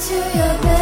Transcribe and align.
to 0.00 0.14
your 0.14 0.62
bed. 0.62 0.79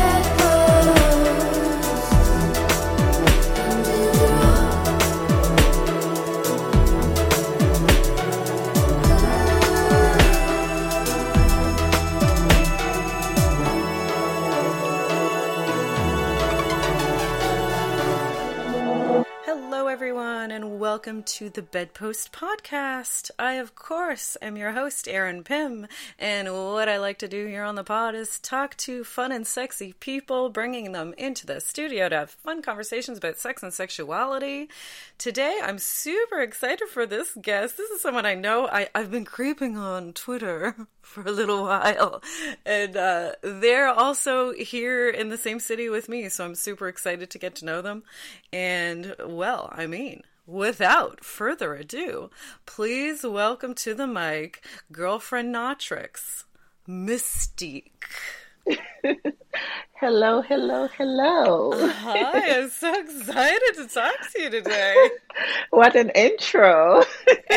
Welcome 20.99 21.23
to 21.23 21.49
the 21.49 21.63
Bedpost 21.63 22.33
Podcast. 22.33 23.31
I, 23.39 23.53
of 23.53 23.77
course, 23.77 24.37
am 24.43 24.57
your 24.57 24.73
host, 24.73 25.07
Erin 25.07 25.45
Pym, 25.45 25.87
and 26.19 26.53
what 26.53 26.89
I 26.89 26.99
like 26.99 27.19
to 27.19 27.29
do 27.29 27.47
here 27.47 27.63
on 27.63 27.77
the 27.77 27.85
pod 27.85 28.17
is 28.17 28.41
talk 28.41 28.77
to 28.79 29.05
fun 29.05 29.31
and 29.31 29.47
sexy 29.47 29.93
people, 30.01 30.51
bringing 30.51 30.91
them 30.91 31.15
into 31.17 31.47
the 31.47 31.61
studio 31.61 32.09
to 32.09 32.17
have 32.17 32.31
fun 32.31 32.63
conversations 32.63 33.17
about 33.17 33.39
sex 33.39 33.63
and 33.63 33.73
sexuality. 33.73 34.71
Today, 35.19 35.61
I'm 35.63 35.79
super 35.79 36.41
excited 36.41 36.89
for 36.89 37.07
this 37.07 37.39
guest. 37.41 37.77
This 37.77 37.91
is 37.91 38.01
someone 38.01 38.27
I 38.27 38.35
know 38.35 38.67
I, 38.67 38.89
I've 38.93 39.13
been 39.13 39.25
creeping 39.25 39.77
on 39.77 40.15
Twitter 40.15 40.75
for 41.01 41.23
a 41.23 41.31
little 41.31 41.63
while, 41.63 42.21
and 42.67 42.97
uh, 42.97 43.33
they're 43.43 43.87
also 43.87 44.53
here 44.53 45.09
in 45.09 45.29
the 45.29 45.39
same 45.39 45.61
city 45.61 45.89
with 45.89 46.09
me, 46.09 46.29
so 46.29 46.45
I'm 46.45 46.57
super 46.57 46.89
excited 46.89 47.31
to 47.31 47.39
get 47.39 47.55
to 47.57 47.65
know 47.65 47.83
them. 47.83 48.03
And, 48.53 49.15
well, 49.25 49.73
I 49.73 49.87
mean, 49.87 50.25
without 50.49 51.23
further 51.23 51.75
ado, 51.75 52.31
please 52.65 53.23
welcome 53.23 53.75
to 53.75 53.93
the 53.95 54.07
mic 54.07 54.65
girlfriendatrix, 54.91 56.45
Mystique. 56.89 57.93
hello, 60.01 60.41
hello, 60.43 60.89
hello. 60.97 61.73
Hi, 61.75 62.61
I'm 62.61 62.71
so 62.71 62.95
excited 63.01 63.75
to 63.77 63.87
talk 63.89 64.15
to 64.33 64.43
you 64.43 64.51
today. 64.51 65.11
what 65.71 65.97
an 65.97 66.11
intro. 66.11 67.03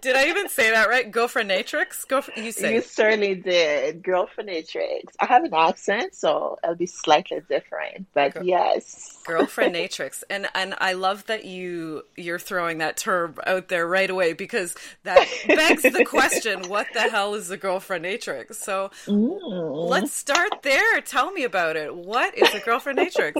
did 0.00 0.16
I 0.16 0.28
even 0.28 0.48
say 0.48 0.70
that 0.70 0.88
right? 0.88 1.10
Girlfriendatrix? 1.10 2.08
Go 2.08 2.22
for, 2.22 2.38
you 2.40 2.52
say. 2.52 2.74
You 2.74 2.80
certainly 2.80 3.34
did. 3.34 4.02
Girlfriendatrix. 4.02 5.04
I 5.20 5.26
have 5.26 5.44
an 5.44 5.52
accent, 5.52 6.14
so 6.14 6.58
it'll 6.64 6.76
be 6.76 6.86
slightly 6.86 7.40
different, 7.48 8.06
but 8.14 8.34
Girl- 8.34 8.44
yes. 8.44 9.18
Girlfriend 9.26 9.74
Natrix. 9.74 10.22
And 10.28 10.48
and 10.54 10.74
I 10.78 10.94
love 10.94 11.26
that 11.26 11.44
you 11.44 12.02
you're 12.16 12.38
throwing 12.38 12.78
that 12.78 12.96
term 12.96 13.36
out 13.46 13.68
there 13.68 13.86
right 13.86 14.08
away 14.08 14.32
because 14.32 14.74
that 15.04 15.26
begs 15.46 15.82
the 15.82 16.04
question, 16.04 16.68
what 16.68 16.86
the 16.94 17.02
hell 17.02 17.34
is 17.34 17.50
a 17.50 17.58
girlfriendatrix? 17.58 18.54
So 18.56 18.90
mm. 19.06 19.88
let's 19.88 20.12
start 20.12 20.62
there. 20.62 21.00
Tell 21.02 21.32
me 21.32 21.44
about 21.50 21.76
it. 21.76 21.94
What 21.94 22.36
is 22.38 22.54
a 22.54 22.60
girlfriendatrix? 22.60 23.34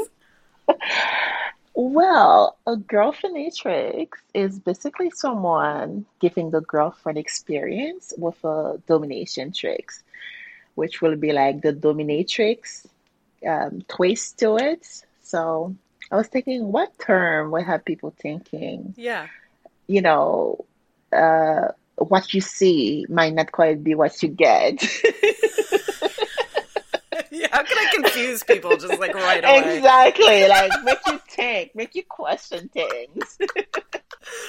Well, 1.82 2.58
a 2.66 2.76
girlfriendatrix 2.76 4.08
is 4.34 4.58
basically 4.58 5.10
someone 5.10 6.04
giving 6.20 6.50
the 6.50 6.60
girlfriend 6.60 7.16
experience 7.16 8.12
with 8.18 8.42
a 8.44 8.82
domination 8.86 9.52
tricks, 9.52 10.02
which 10.74 11.00
will 11.00 11.16
be 11.16 11.32
like 11.32 11.62
the 11.62 11.72
dominatrix 11.72 12.86
um, 13.46 13.82
twist 13.88 14.40
to 14.40 14.56
it. 14.56 14.86
So 15.22 15.74
I 16.10 16.16
was 16.16 16.26
thinking, 16.26 16.70
what 16.70 16.98
term 16.98 17.50
would 17.52 17.64
have 17.64 17.84
people 17.84 18.12
thinking? 18.18 18.92
Yeah. 18.98 19.28
You 19.86 20.02
know, 20.02 20.64
uh, 21.12 21.68
what 21.96 22.34
you 22.34 22.40
see 22.40 23.06
might 23.08 23.32
not 23.32 23.52
quite 23.52 23.82
be 23.82 23.94
what 23.94 24.22
you 24.22 24.28
get. 24.28 24.82
yeah, 27.30 27.48
how 27.50 27.62
can 27.62 27.78
I 27.78 27.90
confuse 27.94 28.42
people 28.42 28.76
just 28.76 28.98
like 28.98 29.14
right 29.14 29.44
away? 29.44 29.76
Exactly. 29.76 30.48
Like 30.48 30.72
make 30.84 30.98
you 31.06 31.20
think, 31.28 31.74
make 31.74 31.94
you 31.94 32.02
question 32.04 32.68
things. 32.68 33.38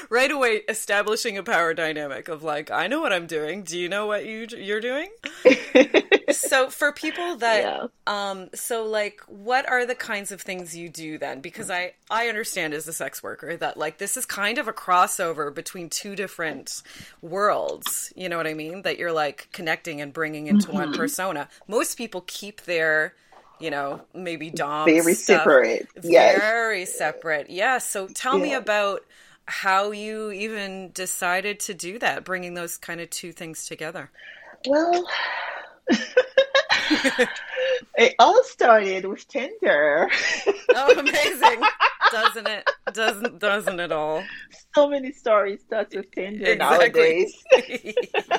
right 0.09 0.31
away 0.31 0.61
establishing 0.67 1.37
a 1.37 1.43
power 1.43 1.73
dynamic 1.73 2.27
of 2.27 2.43
like, 2.43 2.71
I 2.71 2.87
know 2.87 3.01
what 3.01 3.13
I'm 3.13 3.27
doing. 3.27 3.63
Do 3.63 3.77
you 3.77 3.89
know 3.89 4.05
what 4.07 4.25
you 4.25 4.47
you're 4.57 4.81
doing? 4.81 5.09
so 6.39 6.69
for 6.69 6.91
people 6.91 7.35
that 7.37 7.63
yeah. 7.63 7.87
um 8.07 8.49
so 8.53 8.85
like 8.85 9.21
what 9.27 9.67
are 9.69 9.85
the 9.85 9.95
kinds 9.95 10.31
of 10.31 10.41
things 10.41 10.75
you 10.75 10.89
do 10.89 11.17
then 11.17 11.41
because 11.41 11.69
i 11.69 11.93
i 12.09 12.27
understand 12.27 12.73
as 12.73 12.87
a 12.87 12.93
sex 12.93 13.21
worker 13.21 13.55
that 13.57 13.77
like 13.77 13.97
this 13.97 14.17
is 14.17 14.25
kind 14.25 14.57
of 14.57 14.67
a 14.67 14.73
crossover 14.73 15.53
between 15.53 15.89
two 15.89 16.15
different 16.15 16.81
worlds 17.21 18.11
you 18.15 18.29
know 18.29 18.37
what 18.37 18.47
i 18.47 18.53
mean 18.53 18.81
that 18.81 18.97
you're 18.97 19.11
like 19.11 19.47
connecting 19.51 20.01
and 20.01 20.13
bringing 20.13 20.47
into 20.47 20.67
mm-hmm. 20.67 20.77
one 20.77 20.93
persona 20.93 21.47
most 21.67 21.97
people 21.97 22.23
keep 22.27 22.61
their 22.63 23.13
you 23.61 23.69
know 23.69 24.01
maybe 24.13 24.49
dom 24.49 24.85
very 24.85 25.13
stuff, 25.13 25.39
separate 25.39 25.87
yes. 26.01 26.39
very 26.39 26.85
separate 26.85 27.49
yeah 27.49 27.77
so 27.77 28.07
tell 28.07 28.37
yeah. 28.37 28.43
me 28.43 28.53
about 28.53 29.01
how 29.45 29.91
you 29.91 30.31
even 30.31 30.91
decided 30.93 31.59
to 31.59 31.73
do 31.73 31.99
that 31.99 32.23
bringing 32.23 32.53
those 32.53 32.77
kind 32.77 32.99
of 32.99 33.09
two 33.09 33.31
things 33.31 33.65
together 33.67 34.09
well 34.67 35.07
it 37.97 38.15
all 38.19 38.43
started 38.43 39.05
with 39.05 39.27
Tinder. 39.27 40.09
oh, 40.75 40.99
amazing! 40.99 41.61
Doesn't 42.11 42.47
it? 42.47 42.69
Doesn't 42.93 43.39
doesn't 43.39 43.79
it 43.79 43.91
all? 43.91 44.23
So 44.75 44.89
many 44.89 45.11
stories 45.11 45.61
start 45.61 45.93
with 45.95 46.11
Tinder 46.11 46.45
exactly. 46.45 47.33
nowadays. 47.53 47.95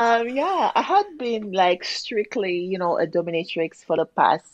um, 0.00 0.28
yeah, 0.28 0.70
I 0.74 0.82
had 0.82 1.06
been 1.18 1.52
like 1.52 1.84
strictly, 1.84 2.58
you 2.58 2.78
know, 2.78 2.98
a 2.98 3.06
dominatrix 3.06 3.84
for 3.84 3.96
the 3.96 4.06
past, 4.06 4.46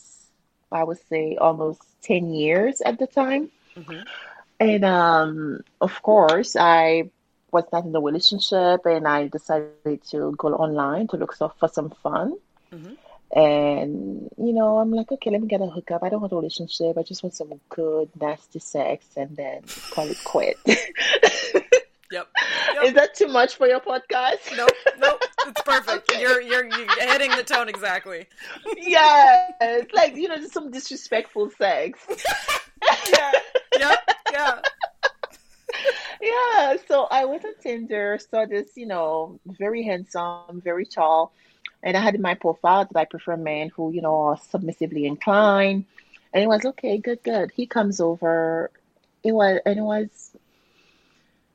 I 0.71 0.83
would 0.83 0.99
say, 1.07 1.37
almost 1.37 1.81
ten 2.01 2.33
years 2.33 2.81
at 2.81 2.99
the 2.99 3.07
time. 3.07 3.49
Mm-hmm. 3.75 4.01
And 4.59 4.85
um, 4.85 5.61
of 5.81 6.01
course, 6.01 6.55
I 6.55 7.09
was 7.55 7.65
not 7.71 7.85
in 7.85 7.95
a 7.95 8.01
relationship 8.01 8.85
and 8.85 9.07
I 9.07 9.27
decided 9.27 10.03
to 10.11 10.35
go 10.37 10.49
online 10.49 11.07
to 11.07 11.17
look 11.17 11.33
for 11.35 11.69
some 11.71 11.89
fun. 12.03 12.35
Mm-hmm. 12.71 12.93
And, 13.31 14.29
you 14.37 14.53
know, 14.53 14.77
I'm 14.77 14.91
like, 14.91 15.11
okay, 15.11 15.31
let 15.31 15.41
me 15.41 15.47
get 15.47 15.61
a 15.61 15.65
hookup. 15.65 16.03
I 16.03 16.09
don't 16.09 16.21
want 16.21 16.33
a 16.33 16.35
relationship. 16.35 16.97
I 16.97 17.03
just 17.03 17.23
want 17.23 17.33
some 17.33 17.59
good, 17.69 18.09
nasty 18.19 18.59
sex 18.59 19.05
and 19.15 19.35
then 19.35 19.63
call 19.91 20.07
it 20.09 20.17
quit. 20.23 20.57
Yep. 22.11 22.27
yep. 22.75 22.83
Is 22.83 22.93
that 22.93 23.15
too 23.15 23.27
much 23.27 23.55
for 23.55 23.67
your 23.67 23.79
podcast? 23.79 24.55
Nope, 24.55 24.69
nope. 24.99 25.19
It's 25.47 25.61
perfect. 25.61 26.11
okay. 26.11 26.21
You're, 26.21 26.39
you're 26.39 26.65
you're 26.65 27.11
hitting 27.11 27.31
the 27.31 27.43
tone 27.43 27.67
exactly. 27.67 28.27
yeah, 28.77 29.49
it's 29.59 29.91
like 29.91 30.15
you 30.15 30.27
know, 30.27 30.37
just 30.37 30.53
some 30.53 30.69
disrespectful 30.69 31.49
sex. 31.57 31.99
yeah. 33.11 33.31
Yep. 33.79 33.99
Yeah 34.31 34.61
yeah, 36.21 36.75
so 36.87 37.07
I 37.09 37.25
went 37.25 37.45
on 37.45 37.53
Tinder, 37.61 38.19
saw 38.29 38.45
this, 38.45 38.71
you 38.75 38.85
know, 38.85 39.39
very 39.45 39.83
handsome, 39.83 40.61
very 40.61 40.85
tall, 40.85 41.33
and 41.83 41.95
I 41.95 42.01
had 42.01 42.15
in 42.15 42.21
my 42.21 42.33
profile 42.33 42.85
that 42.85 42.97
I 42.97 43.05
prefer 43.05 43.37
men 43.37 43.69
who, 43.69 43.91
you 43.91 44.01
know, 44.01 44.21
are 44.21 44.39
submissively 44.49 45.05
inclined. 45.05 45.85
And 46.33 46.43
it 46.43 46.47
was 46.47 46.65
okay, 46.65 46.97
good, 46.97 47.23
good. 47.23 47.51
He 47.55 47.65
comes 47.65 48.01
over. 48.01 48.71
It 49.23 49.31
was, 49.31 49.59
and 49.65 49.79
it 49.79 49.83
was, 49.83 50.35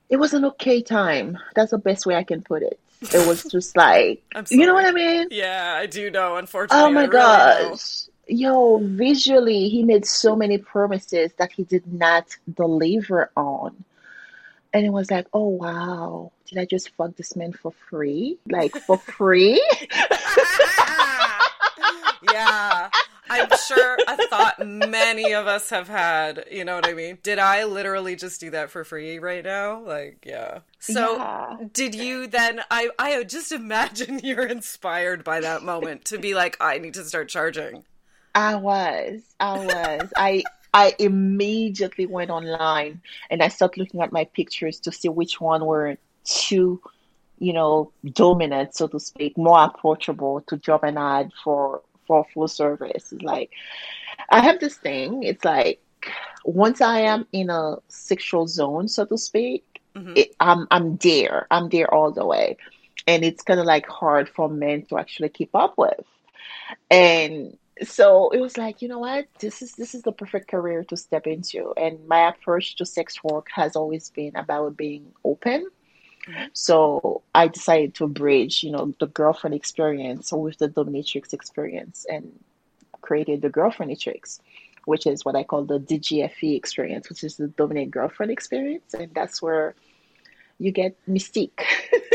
it 0.09 0.16
was 0.16 0.32
an 0.32 0.44
okay 0.47 0.82
time. 0.82 1.38
That's 1.54 1.72
the 1.72 1.78
best 1.78 2.06
way 2.06 2.15
I 2.15 2.25
can 2.25 2.42
put 2.42 2.62
it. 2.62 2.78
It 3.03 3.27
was 3.27 3.44
just 3.50 3.77
like, 3.77 4.22
you 4.50 4.66
know 4.66 4.75
what 4.75 4.87
I 4.87 4.92
mean? 4.92 5.28
Yeah, 5.31 5.77
I 5.77 5.87
do 5.87 6.10
know. 6.10 6.34
Oh 6.34 6.37
unfortunately, 6.37 6.84
oh 6.84 6.91
my 6.91 7.06
gosh. 7.06 8.04
Yo, 8.27 8.78
visually, 8.78 9.69
he 9.69 9.82
made 9.82 10.06
so 10.06 10.37
many 10.37 10.56
promises 10.56 11.32
that 11.38 11.50
he 11.50 11.65
did 11.65 11.92
not 11.92 12.27
deliver 12.54 13.30
on 13.36 13.84
and 14.72 14.87
it 14.87 14.91
was 14.91 15.11
like, 15.11 15.27
oh 15.33 15.49
wow, 15.49 16.33
did 16.47 16.59
I 16.59 16.65
just 16.65 16.91
fuck 16.97 17.17
this 17.17 17.34
man 17.37 17.53
for 17.53 17.72
free? 17.89 18.39
Like 18.49 18.77
for 18.77 18.99
free? 18.99 19.63
yeah. 22.33 22.91
I'm 23.33 23.49
sure 23.69 23.97
a 24.09 24.17
thought 24.27 24.57
many 24.67 25.33
of 25.33 25.47
us 25.47 25.71
have 25.71 25.87
had. 25.87 26.47
You 26.51 26.65
know 26.65 26.75
what 26.75 26.89
I 26.89 26.95
mean? 26.95 27.19
Did 27.22 27.39
I 27.39 27.65
literally 27.65 28.17
just 28.17 28.41
do 28.41 28.51
that 28.51 28.71
for 28.71 28.83
free 28.83 29.21
right 29.21 29.45
now? 29.45 29.81
Like, 29.81 30.25
yeah. 30.27 30.61
So, 30.81 31.17
yeah. 31.17 31.57
did 31.72 31.95
you 31.95 32.27
then? 32.27 32.61
I 32.71 32.91
I 32.99 33.22
just 33.22 33.53
imagine 33.53 34.21
you're 34.25 34.47
inspired 34.47 35.22
by 35.22 35.41
that 35.41 35.63
moment 35.63 36.07
to 36.07 36.19
be 36.19 36.34
like, 36.34 36.57
I 36.61 36.78
need 36.78 36.95
to 36.95 37.05
start 37.05 37.28
charging. 37.28 37.84
I 38.34 38.57
was. 38.57 39.22
I 39.39 39.65
was. 39.65 40.13
I 40.17 40.43
I 40.72 40.95
immediately 40.99 42.07
went 42.07 42.31
online 42.31 43.01
and 43.28 43.43
I 43.43 43.49
started 43.49 43.81
looking 43.81 44.03
at 44.03 44.13
my 44.13 44.25
pictures 44.25 44.81
to 44.81 44.93
see 44.93 45.09
which 45.09 45.41
one 45.41 45.65
were 45.65 45.97
too, 46.25 46.81
you 47.39 47.53
know, 47.53 47.93
dominant, 48.13 48.75
so 48.75 48.87
to 48.89 49.01
speak, 49.01 49.37
more 49.37 49.65
approachable 49.65 50.43
to 50.43 50.57
job 50.57 50.84
an 50.84 50.97
ad 50.99 51.33
for 51.43 51.83
for 52.07 52.27
full 52.33 52.49
service. 52.49 53.13
It's 53.13 53.22
like 53.22 53.51
I 54.28 54.41
have 54.41 54.61
this 54.61 54.77
thing. 54.77 55.22
It's 55.22 55.45
like 55.45 55.81
once 56.45 56.81
I 56.81 57.01
am 57.01 57.27
in 57.33 57.51
a 57.51 57.77
sexual 57.89 58.47
zone, 58.47 58.89
so 58.89 59.05
to 59.07 59.19
speak, 59.19 59.65
mm-hmm. 59.95 60.13
it, 60.17 60.34
I'm 60.41 60.67
I'm 60.71 60.97
there. 60.97 61.47
I'm 61.51 61.69
there 61.69 61.93
all 61.93 62.13
the 62.13 62.27
way, 62.27 62.57
and 63.07 63.25
it's 63.25 63.43
kind 63.43 63.61
of 63.61 63.67
like 63.67 63.87
hard 63.87 64.28
for 64.28 64.49
men 64.49 64.87
to 64.87 64.99
actually 64.99 65.31
keep 65.31 65.55
up 65.55 65.77
with. 65.77 66.05
And 66.91 67.57
so 67.82 68.30
it 68.30 68.41
was 68.41 68.56
like, 68.59 68.82
you 68.82 68.88
know 68.88 68.98
what, 68.98 69.27
this 69.38 69.62
is 69.62 69.72
this 69.72 69.94
is 69.94 70.03
the 70.03 70.12
perfect 70.12 70.48
career 70.48 70.84
to 70.84 70.97
step 70.97 71.27
into. 71.27 71.72
And 71.77 72.06
my 72.06 72.28
approach 72.28 72.77
to 72.77 72.86
sex 72.86 73.22
work 73.22 73.48
has 73.54 73.77
always 73.77 74.10
been 74.10 74.36
about 74.36 74.77
being 74.77 75.12
open. 75.24 75.68
Mm-hmm. 76.28 76.44
So 76.53 77.22
I 77.34 77.48
decided 77.48 77.94
to 77.97 78.06
bridge, 78.06 78.62
you 78.62 78.71
know, 78.71 78.94
the 78.98 79.06
girlfriend 79.06 79.54
experience 79.54 80.32
with 80.32 80.59
the 80.59 80.68
dominatrix 80.68 81.32
experience 81.32 82.06
and 82.09 82.38
created 83.00 83.42
the 83.42 83.50
girlfriendatrix 83.50 84.41
which 84.84 85.06
is 85.06 85.24
what 85.24 85.36
I 85.36 85.44
call 85.44 85.65
the 85.65 85.78
DGFE 85.78 86.56
experience, 86.56 87.09
which 87.09 87.22
is 87.22 87.36
the 87.36 87.48
dominant 87.48 87.91
girlfriend 87.91 88.33
experience. 88.33 88.94
And 88.94 89.12
that's 89.15 89.42
where 89.42 89.74
you 90.60 90.71
get 90.71 90.95
mystique. 91.09 91.65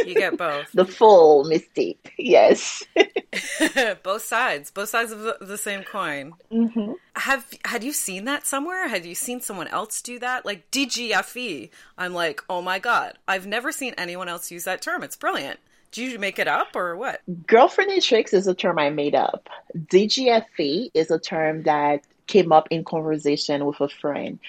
You 0.06 0.14
get 0.14 0.38
both. 0.38 0.72
the 0.72 0.86
full 0.86 1.46
mystique, 1.46 2.12
yes. 2.18 2.84
both 4.04 4.22
sides, 4.22 4.70
both 4.70 4.90
sides 4.90 5.12
of 5.12 5.20
the, 5.42 5.58
same 5.58 5.84
coin. 5.84 6.34
Mm-hmm. 6.52 6.94
Have 7.16 7.52
had 7.66 7.84
you 7.84 7.92
seen 7.92 8.26
that 8.26 8.46
somewhere? 8.46 8.88
Had 8.88 9.06
you 9.06 9.16
seen 9.16 9.42
someone 9.42 9.68
else 9.70 10.02
do 10.02 10.20
that? 10.20 10.46
Like 10.46 10.70
DGFE. 10.70 11.72
I'm 11.98 12.14
like, 12.14 12.44
oh 12.48 12.62
my 12.62 12.78
god, 12.78 13.18
I've 13.28 13.48
never 13.48 13.72
seen 13.72 13.96
anyone 13.98 14.30
else 14.30 14.52
use 14.52 14.66
that 14.66 14.82
term. 14.82 15.02
It's 15.02 15.16
brilliant. 15.16 15.60
Did 15.92 16.12
you 16.12 16.20
make 16.20 16.38
it 16.38 16.48
up 16.48 16.76
or 16.76 16.96
what? 16.96 17.22
Girlfriendatrix 17.48 18.34
is 18.34 18.48
a 18.48 18.54
term 18.54 18.78
I 18.78 18.92
made 18.92 19.16
up. 19.16 19.50
DGFE 19.76 20.92
is 20.94 21.10
a 21.10 21.18
term 21.18 21.64
that 21.64 22.02
came 22.28 22.52
up 22.52 22.68
in 22.72 22.84
conversation 22.84 23.66
with 23.66 23.80
a 23.82 23.90
friend. 23.90 24.40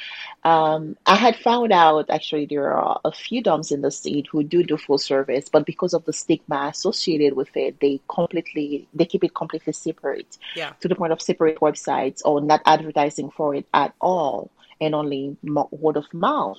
Um, 0.44 0.96
I 1.06 1.16
had 1.16 1.36
found 1.36 1.72
out 1.72 2.10
actually 2.10 2.46
there 2.46 2.72
are 2.72 3.00
a 3.04 3.12
few 3.12 3.42
DOMs 3.42 3.72
in 3.72 3.82
the 3.82 3.90
state 3.90 4.26
who 4.30 4.42
do 4.42 4.62
do 4.62 4.76
full 4.76 4.98
service, 4.98 5.48
but 5.48 5.66
because 5.66 5.94
of 5.94 6.04
the 6.04 6.12
stigma 6.12 6.68
associated 6.72 7.34
with 7.34 7.56
it, 7.56 7.80
they 7.80 8.00
completely 8.08 8.88
they 8.94 9.04
keep 9.04 9.24
it 9.24 9.34
completely 9.34 9.72
separate. 9.72 10.38
Yeah. 10.54 10.72
To 10.80 10.88
the 10.88 10.94
point 10.94 11.12
of 11.12 11.20
separate 11.20 11.60
websites 11.60 12.22
or 12.24 12.40
not 12.40 12.62
advertising 12.64 13.30
for 13.30 13.54
it 13.54 13.66
at 13.74 13.94
all, 14.00 14.50
and 14.80 14.94
only 14.94 15.36
word 15.42 15.96
of 15.96 16.12
mouth. 16.12 16.58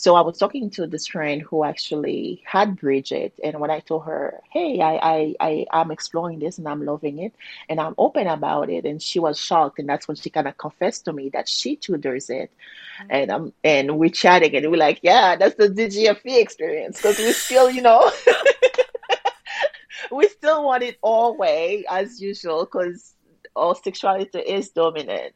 So 0.00 0.14
I 0.14 0.20
was 0.20 0.38
talking 0.38 0.70
to 0.70 0.86
this 0.86 1.08
friend 1.08 1.42
who 1.42 1.64
actually 1.64 2.40
had 2.46 2.76
Bridget, 2.76 3.34
and 3.42 3.58
when 3.58 3.68
I 3.68 3.80
told 3.80 4.04
her, 4.04 4.40
"Hey, 4.48 4.80
I, 4.80 4.94
I, 4.94 5.34
I 5.40 5.66
I'm 5.72 5.90
exploring 5.90 6.38
this 6.38 6.56
and 6.56 6.68
I'm 6.68 6.84
loving 6.84 7.18
it, 7.18 7.34
and 7.68 7.80
I'm 7.80 7.96
open 7.98 8.28
about 8.28 8.70
it," 8.70 8.84
and 8.84 9.02
she 9.02 9.18
was 9.18 9.40
shocked, 9.40 9.80
and 9.80 9.88
that's 9.88 10.06
when 10.06 10.16
she 10.16 10.30
kind 10.30 10.46
of 10.46 10.56
confessed 10.56 11.06
to 11.06 11.12
me 11.12 11.30
that 11.30 11.48
she 11.48 11.74
too 11.74 11.96
does 11.96 12.30
it, 12.30 12.52
mm-hmm. 13.00 13.06
and 13.10 13.30
um, 13.32 13.52
and 13.64 13.98
we're 13.98 14.10
chatting, 14.10 14.54
and 14.54 14.70
we're 14.70 14.76
like, 14.76 15.00
"Yeah, 15.02 15.34
that's 15.34 15.56
the 15.56 15.68
DGFE 15.68 16.40
experience," 16.40 16.98
because 16.98 17.18
we 17.18 17.32
still, 17.32 17.68
you 17.68 17.82
know. 17.82 18.08
we 20.12 20.28
still 20.28 20.64
want 20.64 20.84
it 20.84 20.96
all 21.02 21.36
way 21.36 21.84
as 21.90 22.22
usual 22.22 22.64
because 22.66 23.14
all 23.56 23.74
sexuality 23.74 24.38
is 24.38 24.68
dominant 24.68 25.34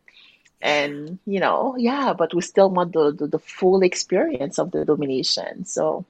and 0.62 1.19
you 1.26 1.41
know 1.41 1.75
yeah 1.76 2.14
but 2.17 2.32
we 2.32 2.41
still 2.41 2.70
want 2.70 2.93
the, 2.93 3.12
the, 3.12 3.26
the 3.26 3.38
full 3.38 3.82
experience 3.82 4.59
of 4.59 4.70
the 4.70 4.85
domination. 4.85 5.64
So 5.64 6.05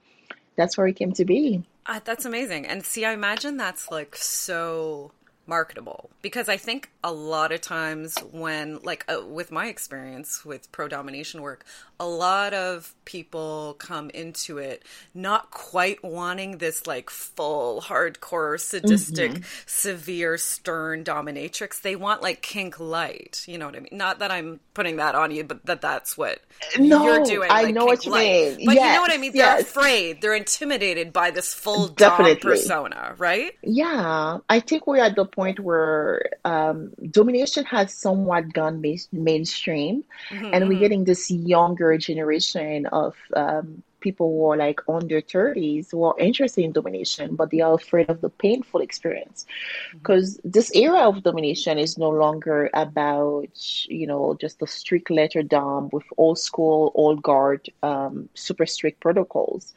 that's 0.56 0.76
where 0.76 0.86
it 0.86 0.96
came 0.96 1.12
to 1.12 1.24
be. 1.24 1.64
Uh, 1.86 2.00
that's 2.04 2.24
amazing. 2.24 2.66
And 2.66 2.84
see 2.84 3.04
i 3.04 3.12
imagine 3.12 3.56
that's 3.56 3.90
like 3.90 4.14
so 4.14 5.12
marketable. 5.52 6.08
Because 6.22 6.48
I 6.48 6.56
think 6.56 6.88
a 7.04 7.12
lot 7.12 7.52
of 7.52 7.60
times 7.60 8.16
when 8.30 8.78
like 8.82 9.04
uh, 9.06 9.26
with 9.26 9.50
my 9.50 9.66
experience 9.66 10.46
with 10.46 10.72
pro 10.72 10.88
domination 10.88 11.42
work 11.42 11.66
a 12.00 12.06
lot 12.06 12.54
of 12.54 12.94
people 13.04 13.76
come 13.78 14.10
into 14.10 14.58
it 14.58 14.82
not 15.14 15.50
quite 15.50 16.02
wanting 16.02 16.58
this 16.58 16.86
like 16.86 17.10
full 17.10 17.80
hardcore 17.80 18.58
sadistic 18.58 19.32
mm-hmm. 19.32 19.42
severe 19.66 20.38
stern 20.38 21.04
dominatrix. 21.04 21.82
They 21.82 21.96
want 21.96 22.22
like 22.22 22.40
kink 22.40 22.80
light. 22.80 23.44
You 23.46 23.58
know 23.58 23.66
what 23.66 23.76
I 23.76 23.80
mean? 23.80 23.90
Not 23.92 24.20
that 24.20 24.30
I'm 24.30 24.60
putting 24.74 24.96
that 24.96 25.14
on 25.14 25.30
you 25.32 25.44
but 25.44 25.66
that 25.66 25.80
that's 25.80 26.16
what 26.16 26.40
no, 26.78 27.04
you're 27.04 27.24
doing 27.24 27.50
I 27.50 27.70
know 27.70 27.84
what 27.84 28.06
you 28.06 28.12
light. 28.12 28.56
mean. 28.56 28.66
But 28.66 28.74
yes, 28.76 28.86
you 28.86 28.94
know 28.94 29.02
what 29.02 29.12
I 29.12 29.18
mean? 29.18 29.32
They're 29.32 29.60
afraid. 29.60 30.22
They're 30.22 30.34
intimidated 30.34 31.12
by 31.12 31.30
this 31.30 31.52
full 31.52 31.88
Definitely. 31.88 32.34
dom 32.34 32.40
persona 32.40 33.14
right? 33.18 33.52
Yeah. 33.62 34.38
I 34.48 34.60
think 34.60 34.86
we're 34.86 35.02
at 35.02 35.16
the 35.16 35.24
point 35.24 35.41
where 35.58 36.22
um, 36.44 36.92
domination 37.10 37.64
has 37.64 37.94
somewhat 37.94 38.52
gone 38.52 38.80
main- 38.80 39.10
mainstream, 39.12 40.04
mm-hmm, 40.30 40.50
and 40.52 40.68
we're 40.68 40.78
getting 40.78 41.04
this 41.04 41.30
younger 41.30 41.96
generation 41.98 42.86
of 42.86 43.16
um, 43.34 43.82
people 44.02 44.28
who 44.28 44.50
are 44.50 44.56
like 44.56 44.80
under 44.88 45.22
30s 45.22 45.90
who 45.90 46.04
are 46.04 46.14
interested 46.18 46.62
in 46.62 46.72
domination, 46.72 47.34
but 47.36 47.50
they 47.50 47.60
are 47.60 47.74
afraid 47.74 48.10
of 48.10 48.20
the 48.20 48.28
painful 48.28 48.80
experience. 48.80 49.46
Because 49.92 50.36
mm-hmm. 50.36 50.50
this 50.50 50.74
era 50.74 51.08
of 51.08 51.22
domination 51.22 51.78
is 51.78 51.96
no 51.96 52.10
longer 52.10 52.68
about, 52.74 53.56
you 53.88 54.06
know, 54.06 54.36
just 54.38 54.60
a 54.60 54.66
strict 54.66 55.10
leather 55.10 55.42
dom 55.42 55.88
with 55.92 56.04
old 56.18 56.38
school, 56.38 56.92
old 56.94 57.22
guard, 57.22 57.70
um, 57.82 58.28
super 58.34 58.66
strict 58.66 59.00
protocols. 59.00 59.72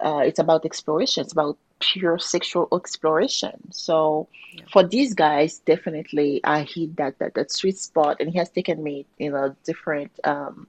Uh, 0.00 0.22
it's 0.24 0.38
about 0.38 0.64
exploration. 0.64 1.22
It's 1.22 1.32
about 1.32 1.56
pure 1.92 2.18
sexual 2.18 2.68
exploration. 2.72 3.72
So 3.72 4.28
yeah. 4.52 4.64
for 4.72 4.82
these 4.82 5.14
guys, 5.14 5.58
definitely 5.58 6.40
I 6.44 6.62
hit 6.62 6.96
that, 6.96 7.18
that 7.18 7.34
that 7.34 7.52
sweet 7.52 7.78
spot, 7.78 8.16
and 8.20 8.30
he 8.30 8.38
has 8.38 8.50
taken 8.50 8.82
me 8.82 9.06
in 9.18 9.34
a 9.34 9.56
different 9.64 10.12
um, 10.24 10.66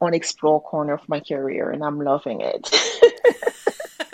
unexplored 0.00 0.64
corner 0.64 0.94
of 0.94 1.08
my 1.08 1.20
career, 1.20 1.70
and 1.70 1.82
I'm 1.82 2.00
loving 2.00 2.40
it. 2.40 2.64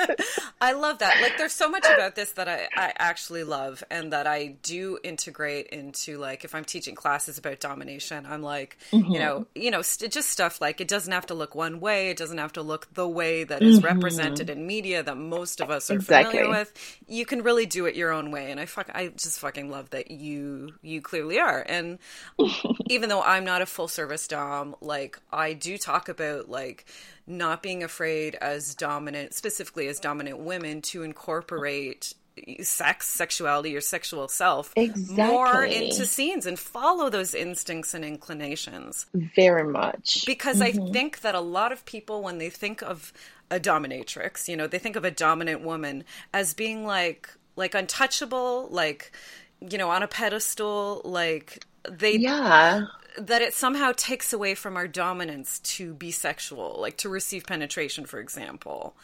I 0.63 0.75
love 0.75 0.99
that. 0.99 1.21
Like, 1.21 1.39
there's 1.39 1.53
so 1.53 1.69
much 1.69 1.85
about 1.93 2.15
this 2.15 2.31
that 2.35 2.49
I, 2.49 2.69
I 2.77 2.93
actually 2.97 3.43
love 3.43 3.83
and 3.91 4.13
that 4.13 4.29
I 4.29 4.55
do 4.63 4.97
integrate 5.03 5.67
into, 5.67 6.19
like, 6.19 6.45
if 6.45 6.55
I'm 6.55 6.65
teaching 6.65 6.95
classes 6.95 7.37
about 7.37 7.59
domination, 7.59 8.25
I'm 8.27 8.43
like, 8.43 8.79
mm-hmm. 8.93 9.11
you 9.11 9.19
know, 9.19 9.47
you 9.57 9.73
know, 9.73 9.83
st- 9.83 10.13
just 10.13 10.29
stuff 10.29 10.61
like 10.61 10.81
it 10.81 10.87
doesn't 10.87 11.13
have 11.13 11.27
to 11.27 11.35
look 11.35 11.57
one 11.57 11.81
way. 11.81 12.11
It 12.11 12.17
doesn't 12.17 12.39
have 12.39 12.53
to 12.53 12.63
look 12.63 12.87
the 12.95 13.09
way 13.09 13.43
that 13.43 13.61
is 13.61 13.79
mm-hmm. 13.79 13.87
represented 13.87 14.51
in 14.51 14.65
media 14.65 15.03
that 15.03 15.17
most 15.17 15.61
of 15.61 15.69
us 15.69 15.91
are 15.91 15.95
exactly. 15.95 16.39
familiar 16.39 16.61
with. 16.61 17.01
You 17.09 17.27
can 17.27 17.43
really 17.43 17.67
do 17.67 17.87
it 17.87 17.97
your 17.97 18.13
own 18.13 18.31
way. 18.31 18.53
And 18.53 18.61
I 18.61 18.67
fuck, 18.67 18.89
I 18.95 19.09
just 19.09 19.41
fucking 19.41 19.69
love 19.69 19.91
that 19.91 20.13
you, 20.13 20.75
you 20.81 21.03
clearly 21.03 21.41
are. 21.41 21.67
And 21.69 21.99
even 22.87 23.09
though 23.09 23.23
I'm 23.23 23.45
not 23.45 23.63
a 23.63 23.67
full 23.67 23.89
service 23.89 24.29
dom, 24.29 24.77
like, 24.81 25.19
I 25.33 25.55
do 25.55 25.77
talk 25.77 26.09
about, 26.09 26.49
like, 26.49 26.87
not 27.27 27.63
being 27.63 27.83
afraid 27.83 28.35
as 28.37 28.75
dominant, 28.75 29.35
specifically 29.35 29.87
as 29.89 30.01
dominant 30.01 30.39
women, 30.39 30.52
to 30.61 31.03
incorporate 31.03 32.15
sex, 32.63 33.09
sexuality, 33.09 33.71
your 33.71 33.81
sexual 33.81 34.29
self 34.29 34.73
exactly. 34.77 35.27
more 35.27 35.65
into 35.65 36.07
scenes 36.07 36.47
and 36.47 36.59
follow 36.59 37.11
those 37.11 37.35
instincts 37.35 37.95
and 37.95 38.05
inclinations. 38.05 39.07
Very 39.15 39.65
much. 39.65 40.25
Because 40.27 40.61
mm-hmm. 40.61 40.83
I 40.89 40.93
think 40.93 41.21
that 41.21 41.35
a 41.35 41.41
lot 41.41 41.73
of 41.73 41.85
people, 41.85 42.23
when 42.23 42.39
they 42.39 42.51
think 42.51 42.83
of 42.83 43.13
a 43.51 43.61
dominatrix, 43.61 44.49
you 44.49 44.57
know, 44.57 44.67
they 44.67 44.79
think 44.79 44.97
of 44.97 45.05
a 45.05 45.11
dominant 45.11 45.63
woman 45.63 46.05
as 46.33 46.55
being 46.55 46.87
like 46.87 47.29
like 47.55 47.75
untouchable, 47.75 48.69
like 48.71 49.13
you 49.61 49.79
know, 49.79 49.91
on 49.91 50.03
a 50.03 50.09
pedestal, 50.09 51.03
like 51.05 51.65
they 51.89 52.17
yeah 52.17 52.87
that 53.19 53.43
it 53.43 53.53
somehow 53.53 53.93
takes 53.95 54.33
away 54.33 54.55
from 54.55 54.77
our 54.77 54.89
dominance 54.89 55.59
to 55.61 55.93
be 55.95 56.11
sexual, 56.11 56.79
like 56.81 56.97
to 56.99 57.09
receive 57.09 57.47
penetration, 57.47 58.07
for 58.07 58.19
example. 58.19 58.97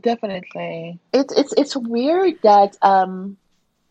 Definitely, 0.00 0.98
it's 1.12 1.32
it's 1.32 1.54
it's 1.56 1.76
weird 1.76 2.34
that 2.42 2.76
um, 2.82 3.38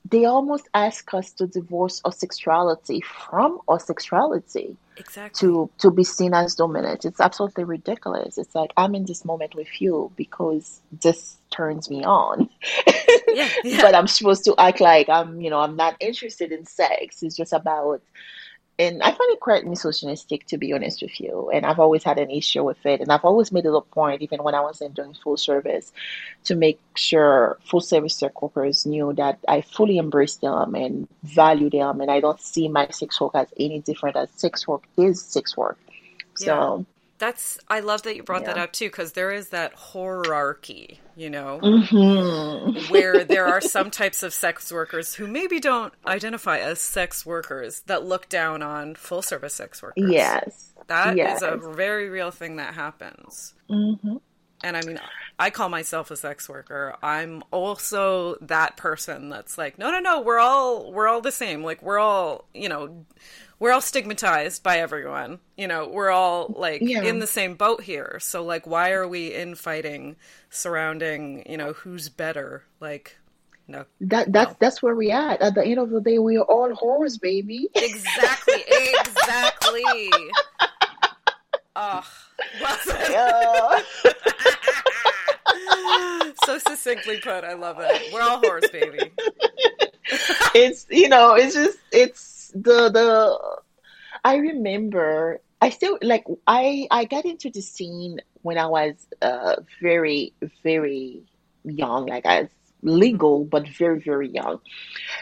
they 0.10 0.26
almost 0.26 0.68
ask 0.74 1.14
us 1.14 1.32
to 1.34 1.48
divorce 1.48 2.02
our 2.06 2.12
sexuality 2.12 3.02
from 3.02 3.60
our 3.68 3.80
sexuality. 3.80 4.78
Exactly. 4.98 5.48
To 5.48 5.70
to 5.80 5.92
be 5.92 6.04
seen 6.04 6.34
as 6.34 6.56
dominant, 6.56 7.06
it's 7.06 7.20
absolutely 7.20 7.64
ridiculous. 7.64 8.38
It's 8.38 8.56
like 8.56 8.72
I'm 8.78 8.96
in 8.96 9.06
this 9.06 9.26
moment 9.26 9.56
with 9.56 9.82
you 9.82 10.12
because 10.16 10.82
this 10.92 11.38
turns 11.52 11.90
me 11.90 12.04
on. 12.04 12.50
yeah, 13.28 13.50
yeah. 13.64 13.82
but 13.82 13.96
I'm 13.96 14.08
supposed 14.08 14.46
to 14.46 14.56
act 14.58 14.82
like 14.82 15.10
I'm, 15.10 15.42
you 15.42 15.50
know, 15.50 15.60
I'm 15.60 15.76
not 15.76 15.96
interested 16.00 16.52
in 16.52 16.66
sex. 16.66 17.22
It's 17.22 17.36
just 17.36 17.54
about 17.54 18.02
and 18.80 19.02
I 19.02 19.08
find 19.08 19.32
it 19.32 19.40
quite 19.40 19.66
misogynistic 19.66 20.46
to 20.48 20.58
be 20.58 20.72
honest 20.72 21.02
with 21.02 21.20
you. 21.20 21.50
And 21.52 21.66
I've 21.66 21.80
always 21.80 22.04
had 22.04 22.20
an 22.20 22.30
issue 22.30 22.64
with 22.64 22.86
it. 22.86 23.02
And 23.02 23.12
I've 23.12 23.26
always 23.26 23.52
made 23.52 23.66
it 23.66 23.74
a 23.74 23.82
point, 23.82 24.22
even 24.22 24.44
when 24.44 24.54
I 24.54 24.62
wasn't 24.62 24.94
doing 24.94 25.16
full 25.16 25.38
service, 25.38 25.92
to 26.44 26.56
make 26.56 26.80
sure 26.96 27.58
full 27.66 27.82
service 27.82 28.22
workers 28.40 28.86
knew 28.86 29.14
that 29.14 29.40
I 29.48 29.62
fully 29.62 29.98
embrace 29.98 30.36
them 30.36 30.76
and 30.76 31.08
value 31.24 31.72
them. 31.72 32.02
And 32.02 32.12
I 32.12 32.20
don't 32.20 32.40
see 32.40 32.68
my 32.68 32.88
sex 32.90 33.20
work 33.20 33.34
as 33.34 33.48
any 33.60 33.80
different 33.80 34.16
as 34.16 34.30
sex 34.36 34.68
work 34.68 34.84
is 34.96 35.24
sex 35.24 35.58
work. 35.58 35.80
So 36.36 36.86
that's 37.20 37.60
I 37.68 37.80
love 37.80 38.04
that 38.04 38.16
you 38.16 38.24
brought 38.24 38.42
yeah. 38.42 38.54
that 38.54 38.58
up 38.58 38.74
too 38.74 38.88
because 38.88 39.14
there 39.14 39.32
is 39.32 39.50
that 39.50 39.74
hierarchy, 39.74 41.00
you 41.16 41.30
know, 41.30 41.60
mm-hmm. 41.62 42.92
where 42.92 43.24
there 43.24 43.48
are 43.48 43.62
some 43.62 43.90
types 43.92 44.24
of 44.24 44.34
sex 44.34 44.72
workers 44.72 45.16
who 45.16 45.28
maybe 45.28 45.60
don't 45.60 45.94
identify 46.06 46.60
as 46.60 46.80
sex 46.80 47.26
workers 47.26 47.82
that 47.88 48.06
look 48.06 48.30
down 48.30 48.62
on 48.62 48.96
full 48.96 49.22
service 49.22 49.56
sex 49.56 49.82
workers. 49.82 50.10
Yes. 50.12 50.74
That 50.88 51.18
Yes. 51.18 51.38
is 51.38 51.44
a 51.44 51.58
very 51.58 52.10
real 52.10 52.32
thing 52.32 52.58
that 52.58 52.74
happens. 52.74 53.54
hmm 53.70 54.18
And 54.64 54.78
I 54.78 54.82
mean, 54.82 55.00
I 55.40 55.50
call 55.50 55.70
myself 55.70 56.10
a 56.12 56.16
sex 56.16 56.50
worker. 56.50 56.96
I'm 57.04 57.44
also 57.52 58.36
that 58.42 58.78
person 58.78 59.30
that's 59.30 59.58
like, 59.58 59.78
no, 59.78 59.92
no, 59.92 60.00
no, 60.00 60.22
we're 60.22 60.40
all 60.40 60.92
we're 60.92 61.08
all 61.08 61.22
the 61.22 61.32
same. 61.32 61.64
Like 61.64 61.82
we're 61.82 62.00
all, 62.00 62.46
you 62.54 62.70
know, 62.70 63.06
we're 63.60 63.72
all 63.72 63.82
stigmatized 63.82 64.62
by 64.64 64.78
everyone. 64.80 65.40
You 65.58 65.68
know, 65.68 65.88
we're 65.88 66.12
all 66.12 66.54
like 66.56 66.82
Yeah. 66.82 67.02
in 67.04 67.20
the 67.20 67.28
same 67.28 67.56
boat 67.56 67.82
here. 67.84 68.18
So 68.22 68.44
like, 68.44 68.68
why 68.68 68.92
are 68.92 69.08
we 69.08 69.28
infighting 69.34 70.16
surrounding, 70.50 71.44
you 71.50 71.58
know, 71.58 71.74
who's 71.74 72.10
better? 72.10 72.64
Like, 72.80 73.18
no, 73.68 73.86
That 74.02 74.32
that's 74.32 74.52
No. 74.52 74.58
that's 74.60 74.82
where 74.84 74.96
we 74.96 75.12
at. 75.12 75.42
At 75.42 75.56
the 75.56 75.66
end 75.66 75.80
of 75.80 75.90
the 75.90 76.00
day, 76.02 76.20
we 76.20 76.38
are 76.38 76.44
all 76.44 76.70
whores, 76.76 77.20
baby. 77.20 77.70
exactly, 77.76 78.64
exactly. 78.68 79.84
Oh. 81.80 82.04
Yeah. 83.10 83.82
so 86.46 86.58
succinctly 86.58 87.20
put. 87.20 87.44
I 87.44 87.54
love 87.54 87.78
it. 87.80 88.14
We're 88.14 88.22
all 88.22 88.42
whores, 88.42 88.72
baby. 88.72 89.12
it's 90.56 90.86
you 90.90 91.10
know 91.10 91.36
it's 91.36 91.54
just 91.54 91.78
it's 91.92 92.22
the 92.54 92.90
the 92.90 93.38
i 94.24 94.36
remember 94.38 95.40
i 95.62 95.70
still 95.70 95.98
like 96.02 96.26
i 96.48 96.88
i 96.92 97.06
got 97.06 97.26
into 97.26 97.50
the 97.50 97.62
scene 97.62 98.20
when 98.42 98.58
i 98.58 98.68
was 98.68 99.08
uh 99.22 99.56
very 99.82 100.34
very 100.64 101.24
young 101.64 102.06
like 102.06 102.26
i 102.26 102.42
was 102.42 102.50
legal 102.84 103.44
but 103.44 103.68
very 103.68 104.00
very 104.00 104.30
young. 104.30 104.60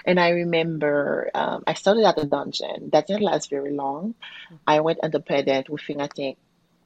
And 0.05 0.20
i 0.20 0.29
remember 0.29 1.29
um, 1.34 1.63
i 1.67 1.74
started 1.74 2.05
at 2.05 2.15
the 2.15 2.25
dungeon. 2.25 2.89
That 2.91 3.08
didn't 3.08 3.24
last 3.24 3.50
very 3.50 3.72
long. 3.74 4.15
I 4.67 4.82
went 4.82 5.00
independent 5.03 5.70
within 5.70 6.01
i 6.01 6.08
think 6.08 6.38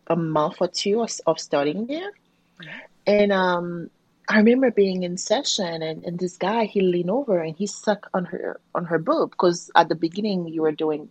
a 0.07 0.15
month 0.15 0.57
or 0.61 0.67
two 0.67 1.01
of, 1.01 1.11
of 1.25 1.39
starting 1.39 1.87
there. 1.87 2.11
And 3.05 3.31
um 3.31 3.89
I 4.29 4.37
remember 4.37 4.69
being 4.69 5.01
in 5.01 5.17
session 5.17 5.81
and, 5.81 6.05
and 6.05 6.19
this 6.19 6.37
guy 6.37 6.65
he 6.65 6.81
leaned 6.81 7.09
over 7.09 7.39
and 7.39 7.55
he 7.55 7.65
sucked 7.65 8.09
on 8.13 8.25
her 8.25 8.61
on 8.75 8.85
her 8.85 8.99
boob 8.99 9.31
because 9.31 9.71
at 9.75 9.89
the 9.89 9.95
beginning 9.95 10.47
you 10.47 10.61
were 10.61 10.71
doing 10.71 11.09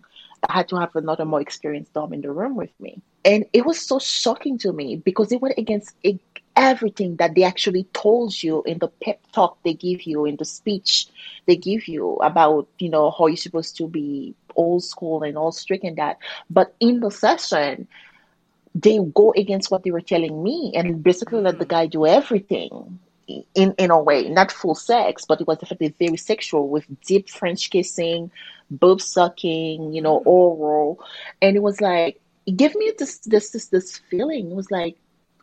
I 0.48 0.52
had 0.52 0.68
to 0.68 0.76
have 0.76 0.94
another 0.94 1.24
more 1.24 1.40
experienced 1.40 1.94
dom 1.94 2.12
in 2.12 2.20
the 2.20 2.30
room 2.30 2.54
with 2.54 2.70
me. 2.78 3.02
And 3.24 3.44
it 3.52 3.66
was 3.66 3.80
so 3.80 3.98
shocking 3.98 4.56
to 4.58 4.72
me 4.72 4.94
because 4.94 5.32
it 5.32 5.42
went 5.42 5.58
against 5.58 5.96
e- 6.04 6.20
everything 6.54 7.16
that 7.16 7.34
they 7.34 7.42
actually 7.42 7.84
told 7.92 8.40
you 8.40 8.62
in 8.62 8.78
the 8.78 8.86
pep 8.86 9.20
talk 9.32 9.58
they 9.64 9.74
give 9.74 10.02
you 10.02 10.24
in 10.24 10.36
the 10.36 10.44
speech 10.44 11.08
they 11.46 11.56
give 11.56 11.88
you 11.88 12.14
about, 12.22 12.68
you 12.78 12.88
know, 12.88 13.10
how 13.10 13.26
you're 13.26 13.36
supposed 13.36 13.76
to 13.78 13.88
be 13.88 14.36
old 14.54 14.84
school 14.84 15.24
and 15.24 15.36
all 15.36 15.50
strict 15.50 15.82
and 15.82 15.98
that. 15.98 16.18
But 16.50 16.72
in 16.78 17.00
the 17.00 17.10
session, 17.10 17.88
they 18.76 19.00
go 19.12 19.34
against 19.36 19.72
what 19.72 19.82
they 19.82 19.90
were 19.90 20.00
telling 20.00 20.40
me 20.40 20.72
and 20.76 21.02
basically 21.02 21.40
let 21.40 21.58
the 21.58 21.64
mm-hmm. 21.64 21.70
guy 21.70 21.86
do 21.86 22.06
everything 22.06 23.00
in 23.54 23.74
in 23.76 23.90
a 23.90 24.00
way 24.00 24.28
not 24.28 24.50
full 24.50 24.74
sex 24.74 25.24
but 25.26 25.40
it 25.40 25.46
was 25.46 25.58
definitely 25.58 25.94
very 25.98 26.16
sexual 26.16 26.68
with 26.68 26.86
deep 27.02 27.28
french 27.28 27.68
kissing 27.70 28.30
boob 28.70 29.00
sucking 29.00 29.92
you 29.92 30.02
know 30.02 30.20
mm-hmm. 30.20 30.28
oral. 30.28 31.04
And 31.42 31.56
it 31.56 31.62
was 31.62 31.80
like 31.80 32.20
it 32.46 32.56
gave 32.56 32.74
me 32.74 32.92
this 32.98 33.18
this 33.20 33.50
this, 33.50 33.66
this 33.66 33.98
feeling. 34.10 34.50
It 34.50 34.54
was 34.54 34.70
like 34.70 34.96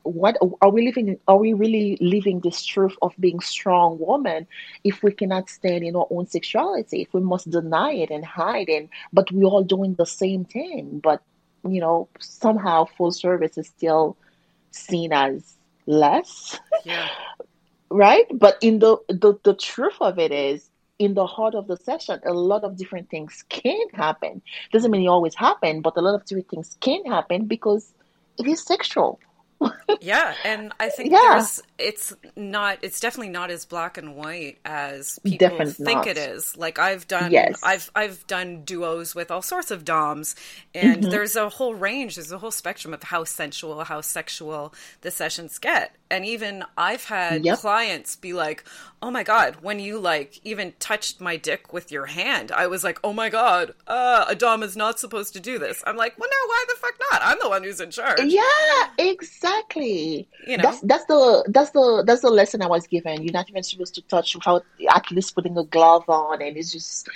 what 0.04 0.38
are 0.62 0.70
we 0.70 0.86
living 0.86 1.20
are 1.27 1.38
we 1.38 1.54
really 1.54 1.98
living 2.00 2.39
this 2.39 2.63
truth 2.63 2.96
of 3.01 3.13
being 3.20 3.39
strong 3.39 3.98
woman 3.98 4.46
if 4.84 5.01
we 5.01 5.12
cannot 5.12 5.50
stand 5.50 5.84
in 5.84 5.96
our 5.96 6.06
own 6.12 6.27
sexuality 6.27 7.01
if 7.01 7.12
we 7.12 7.22
must 7.22 7.50
deny 7.50 7.92
it 7.92 8.12
and 8.12 8.24
hide 8.24 8.70
it? 8.70 8.89
But 9.12 9.32
we're 9.32 9.46
all 9.46 9.63
doing 9.63 9.96
the 9.96 10.06
same 10.06 10.46
thing. 10.46 11.00
But 11.00 11.22
you 11.68 11.82
know 11.82 12.08
somehow 12.20 12.86
full 12.86 13.12
service 13.12 13.58
is 13.58 13.68
still 13.68 14.18
seen 14.72 15.12
as 15.13 15.56
less. 15.88 16.60
Yeah. 16.84 17.08
Right? 17.89 18.25
But 18.34 18.58
in 18.62 18.80
the, 18.80 18.98
the 19.10 19.39
the 19.44 19.54
truth 19.54 19.98
of 20.01 20.20
it 20.20 20.32
is 20.32 20.70
in 21.00 21.13
the 21.13 21.25
heart 21.25 21.56
of 21.56 21.68
the 21.68 21.77
session 21.77 22.20
a 22.25 22.34
lot 22.34 22.63
of 22.63 22.77
different 22.77 23.10
things 23.10 23.44
can 23.50 23.88
happen. 23.94 24.42
Doesn't 24.72 24.92
mean 24.92 25.04
it 25.04 25.08
always 25.08 25.36
happen 25.36 25.82
but 25.82 25.98
a 25.98 26.01
lot 26.01 26.15
of 26.15 26.25
different 26.25 26.50
things 26.50 26.77
can 26.82 27.06
happen 27.06 27.46
because 27.46 27.94
it 28.39 28.48
is 28.48 28.63
sexual. 28.63 29.20
Yeah, 30.01 30.36
and 30.44 30.74
I 30.80 30.89
think 30.89 31.12
Yeah. 31.12 31.20
there's 31.20 31.62
it's 31.77 32.13
not 32.38 32.77
it's 32.82 33.00
definitely 33.01 33.29
not 33.32 33.51
as 33.51 33.65
black 33.65 33.98
and 33.98 34.15
white 34.15 34.60
as 34.63 35.20
people 35.25 35.62
Definitely 35.63 35.75
think 35.84 36.05
not. 36.05 36.08
it 36.08 36.17
is. 36.17 36.55
Like 36.55 36.79
I've 36.79 37.08
done 37.08 37.32
Yes. 37.32 37.60
I've 37.62 37.91
I've 37.96 38.25
done 38.27 38.63
duos 38.63 39.13
with 39.13 39.29
all 39.32 39.41
sorts 39.41 39.72
of 39.72 39.84
doms 39.84 40.36
and 40.74 41.03
Mm-hmm. 41.03 41.05
there's 41.05 41.36
a 41.36 41.50
whole 41.50 41.75
range, 41.75 42.15
there's 42.15 42.32
a 42.32 42.38
whole 42.38 42.51
spectrum 42.51 42.94
of 42.94 43.03
how 43.03 43.24
sensual, 43.25 43.84
how 43.84 44.01
sexual 44.01 44.74
the 45.01 45.12
sessions 45.12 45.58
get. 45.58 45.96
And 46.10 46.25
even 46.25 46.63
I've 46.77 47.05
had 47.05 47.46
Yep. 47.46 47.51
clients 47.51 48.15
be 48.15 48.32
like, 48.34 48.63
"Oh 49.01 49.12
my 49.12 49.24
god, 49.24 49.58
when 49.62 49.79
you 49.79 50.00
like 50.00 50.39
even 50.44 50.74
touched 50.79 51.20
my 51.20 51.36
dick 51.38 51.74
with 51.74 51.91
your 51.91 52.05
hand, 52.08 52.51
I 52.51 52.67
was 52.67 52.84
like, 52.84 53.00
"Oh 53.03 53.13
my 53.13 53.29
god, 53.29 53.74
uh, 53.88 54.25
a 54.27 54.36
dom 54.36 54.63
is 54.63 54.75
not 54.77 55.00
supposed 55.00 55.34
to 55.34 55.39
do 55.39 55.58
this." 55.60 55.84
I'm 55.86 55.98
like, 55.98 56.17
"Well, 56.20 56.29
no, 56.29 56.48
why 56.48 56.65
the 56.67 56.75
fuck 56.79 56.94
not? 57.12 57.22
I'm 57.24 57.38
the 57.41 57.50
one 57.50 57.63
who's 57.63 57.82
in 57.82 57.91
charge." 57.91 58.38
yeah 58.38 58.88
exactly 58.98 60.27
You 60.46 60.58
know? 60.58 60.63
that's 60.63 60.79
that's 60.82 61.05
the 61.05 61.46
that's 61.51 61.65
the 61.72 62.04
that's 62.06 62.22
the 62.22 62.30
lesson 62.30 62.62
i 62.62 62.68
was 62.68 62.88
given. 62.88 63.24
You're 63.24 63.34
not 63.34 63.50
even 63.50 63.64
supposed 63.64 63.96
to 63.96 64.02
touch 64.04 64.36
without 64.36 64.66
at 64.90 65.12
least 65.12 65.36
putting 65.36 65.58
a 65.58 65.64
glove 65.64 66.06
on 66.08 66.42
and 66.42 66.58
it's 66.58 66.72
just 66.72 67.10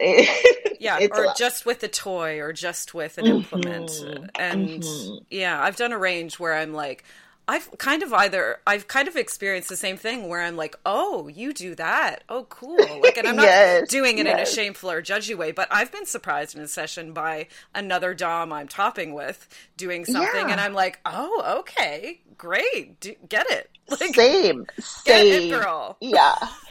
yeah 0.80 1.06
or 1.12 1.32
just 1.36 1.64
with 1.64 1.82
a 1.84 1.88
toy 1.88 2.40
or 2.40 2.52
just 2.52 2.94
with 2.94 3.16
an 3.18 3.26
implement. 3.26 3.88
Mhm, 3.88 4.28
and 4.34 4.68
mhm. 4.68 5.20
yeah 5.30 5.62
i've 5.62 5.76
done 5.76 5.92
a 5.92 5.98
range 5.98 6.40
where 6.40 6.54
i'm 6.54 6.72
like 6.72 7.04
i've 7.48 7.70
kind 7.78 8.02
of 8.02 8.12
either 8.12 8.58
i've 8.66 8.88
kind 8.88 9.06
of 9.08 9.16
experienced 9.16 9.68
the 9.68 9.76
same 9.76 9.96
thing 9.96 10.28
where 10.28 10.40
i'm 10.42 10.56
like 10.56 10.76
oh 10.86 11.28
you 11.28 11.52
do 11.52 11.74
that? 11.74 12.24
Oh 12.28 12.44
cool. 12.48 12.78
Like 13.02 13.16
and 13.18 13.26
i'm 13.28 13.36
not 13.82 13.88
doing 13.88 14.18
it 14.18 14.26
in 14.26 14.38
a 14.38 14.46
shameful 14.46 14.90
or 14.90 15.02
judgy 15.02 15.36
way 15.36 15.52
but 15.52 15.68
i've 15.70 15.92
been 15.92 16.06
surprised 16.06 16.56
in 16.56 16.62
a 16.62 16.68
session 16.68 17.12
by 17.12 17.46
another 17.74 18.14
dom 18.14 18.52
i'm 18.52 18.68
topping 18.68 19.12
with 19.14 19.48
doing 19.76 20.04
something 20.04 20.46
Yeah. 20.46 20.52
and 20.52 20.60
i'm 20.60 20.74
like 20.74 21.00
oh 21.04 21.58
okay 21.60 22.20
great. 22.36 22.98
Do, 23.00 23.14
get 23.28 23.48
it. 23.50 23.70
Like 23.90 24.14
same 24.14 24.64
get 25.04 25.26
it 25.26 25.42
same. 25.42 25.50
girl. 25.50 25.96
Yeah 26.00 26.34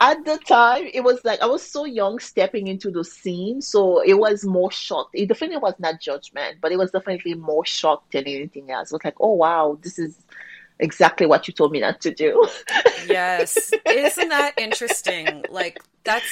at 0.00 0.24
the 0.24 0.38
time 0.46 0.88
it 0.92 1.02
was 1.02 1.24
like 1.24 1.40
i 1.40 1.46
was 1.46 1.62
so 1.62 1.84
young 1.84 2.18
stepping 2.18 2.66
into 2.68 2.90
the 2.90 3.04
scene 3.04 3.60
so 3.62 4.00
it 4.00 4.14
was 4.14 4.44
more 4.44 4.70
shocked 4.70 5.10
it 5.14 5.26
definitely 5.28 5.56
was 5.58 5.74
not 5.78 6.00
judgment 6.00 6.56
but 6.60 6.72
it 6.72 6.76
was 6.78 6.90
definitely 6.90 7.34
more 7.34 7.64
shocked 7.64 8.12
than 8.12 8.24
anything 8.26 8.70
else 8.70 8.90
it 8.90 8.94
was 8.94 9.04
like 9.04 9.16
oh 9.20 9.32
wow 9.34 9.78
this 9.82 9.98
is 9.98 10.16
exactly 10.80 11.24
what 11.26 11.46
you 11.46 11.54
told 11.54 11.70
me 11.72 11.80
not 11.80 12.00
to 12.00 12.12
do 12.12 12.46
Yes. 13.06 13.70
Isn't 13.86 14.30
that 14.30 14.54
interesting? 14.58 15.44
Like 15.50 15.78
that's 16.04 16.24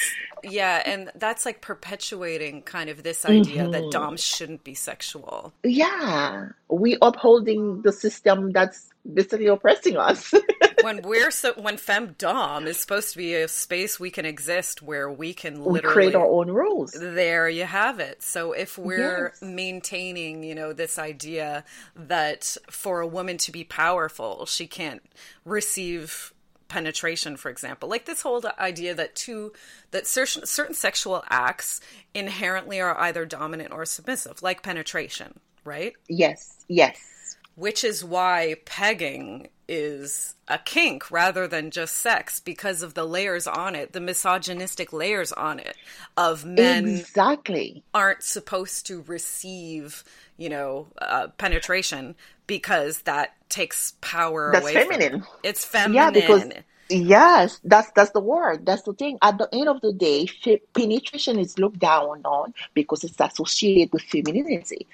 yeah, 0.43 0.81
and 0.85 1.11
that's 1.15 1.45
like 1.45 1.61
perpetuating 1.61 2.63
kind 2.63 2.89
of 2.89 3.03
this 3.03 3.25
idea 3.25 3.67
that 3.69 3.83
Mhm. 3.83 3.91
doms 3.91 4.23
shouldn't 4.23 4.63
be 4.63 4.73
sexual. 4.73 5.53
yeah 5.63 6.47
we 6.69 6.97
upholding 7.01 7.81
the 7.83 7.91
system 7.91 8.51
that's 8.51 8.89
basically 9.13 9.45
oppressing 9.47 9.97
us 9.97 10.33
When 10.83 11.01
we're 11.03 11.31
so 11.31 11.53
when 11.53 11.77
femdom 11.77 12.67
is 12.67 12.77
supposed 12.79 13.11
to 13.11 13.17
be 13.17 13.35
a 13.35 13.47
space 13.47 13.99
we 13.99 14.11
can 14.11 14.25
exist 14.25 14.81
where 14.81 15.09
we 15.11 15.33
can 15.33 15.63
we 15.65 15.81
literally 15.81 15.81
create 15.81 16.15
our 16.15 16.27
own 16.27 16.51
rules 16.51 16.93
there 16.93 17.49
you 17.49 17.65
have 17.65 17.99
it. 17.99 18.23
So 18.23 18.53
if 18.53 18.77
we're 18.77 19.35
Yes. 19.35 19.41
maintaining, 19.41 20.43
you 20.43 20.55
know, 20.55 20.73
this 20.73 20.99
idea 20.99 21.63
that 21.95 22.57
for 22.69 23.01
a 23.01 23.07
woman 23.07 23.37
to 23.39 23.51
be 23.51 23.63
powerful, 23.63 24.45
she 24.45 24.67
can't 24.67 25.03
receive 25.45 26.33
penetration, 26.67 27.37
for 27.37 27.49
example. 27.49 27.89
Like 27.89 28.05
this 28.05 28.21
whole 28.23 28.41
idea 28.59 28.95
that 28.95 29.15
two 29.15 29.53
that 29.91 30.07
certain 30.07 30.45
certain 30.45 30.75
sexual 30.75 31.23
acts 31.29 31.81
inherently 32.13 32.81
are 32.81 32.99
either 32.99 33.25
dominant 33.25 33.71
or 33.73 33.85
submissive, 33.85 34.41
like 34.43 34.63
penetration, 34.63 35.39
right? 35.65 35.93
yes 36.07 36.65
yes 36.67 37.37
Which 37.55 37.83
is 37.83 38.03
why 38.03 38.55
pegging 38.65 39.49
is 39.67 40.35
a 40.47 40.57
kink 40.57 41.09
rather 41.11 41.47
than 41.47 41.71
just 41.71 41.95
sex 41.95 42.39
because 42.39 42.81
of 42.81 42.93
the 42.93 43.05
layers 43.05 43.47
on 43.47 43.75
it, 43.75 43.93
the 43.93 43.99
misogynistic 44.01 44.91
layers 44.93 45.31
on 45.31 45.59
it 45.59 45.77
of 46.17 46.45
men 46.45 46.85
exactly 46.85 47.83
aren't 47.93 48.23
supposed 48.23 48.85
to 48.87 49.01
receive, 49.07 50.03
you 50.37 50.49
know, 50.49 50.87
uh, 51.01 51.27
penetration 51.37 52.15
because 52.47 53.01
that 53.03 53.35
takes 53.49 53.93
power 54.01 54.51
That's 54.51 54.63
away. 54.63 54.73
from 54.73 54.89
feminine. 54.89 55.11
them. 55.11 55.27
It's 55.43 55.65
feminine. 55.65 55.95
Yeah, 55.95 56.11
because 56.11 56.45
yes, 56.89 57.59
that's 57.63 57.91
that's 57.91 58.11
the 58.11 58.19
word. 58.19 58.65
That's 58.65 58.83
the 58.83 58.93
thing. 58.93 59.17
At 59.21 59.37
the 59.37 59.49
end 59.53 59.69
of 59.69 59.81
the 59.81 59.93
day, 59.93 60.27
fe- 60.27 60.61
penetration 60.73 61.39
is 61.39 61.57
looked 61.57 61.79
down 61.79 62.21
on 62.25 62.53
because 62.73 63.03
it's 63.03 63.19
associated 63.19 63.93
with 63.93 64.03
femininity, 64.03 64.87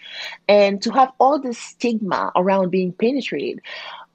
and 0.47 0.81
to 0.83 0.91
have 0.91 1.11
all 1.19 1.39
this 1.39 1.57
stigma 1.57 2.31
around 2.35 2.69
being 2.71 2.93
penetrated. 2.93 3.61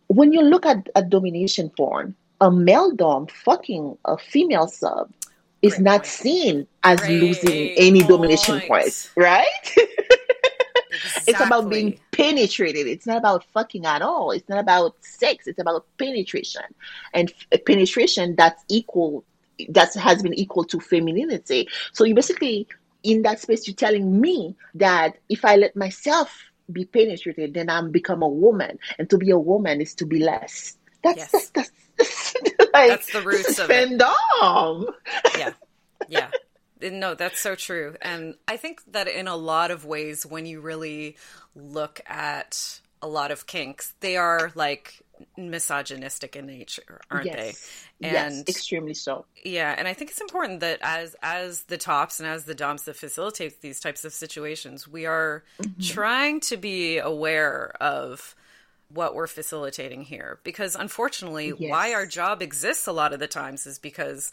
When 0.09 0.33
you 0.33 0.43
look 0.43 0.67
at, 0.67 0.89
at 0.95 1.11
domination 1.11 1.71
porn, 1.71 2.15
a 2.41 2.51
male 2.51 2.91
dom 2.93 3.27
fucking 3.27 3.97
a 4.05 4.19
female 4.19 4.69
sub 4.69 5.11
is 5.63 5.75
Great 5.75 5.85
not 5.85 6.01
point. 6.01 6.07
seen 6.07 6.67
as 6.83 7.01
Great 7.01 7.21
losing 7.21 7.71
any 7.77 8.03
domination 8.03 8.61
points, 8.63 9.11
right? 9.17 9.47
Exactly. 9.65 9.85
It's 11.27 11.41
about 11.41 11.71
being 11.71 11.99
penetrated. 12.13 12.87
It's 12.87 13.07
not 13.07 13.17
about 13.17 13.45
fucking 13.53 13.85
at 13.85 14.01
all. 14.01 14.31
It's 14.31 14.49
not 14.49 14.61
about 14.61 14.95
sex. 15.01 15.47
It's 15.49 15.59
about 15.59 15.85
penetration. 15.99 16.63
And 17.13 17.33
f- 17.53 17.65
penetration 17.65 18.37
that's 18.37 18.63
equal 18.69 19.25
that 19.71 19.93
has 19.95 20.23
been 20.23 20.35
equal 20.35 20.65
to 20.65 20.81
femininity. 20.81 21.69
So 21.93 22.05
you 22.05 22.15
basically 22.15 22.69
in 23.03 23.23
that 23.23 23.41
space 23.41 23.67
you're 23.67 23.75
telling 23.75 24.21
me 24.21 24.55
that 24.75 25.19
if 25.29 25.45
I 25.45 25.57
let 25.57 25.75
myself 25.77 26.31
be 26.71 26.85
penetrated, 26.85 27.55
then 27.55 27.69
I'm 27.69 27.91
become 27.91 28.23
a 28.23 28.29
woman. 28.29 28.79
And 28.99 29.09
to 29.11 29.19
be 29.19 29.31
a 29.31 29.39
woman 29.39 29.81
is 29.81 29.95
to 29.97 30.07
be 30.07 30.21
less. 30.21 30.77
That's 31.03 31.33
Yes. 31.33 31.51
that's, 31.55 31.71
that's, 31.97 32.35
like, 32.73 32.89
That's 32.89 33.13
the 33.13 33.23
roots 33.23 33.59
of 33.59 33.71
it. 33.71 33.99
yeah 35.39 35.53
yeah 36.09 36.31
no 36.83 37.15
that's 37.15 37.41
so 37.41 37.55
true 37.55 37.97
and 38.03 38.35
i 38.49 38.57
think 38.57 38.83
that 38.93 39.09
in 39.09 39.29
a 39.29 39.37
lot 39.37 39.71
of 39.71 39.85
ways 39.85 40.27
when 40.27 40.45
you 40.47 40.61
really 40.61 41.17
look 41.55 42.01
at 42.07 42.81
a 43.01 43.09
lot 43.09 43.31
of 43.31 43.47
kinks 43.47 43.95
they 44.01 44.17
are 44.17 44.51
like 44.55 45.04
misogynistic 45.37 46.37
in 46.37 46.47
nature 46.47 47.01
aren't 47.11 47.27
Yes. 47.27 47.69
they 48.01 48.09
yes, 48.09 48.33
and 48.35 48.49
extremely 48.49 48.95
so. 48.95 49.25
yeah 49.45 49.75
and 49.77 49.87
i 49.89 49.93
think 49.93 50.11
it's 50.11 50.21
important 50.21 50.61
that 50.61 50.79
as 50.83 51.17
as 51.23 51.63
the 51.65 51.79
tops 51.79 52.21
and 52.21 52.29
as 52.29 52.45
the 52.45 52.55
doms 52.55 52.85
that 52.85 52.97
facilitate 52.97 53.61
these 53.61 53.81
types 53.81 54.05
of 54.05 54.13
situations 54.13 54.87
we 54.89 55.07
are 55.07 55.45
Mm-hmm. 55.61 55.81
trying 55.83 56.41
to 56.41 56.57
be 56.57 56.99
aware 56.99 57.75
of 57.81 58.35
what 58.89 59.15
we're 59.15 59.27
facilitating 59.27 60.03
here 60.03 60.39
because 60.45 60.77
unfortunately 60.77 61.51
why 61.51 61.93
our 61.95 62.07
job 62.07 62.41
exists 62.43 62.87
a 62.87 62.93
lot 62.93 63.13
of 63.13 63.19
the 63.21 63.27
times 63.27 63.67
is 63.67 63.79
because 63.79 64.31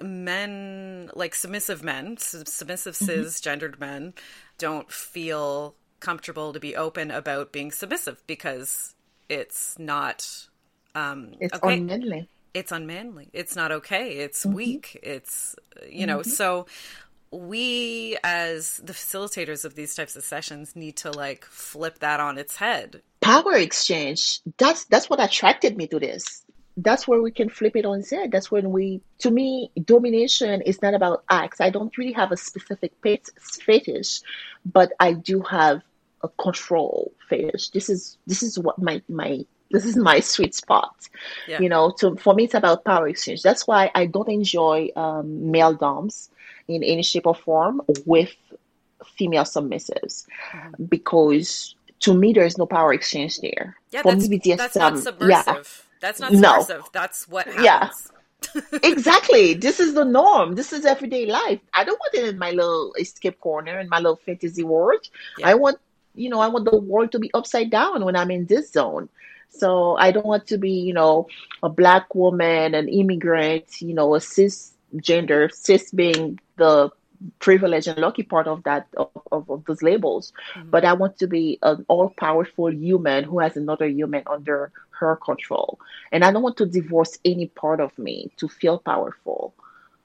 men 0.00 1.10
like 1.14 1.34
submissive 1.34 1.82
men 1.82 2.16
submissive 2.16 2.94
Mm-hmm. 2.96 3.10
cisgendered 3.22 3.78
men 3.80 4.12
don't 4.58 4.90
feel 4.90 5.74
comfortable 6.00 6.52
to 6.52 6.60
be 6.60 6.76
open 6.76 7.10
about 7.10 7.52
being 7.52 7.70
submissive 7.70 8.22
because 8.26 8.94
it's 9.28 9.78
not 9.78 10.48
um 10.94 11.32
It's 11.40 11.54
okay. 11.54 11.74
unmanly. 11.78 12.28
it's 12.54 12.72
unmanly. 12.72 13.28
It's 13.32 13.54
not 13.56 13.72
okay. 13.72 14.12
It's 14.18 14.44
Mm-hmm. 14.44 14.54
weak. 14.56 15.00
It's 15.02 15.56
you 15.88 16.06
know 16.06 16.22
so 16.22 16.66
we 17.32 18.16
as 18.24 18.78
the 18.78 18.92
facilitators 18.92 19.64
of 19.64 19.74
these 19.74 19.94
types 19.94 20.16
of 20.16 20.24
sessions 20.24 20.76
need 20.76 20.96
to 20.98 21.10
like 21.10 21.44
flip 21.44 21.98
that 21.98 22.20
on 22.20 22.38
its 22.38 22.56
head. 22.56 23.02
Power 23.20 23.54
exchange 23.54 24.40
that's 24.58 24.84
that's 24.84 25.10
what 25.10 25.20
attracted 25.22 25.76
me 25.76 25.86
to 25.88 25.98
this. 25.98 26.42
That's 26.78 27.08
where 27.08 27.22
we 27.22 27.30
can 27.30 27.48
flip 27.48 27.74
it 27.74 27.86
on 27.86 28.00
its 28.00 28.10
head. 28.10 28.30
That's 28.30 28.50
when 28.50 28.70
we 28.70 29.00
to 29.20 29.30
me 29.30 29.70
domination 29.84 30.62
is 30.62 30.80
not 30.82 30.94
about 30.94 31.24
acts. 31.28 31.60
I 31.60 31.70
don't 31.70 31.96
really 31.98 32.12
have 32.12 32.32
a 32.32 32.36
specific 32.36 32.92
fet- 33.02 33.30
fetish 33.40 34.20
but 34.64 34.92
i 35.00 35.12
do 35.12 35.40
have 35.42 35.80
a 36.22 36.28
control 36.28 37.12
fetish 37.28 37.68
this 37.70 37.88
is 37.88 38.16
this 38.26 38.42
is 38.42 38.58
what 38.58 38.78
my 38.78 39.02
my 39.08 39.44
this 39.70 39.84
is 39.84 39.96
my 39.96 40.20
sweet 40.20 40.54
spot 40.54 40.94
Yeah. 41.48 41.60
you 41.60 41.68
know 41.68 41.90
to 41.98 42.16
for 42.16 42.34
me 42.34 42.44
it's 42.44 42.54
about 42.54 42.84
power 42.84 43.08
exchange 43.08 43.42
that's 43.42 43.66
why 43.66 43.90
i 43.94 44.06
don't 44.06 44.28
enjoy 44.28 44.88
um, 44.96 45.50
male 45.50 45.74
doms 45.74 46.30
in 46.68 46.82
any 46.82 47.02
shape 47.02 47.26
or 47.26 47.34
form 47.34 47.82
with 48.06 48.34
female 49.04 49.44
submissives 49.44 50.26
because 50.88 51.74
to 52.00 52.14
me 52.14 52.32
there 52.32 52.44
is 52.44 52.58
no 52.58 52.66
power 52.66 52.92
exchange 52.92 53.38
there. 53.40 53.76
yeah 53.90 54.02
For 54.02 54.12
that's, 54.12 54.28
me, 54.28 54.38
BDSM, 54.38 54.56
that's 54.56 54.76
not 54.76 55.20
yeah, 55.28 55.62
that's 56.00 56.20
not 56.20 56.32
No. 56.32 56.60
subversive 56.60 56.84
that's 56.92 57.28
what 57.28 57.46
happens 57.46 57.64
Yeah. 57.64 57.90
exactly. 58.82 59.54
This 59.54 59.80
is 59.80 59.94
the 59.94 60.04
norm. 60.04 60.54
This 60.54 60.72
is 60.72 60.84
everyday 60.84 61.24
life. 61.26 61.58
I 61.72 61.84
don't 61.84 61.98
want 61.98 62.14
it 62.14 62.28
in 62.28 62.38
my 62.38 62.50
little 62.50 62.92
escape 62.98 63.40
corner 63.40 63.80
in 63.80 63.88
my 63.88 63.96
little 63.98 64.16
fantasy 64.16 64.62
world. 64.62 65.00
Yeah. 65.38 65.48
I 65.48 65.54
want, 65.54 65.78
you 66.16 66.28
know, 66.28 66.40
I 66.40 66.48
want 66.48 66.64
the 66.64 66.78
world 66.78 67.12
to 67.12 67.18
be 67.18 67.30
upside 67.34 67.70
down 67.70 68.04
when 68.04 68.16
I'm 68.16 68.30
in 68.30 68.46
this 68.46 68.72
zone. 68.72 69.08
So 69.50 69.96
I 69.96 70.10
don't 70.10 70.26
want 70.26 70.46
to 70.48 70.58
be, 70.58 70.70
you 70.70 70.92
know, 70.92 71.28
a 71.62 71.68
black 71.68 72.14
woman, 72.14 72.74
an 72.74 72.88
immigrant, 72.88 73.80
you 73.80 73.94
know, 73.94 74.14
a 74.14 74.18
cisgender, 74.18 75.52
cis 75.52 75.90
being 75.90 76.38
the 76.56 76.90
privileged 77.38 77.88
and 77.88 77.98
lucky 77.98 78.22
part 78.22 78.46
of 78.46 78.62
that 78.64 78.86
of, 78.96 79.10
of, 79.32 79.48
of 79.48 79.64
those 79.64 79.82
labels. 79.82 80.32
Mm-hmm. 80.54 80.70
But 80.70 80.84
I 80.84 80.92
want 80.92 81.18
to 81.18 81.26
be 81.26 81.58
an 81.62 81.84
all 81.88 82.10
powerful 82.10 82.72
human 82.72 83.24
who 83.24 83.38
has 83.38 83.56
another 83.56 83.86
human 83.86 84.22
under 84.26 84.72
her 84.90 85.16
control. 85.16 85.78
And 86.12 86.24
I 86.24 86.32
don't 86.32 86.42
want 86.42 86.56
to 86.58 86.66
divorce 86.66 87.18
any 87.24 87.46
part 87.46 87.80
of 87.80 87.96
me 87.98 88.30
to 88.38 88.48
feel 88.48 88.78
powerful. 88.78 89.54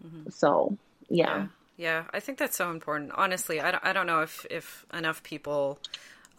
Mm-hmm. 0.06 0.30
So 0.30 0.78
yeah. 1.10 1.39
Yeah, 1.39 1.47
I 1.89 2.20
think 2.20 2.38
that's 2.38 2.58
so 2.58 2.70
important. 2.72 3.12
Honestly, 3.15 3.62
I 3.62 3.72
don't, 3.72 3.86
I 3.86 3.94
don't 3.94 4.08
know 4.08 4.22
if, 4.22 4.46
if 4.50 4.86
enough 4.94 5.24
people 5.24 5.80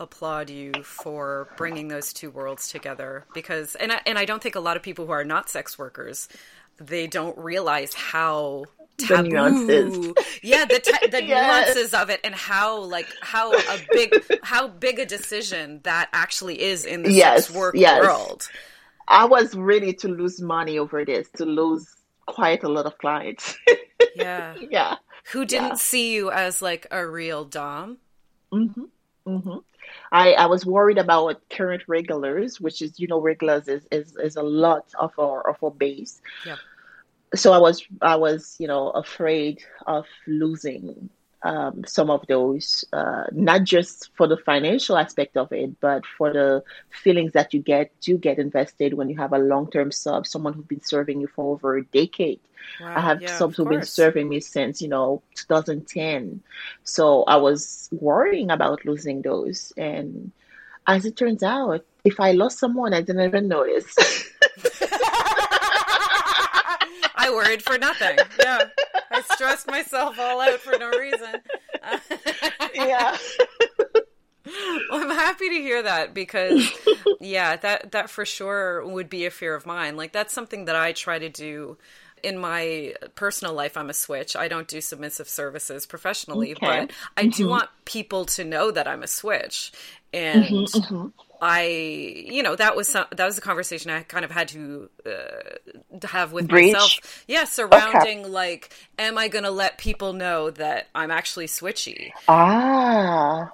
applaud 0.00 0.50
you 0.50 0.82
for 0.82 1.50
bringing 1.56 1.88
those 1.88 2.12
two 2.12 2.30
worlds 2.30 2.68
together 2.68 3.26
because 3.32 3.74
and 3.76 3.92
I, 3.92 4.00
and 4.06 4.18
I 4.18 4.24
don't 4.24 4.42
think 4.42 4.54
a 4.56 4.60
lot 4.60 4.76
of 4.76 4.82
people 4.82 5.06
who 5.06 5.12
are 5.12 5.24
not 5.24 5.48
sex 5.48 5.78
workers 5.78 6.28
they 6.78 7.06
don't 7.06 7.36
realize 7.38 7.94
how 7.94 8.68
taboo 8.98 9.30
nuances. 9.30 10.12
yeah 10.42 10.64
the 10.64 10.80
ta- 10.80 10.98
the 11.08 11.20
Yes. 11.26 11.76
nuances 11.76 11.94
of 11.94 12.10
it 12.10 12.20
and 12.24 12.34
how 12.34 12.80
like 12.80 13.16
how 13.20 13.60
a 13.66 13.78
big 13.78 14.18
how 14.42 14.66
big 14.68 14.98
a 14.98 15.06
decision 15.06 15.80
that 15.84 16.08
actually 16.12 16.60
is 16.60 16.84
in 16.84 17.02
the 17.04 17.10
Yes, 17.10 17.46
sex 17.46 17.50
work 17.50 17.78
yes. 17.78 18.02
world 18.02 18.50
I 19.08 19.24
was 19.26 19.54
ready 19.54 19.92
to 19.94 20.08
lose 20.08 20.40
money 20.40 20.78
over 20.78 21.04
this, 21.04 21.28
to 21.36 21.44
lose 21.44 21.86
quite 22.26 22.62
a 22.64 22.68
lot 22.68 22.86
of 22.86 22.98
clients. 22.98 23.56
yeah 24.14 24.56
yeah. 24.70 24.96
Who 25.32 25.44
didn't 25.44 25.76
Yeah. 25.76 25.76
see 25.78 26.12
you 26.14 26.30
as 26.30 26.62
like 26.62 26.86
a 26.90 27.06
real 27.06 27.44
dom 27.44 27.98
hmm 28.50 28.66
hmm 29.26 29.56
I, 30.12 30.32
I 30.34 30.46
was 30.46 30.64
worried 30.64 30.98
about 30.98 31.42
current 31.50 31.82
regulars, 31.88 32.60
which 32.60 32.82
is, 32.82 32.98
you 33.00 33.08
know, 33.08 33.20
regulars 33.20 33.68
is, 33.68 33.86
is, 33.90 34.16
is 34.16 34.36
a 34.36 34.42
lot 34.42 34.86
of 34.98 35.12
our 35.18 35.48
of 35.48 35.56
our 35.62 35.70
base. 35.70 36.20
Yeah. 36.44 36.56
So 37.34 37.52
I 37.52 37.58
was 37.58 37.84
I 38.02 38.16
was, 38.16 38.56
you 38.58 38.68
know, 38.68 38.90
afraid 38.90 39.62
of 39.86 40.06
losing 40.26 41.10
um, 41.44 41.84
some 41.86 42.10
of 42.10 42.24
those, 42.28 42.84
uh, 42.92 43.24
not 43.32 43.64
just 43.64 44.10
for 44.14 44.26
the 44.26 44.36
financial 44.36 44.96
aspect 44.96 45.36
of 45.36 45.52
it, 45.52 45.80
but 45.80 46.04
for 46.06 46.32
the 46.32 46.62
feelings 46.90 47.32
that 47.32 47.52
you 47.52 47.60
get 47.60 47.92
do 48.00 48.16
get 48.16 48.38
invested 48.38 48.94
when 48.94 49.08
you 49.08 49.16
have 49.16 49.32
a 49.32 49.38
long 49.38 49.70
term 49.70 49.90
sub, 49.90 50.26
someone 50.26 50.52
who's 50.52 50.66
been 50.66 50.82
serving 50.82 51.20
you 51.20 51.26
for 51.26 51.52
over 51.52 51.76
a 51.76 51.84
decade. 51.86 52.40
wow. 52.80 52.96
I 52.96 53.00
have 53.00 53.22
yeah, 53.22 53.36
subs 53.36 53.56
who've 53.56 53.68
been 53.68 53.82
serving 53.82 54.28
me 54.28 54.40
since, 54.40 54.80
you 54.80 54.88
know, 54.88 55.22
2010. 55.34 56.42
So 56.84 57.24
I 57.24 57.36
was 57.36 57.88
worrying 57.92 58.50
about 58.50 58.84
losing 58.84 59.22
those. 59.22 59.72
And 59.76 60.30
as 60.86 61.04
it 61.04 61.16
turns 61.16 61.42
out, 61.42 61.84
if 62.04 62.20
I 62.20 62.32
lost 62.32 62.58
someone, 62.58 62.94
I 62.94 63.00
didn't 63.00 63.26
even 63.26 63.48
notice. 63.48 63.94
I 67.32 67.36
worried 67.36 67.62
for 67.62 67.78
nothing. 67.78 68.18
Yeah. 68.40 68.64
I 69.10 69.22
stressed 69.22 69.66
myself 69.66 70.18
all 70.18 70.40
out 70.40 70.60
for 70.60 70.76
no 70.78 70.90
reason. 70.90 71.34
yeah. 72.74 73.16
Well, 74.90 75.02
I'm 75.02 75.10
happy 75.10 75.48
to 75.48 75.54
hear 75.54 75.82
that 75.82 76.14
because 76.14 76.70
yeah, 77.20 77.56
that 77.56 77.92
that 77.92 78.10
for 78.10 78.24
sure 78.24 78.86
would 78.86 79.08
be 79.08 79.26
a 79.26 79.30
fear 79.30 79.54
of 79.54 79.66
mine. 79.66 79.96
Like 79.96 80.12
that's 80.12 80.32
something 80.32 80.66
that 80.66 80.76
I 80.76 80.92
try 80.92 81.18
to 81.18 81.28
do 81.28 81.78
in 82.22 82.38
my 82.38 82.94
personal 83.14 83.54
life. 83.54 83.76
I'm 83.76 83.90
a 83.90 83.94
switch. 83.94 84.36
I 84.36 84.48
don't 84.48 84.68
do 84.68 84.80
submissive 84.80 85.28
services 85.28 85.86
professionally, 85.86 86.52
Okay. 86.52 86.66
but 86.66 86.92
I 87.16 87.24
do 87.26 87.44
mm-hmm. 87.44 87.50
want 87.50 87.70
people 87.84 88.24
to 88.26 88.44
know 88.44 88.70
that 88.70 88.86
I'm 88.86 89.02
a 89.02 89.08
switch. 89.08 89.72
Mm-hmm, 90.12 90.54
and 90.54 90.66
mm-hmm. 90.66 91.06
I, 91.44 91.62
you 91.66 92.40
know, 92.44 92.54
that 92.54 92.76
was 92.76 92.86
some, 92.86 93.06
that 93.16 93.26
was 93.26 93.36
a 93.36 93.40
conversation 93.40 93.90
I 93.90 94.04
kind 94.04 94.24
of 94.24 94.30
had 94.30 94.46
to 94.48 94.88
uh, 95.04 95.98
to 95.98 96.06
have 96.06 96.32
with 96.32 96.46
Breach? 96.46 96.72
myself. 96.72 97.24
Yeah, 97.26 97.44
surrounding 97.44 98.30
like, 98.30 98.70
am 98.96 99.18
I 99.18 99.26
going 99.26 99.42
to 99.42 99.50
let 99.50 99.76
people 99.76 100.12
know 100.12 100.50
that 100.50 100.86
I'm 100.94 101.10
actually 101.10 101.48
switchy? 101.48 102.12
Ah, 102.28 103.50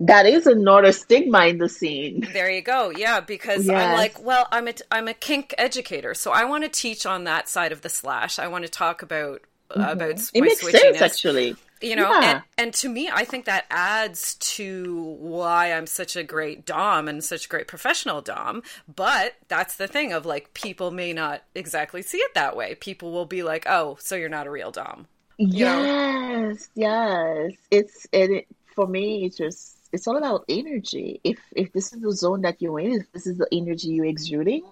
that 0.00 0.26
is 0.26 0.46
another 0.46 0.92
stigma 0.92 1.46
in 1.46 1.56
the 1.56 1.70
scene. 1.70 2.28
There 2.34 2.50
you 2.50 2.60
go. 2.60 2.90
Yeah, 2.90 3.20
because 3.20 3.66
I'm 3.70 3.94
like, 3.94 4.22
well, 4.22 4.46
I'm 4.52 4.68
a 4.68 4.74
I'm 4.92 5.08
a 5.08 5.14
kink 5.14 5.54
educator, 5.56 6.12
so 6.12 6.32
I 6.32 6.44
want 6.44 6.64
to 6.64 6.68
teach 6.70 7.06
on 7.06 7.24
that 7.24 7.48
side 7.48 7.72
of 7.72 7.80
the 7.80 7.88
slash. 7.88 8.38
I 8.38 8.48
want 8.48 8.64
to 8.64 8.70
talk 8.70 9.00
about 9.00 9.40
about 9.70 10.16
Mm-hmm. 10.16 10.36
It 10.36 10.40
my 10.40 10.46
makes 10.48 10.62
switchiness. 10.62 10.98
sense, 10.98 11.00
actually. 11.00 11.56
You 11.80 11.96
know, 11.96 12.10
Yeah. 12.10 12.30
and, 12.30 12.42
and 12.58 12.74
to 12.74 12.88
me, 12.90 13.08
I 13.12 13.24
think 13.24 13.46
that 13.46 13.64
adds 13.70 14.34
to 14.34 15.16
why 15.18 15.72
I'm 15.72 15.86
such 15.86 16.14
a 16.14 16.22
great 16.22 16.66
dom 16.66 17.08
and 17.08 17.24
such 17.24 17.46
a 17.46 17.48
great 17.48 17.68
professional 17.68 18.20
dom. 18.20 18.62
But 18.94 19.36
that's 19.48 19.76
the 19.76 19.88
thing 19.88 20.12
of 20.12 20.26
like 20.26 20.52
people 20.52 20.90
may 20.90 21.12
not 21.14 21.42
exactly 21.54 22.02
see 22.02 22.18
it 22.18 22.34
that 22.34 22.54
way. 22.54 22.74
People 22.74 23.12
will 23.12 23.24
be 23.26 23.42
like, 23.42 23.64
"Oh, 23.66 23.96
so 24.00 24.14
you're 24.14 24.28
not 24.28 24.46
a 24.46 24.50
real 24.50 24.70
dom." 24.70 25.06
know? 25.38 25.46
Yes, 25.48 26.68
yes. 26.74 27.52
It's 27.70 28.06
and 28.12 28.32
it, 28.32 28.46
for 28.74 28.86
me. 28.86 29.24
It's 29.24 29.36
just 29.38 29.78
it's 29.92 30.06
all 30.06 30.16
about 30.18 30.44
energy. 30.48 31.20
If 31.24 31.38
if 31.52 31.72
this 31.72 31.92
is 31.92 32.00
the 32.02 32.12
zone 32.12 32.42
that 32.42 32.60
you're 32.60 32.78
in, 32.80 33.00
if 33.00 33.12
this 33.12 33.26
is 33.26 33.38
the 33.38 33.48
energy 33.52 33.88
you're 33.88 34.04
exuding, 34.04 34.64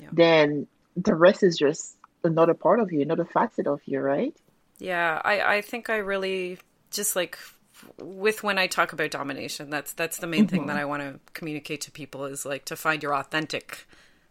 Yeah. 0.00 0.08
then 0.12 0.66
the 0.96 1.14
rest 1.14 1.42
is 1.42 1.56
just 1.56 1.94
another 2.24 2.54
part 2.54 2.80
of 2.80 2.90
you, 2.92 3.02
another 3.02 3.24
facet 3.24 3.66
of 3.68 3.80
you, 3.86 4.00
right? 4.00 4.34
Yeah, 4.78 5.20
I, 5.24 5.56
I 5.56 5.60
think 5.62 5.90
I 5.90 5.96
really 5.96 6.58
just 6.90 7.16
like 7.16 7.38
with 8.00 8.42
when 8.42 8.58
I 8.58 8.66
talk 8.66 8.92
about 8.92 9.10
domination, 9.10 9.70
that's 9.70 9.92
that's 9.92 10.18
the 10.18 10.26
main 10.26 10.46
mm-hmm. 10.46 10.56
thing 10.56 10.66
that 10.66 10.76
I 10.76 10.84
want 10.84 11.02
to 11.02 11.20
communicate 11.32 11.82
to 11.82 11.90
people 11.90 12.24
is 12.24 12.46
like 12.46 12.64
to 12.66 12.76
find 12.76 13.02
your 13.02 13.14
authentic 13.14 13.86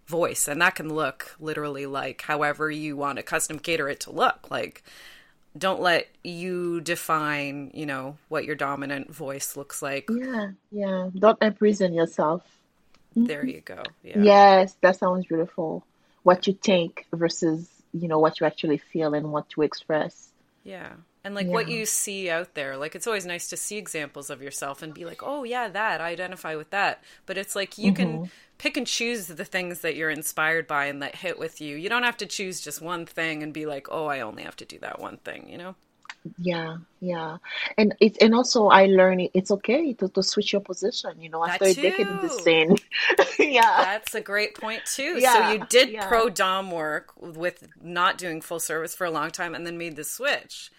voice, 0.07 0.47
and 0.47 0.61
that 0.61 0.75
can 0.75 0.93
look 0.93 1.35
literally 1.39 1.85
like 1.85 2.21
however 2.21 2.69
you 2.69 2.95
want 2.95 3.17
to 3.17 3.23
custom 3.23 3.59
cater 3.59 3.89
it 3.89 4.01
to 4.01 4.11
look. 4.11 4.49
Like, 4.51 4.83
don't 5.57 5.81
let 5.81 6.07
you 6.23 6.81
define, 6.81 7.71
you 7.73 7.85
know, 7.85 8.17
what 8.29 8.45
your 8.45 8.55
dominant 8.55 9.13
voice 9.13 9.55
looks 9.55 9.81
like. 9.81 10.09
Yeah, 10.09 10.51
yeah. 10.71 11.09
Don't 11.17 11.41
imprison 11.41 11.93
yourself. 11.93 12.43
There 13.15 13.45
you 13.45 13.61
go. 13.61 13.81
Yeah. 14.03 14.19
Yes, 14.19 14.75
that 14.81 14.97
sounds 14.97 15.25
beautiful. 15.25 15.85
What 16.23 16.47
you 16.47 16.53
think 16.53 17.05
versus 17.13 17.69
you 17.93 18.07
know 18.07 18.19
what 18.19 18.39
you 18.39 18.45
actually 18.45 18.77
feel 18.77 19.13
and 19.13 19.31
want 19.31 19.49
to 19.51 19.61
express. 19.61 20.29
Yeah 20.65 20.95
and 21.25 21.33
like 21.33 21.47
yeah. 21.47 21.53
what 21.53 21.67
you 21.67 21.85
see 21.85 22.29
out 22.29 22.53
there 22.53 22.77
like 22.77 22.95
it's 22.95 23.07
always 23.07 23.25
nice 23.25 23.49
to 23.49 23.57
see 23.57 23.77
examples 23.77 24.29
of 24.29 24.41
yourself 24.41 24.81
and 24.81 24.93
be 24.93 25.03
like 25.03 25.21
oh 25.23 25.43
yeah 25.43 25.67
that 25.67 25.99
i 25.99 26.09
identify 26.09 26.55
with 26.55 26.69
that 26.69 27.03
but 27.25 27.37
it's 27.37 27.55
like 27.55 27.77
you 27.77 27.91
mm-hmm. 27.91 28.21
can 28.21 28.31
pick 28.59 28.77
and 28.77 28.87
choose 28.87 29.25
the 29.27 29.43
things 29.43 29.81
that 29.81 29.95
you're 29.95 30.11
inspired 30.11 30.67
by 30.67 30.85
and 30.85 31.01
that 31.01 31.15
hit 31.15 31.37
with 31.37 31.59
you 31.59 31.75
you 31.75 31.89
don't 31.89 32.03
have 32.03 32.15
to 32.15 32.27
choose 32.27 32.61
just 32.61 32.81
one 32.81 33.05
thing 33.05 33.43
and 33.43 33.53
be 33.53 33.65
like 33.65 33.87
oh 33.89 34.05
i 34.05 34.21
only 34.21 34.43
have 34.43 34.55
to 34.55 34.65
do 34.65 34.77
that 34.79 35.01
one 35.01 35.17
thing 35.17 35.49
you 35.49 35.57
know 35.57 35.75
yeah 36.37 36.77
yeah. 36.99 37.37
And 37.77 37.93
it's 37.99 38.17
and 38.17 38.33
also 38.33 38.67
i 38.67 38.87
learned 38.87 39.29
it's 39.33 39.51
okay 39.51 39.93
to, 39.93 40.09
to 40.09 40.23
switch 40.23 40.53
your 40.53 40.61
position 40.61 41.11
you 41.19 41.29
know 41.29 41.45
after 41.45 41.65
a 41.65 41.73
decade 41.73 42.07
in 42.07 42.19
the 42.21 42.29
scene. 42.29 42.75
Yeah. 43.37 43.83
That's 43.83 44.15
a 44.15 44.21
great 44.21 44.55
point 44.55 44.81
too. 44.85 45.19
Yeah, 45.19 45.33
so 45.33 45.51
you 45.51 45.65
did 45.69 45.89
yeah. 45.89 46.07
pro 46.07 46.29
dom 46.29 46.71
work 46.71 47.11
with 47.19 47.67
not 47.81 48.17
doing 48.17 48.41
full 48.41 48.59
service 48.59 48.95
for 48.95 49.05
a 49.05 49.11
long 49.11 49.29
time 49.29 49.53
and 49.55 49.65
then 49.65 49.77
made 49.77 49.95
the 49.95 50.03
switch 50.03 50.71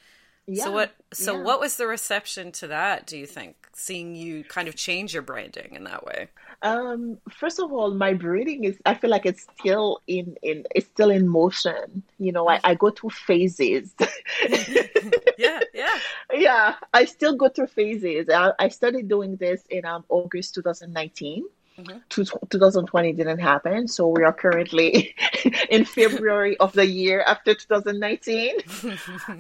yeah, 0.47 0.65
so 0.65 0.71
what 0.73 0.95
so 1.13 1.37
yeah. 1.37 1.43
what 1.43 1.61
was 1.61 1.77
the 1.77 1.87
reception 1.87 2.53
to 2.53 2.69
that, 2.69 3.07
do 3.07 3.19
you 3.19 3.27
think? 3.27 3.57
Seeing 3.73 4.15
you 4.15 4.45
kind 4.45 4.69
of 4.69 4.77
change 4.77 5.13
your 5.13 5.23
branding 5.23 5.75
in 5.75 5.85
that 5.85 6.05
way? 6.05 6.29
Um, 6.63 7.19
first 7.31 7.59
of 7.59 7.73
all, 7.73 7.93
my 7.93 8.15
branding 8.15 8.65
is 8.65 8.79
I 8.87 8.95
feel 8.95 9.11
like 9.11 9.27
it's 9.27 9.47
still 9.59 10.03
in, 10.07 10.37
in 10.43 10.65
it's 10.75 10.87
still 10.87 11.11
in 11.11 11.29
motion. 11.29 12.03
You 12.19 12.33
know, 12.33 12.49
I, 12.49 12.61
I 12.65 12.75
go 12.75 12.91
through 12.91 13.11
phases. 13.11 13.95
yeah, 15.39 15.61
yeah. 15.75 15.99
Yeah. 16.33 16.75
I 16.95 17.05
still 17.05 17.37
go 17.37 17.49
through 17.49 17.69
phases. 17.69 18.29
I, 18.29 18.53
I 18.59 18.69
started 18.69 19.09
doing 19.09 19.37
this 19.37 19.63
in 19.69 19.85
um, 19.85 20.05
August 20.09 20.55
2019. 20.55 21.45
Mm-hmm. 21.79 21.99
2020 22.09 23.13
didn't 23.13 23.39
happen, 23.39 23.87
so 23.87 24.09
we 24.09 24.25
are 24.25 24.33
currently 24.33 25.15
in 25.71 25.85
February 25.85 26.57
of 26.57 26.73
the 26.73 26.87
year 26.87 27.21
after 27.21 27.55
2019. 27.55 28.57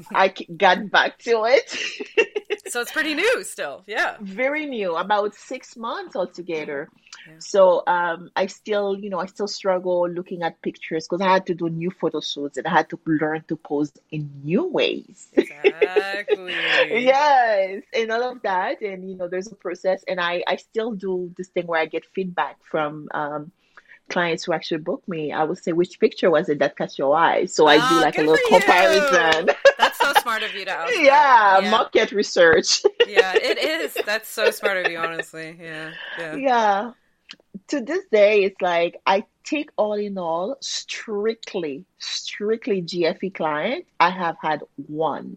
I 0.15 0.29
got 0.57 0.91
back 0.91 1.19
to 1.21 1.45
it. 1.47 2.36
so 2.77 2.83
it's 2.83 2.93
pretty 2.93 3.15
new 3.15 3.43
still, 3.43 3.85
yeah. 3.87 4.17
Very 4.21 4.67
new, 4.67 4.97
about 4.97 5.35
six 5.35 5.79
months 5.79 6.15
altogether. 6.15 6.91
Yeah. 7.27 7.37
So 7.39 7.83
um, 7.87 8.31
I 8.37 8.49
still, 8.49 8.99
you 8.99 9.09
know, 9.09 9.19
I 9.19 9.25
still 9.25 9.49
struggle 9.49 10.07
looking 10.11 10.43
at 10.43 10.61
pictures 10.61 11.09
because 11.09 11.23
I 11.23 11.33
had 11.33 11.47
to 11.47 11.55
do 11.55 11.71
new 11.71 11.91
photo 11.91 12.21
shoots 12.21 12.59
and 12.59 12.67
I 12.67 12.71
had 12.71 12.91
to 12.91 13.01
learn 13.07 13.45
to 13.49 13.57
pose 13.57 13.93
in 14.11 14.31
new 14.45 14.67
ways. 14.67 15.29
Exactly. 15.33 16.53
yes, 17.03 17.83
and 17.95 18.13
all 18.13 18.33
of 18.33 18.43
that, 18.43 18.83
and 18.83 19.09
you 19.09 19.17
know, 19.17 19.27
there's 19.27 19.51
a 19.51 19.55
process, 19.55 20.05
and 20.07 20.21
I 20.21 20.45
I 20.47 20.57
still 20.57 20.93
do 20.93 21.33
this 21.39 21.49
thing 21.49 21.67
where 21.67 21.81
I 21.81 21.87
get 21.87 22.05
feedback 22.15 22.59
from. 22.63 23.09
Um, 23.15 23.53
clients 24.09 24.45
who 24.45 24.53
actually 24.53 24.79
book 24.79 25.03
me, 25.09 25.33
I 25.33 25.45
would 25.45 25.59
say, 25.59 25.73
which 25.73 25.99
picture 26.01 26.31
was 26.31 26.49
it 26.49 26.59
that 26.61 26.77
caught 26.77 26.97
your 26.99 27.17
eye? 27.17 27.47
So 27.47 27.67
I 27.67 27.77
oh, 27.77 27.79
do 27.79 27.85
ah, 27.85 28.01
like 28.01 28.19
a 28.19 28.23
little 28.23 28.49
comparison. 28.49 29.51
That's 29.79 29.99
so 29.99 30.13
smart 30.23 30.43
of 30.43 30.55
you 30.55 30.65
to 30.65 30.71
ask. 30.79 30.95
Yeah, 30.97 31.61
yeah, 31.61 31.71
market 31.71 32.13
research. 32.13 32.83
yeah, 33.09 33.35
it 33.35 33.59
is. 33.59 33.97
That's 34.05 34.29
so 34.29 34.51
smart 34.51 34.79
of 34.79 34.91
you, 34.91 34.99
honestly. 34.99 35.57
Yeah, 35.61 35.93
yeah. 36.19 36.35
Yeah 36.37 36.93
to 37.69 37.81
this 37.81 38.05
day, 38.13 38.45
it's 38.45 38.61
like 38.61 39.01
I 39.07 39.25
take 39.45 39.71
all 39.77 39.95
in 39.95 40.19
all, 40.19 40.57
strictly, 40.61 41.85
strictly 41.99 42.83
GFE 42.83 43.35
client. 43.35 43.87
I 43.99 44.11
have 44.11 44.37
had 44.41 44.63
one, 44.87 45.37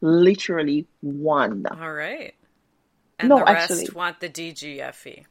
literally 0.00 0.86
one. 1.00 1.66
All 1.66 1.92
right. 1.92 2.34
And 3.18 3.28
no, 3.28 3.38
the 3.38 3.44
rest 3.44 3.70
actually, 3.70 3.88
want 3.94 4.20
the 4.20 4.28
DGFE. 4.28 5.24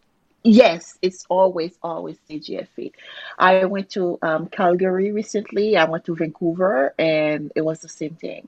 Yes, 0.43 0.97
it's 1.01 1.25
always, 1.29 1.77
always 1.83 2.17
DGFE. 2.29 2.93
I 3.37 3.65
went 3.65 3.89
to 3.91 4.17
um, 4.21 4.47
Calgary 4.47 5.11
recently. 5.11 5.75
I 5.75 5.85
went 5.85 6.05
to 6.05 6.15
Vancouver, 6.15 6.93
and 6.97 7.51
it 7.55 7.61
was 7.61 7.81
the 7.81 7.89
same 7.89 8.15
thing. 8.15 8.47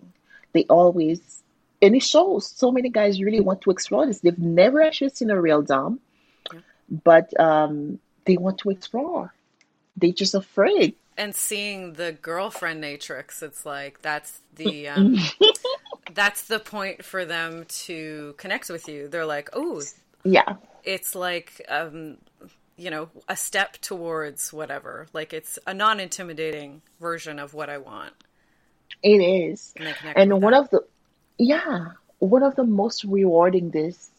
They 0.53 0.63
always, 0.69 1.43
and 1.81 1.95
it 1.95 2.03
shows 2.03 2.47
so 2.47 2.71
many 2.71 2.89
guys 2.89 3.21
really 3.21 3.41
want 3.41 3.61
to 3.61 3.71
explore 3.71 4.05
this. 4.05 4.19
They've 4.19 4.37
never 4.37 4.81
actually 4.81 5.09
seen 5.09 5.31
a 5.31 5.39
real 5.39 5.61
dom 5.61 5.99
but 6.91 7.37
um, 7.39 7.99
they 8.25 8.37
want 8.37 8.59
to 8.59 8.69
explore. 8.69 9.33
They're 9.95 10.11
just 10.11 10.35
afraid. 10.35 10.95
And 11.17 11.33
seeing 11.33 11.93
the 11.93 12.13
girlfriendatrix, 12.13 13.41
it's 13.41 13.65
like 13.65 14.01
that's 14.01 14.41
the 14.55 14.89
um, 14.89 15.17
that's 16.13 16.43
the 16.43 16.59
point 16.59 17.05
for 17.05 17.25
them 17.25 17.65
to 17.85 18.35
connect 18.37 18.69
with 18.69 18.87
you. 18.87 19.07
They're 19.07 19.25
like, 19.25 19.49
oh, 19.53 19.81
yeah, 20.23 20.55
it's 20.83 21.15
like 21.15 21.65
um, 21.69 22.17
you 22.77 22.89
know 22.89 23.09
a 23.27 23.35
step 23.35 23.77
towards 23.81 24.51
whatever. 24.51 25.07
Like 25.13 25.33
it's 25.33 25.59
a 25.67 25.73
non-intimidating 25.73 26.81
version 26.99 27.39
of 27.39 27.53
what 27.53 27.69
I 27.69 27.77
want. 27.77 28.13
It 29.03 29.17
is, 29.17 29.73
and, 29.77 29.95
and 30.15 30.41
one 30.41 30.53
that. 30.53 30.61
of 30.61 30.69
the 30.69 30.85
yeah, 31.37 31.93
one 32.19 32.43
of 32.43 32.55
the 32.55 32.63
most 32.63 33.03
rewarding 33.03 33.71
this 33.71 34.09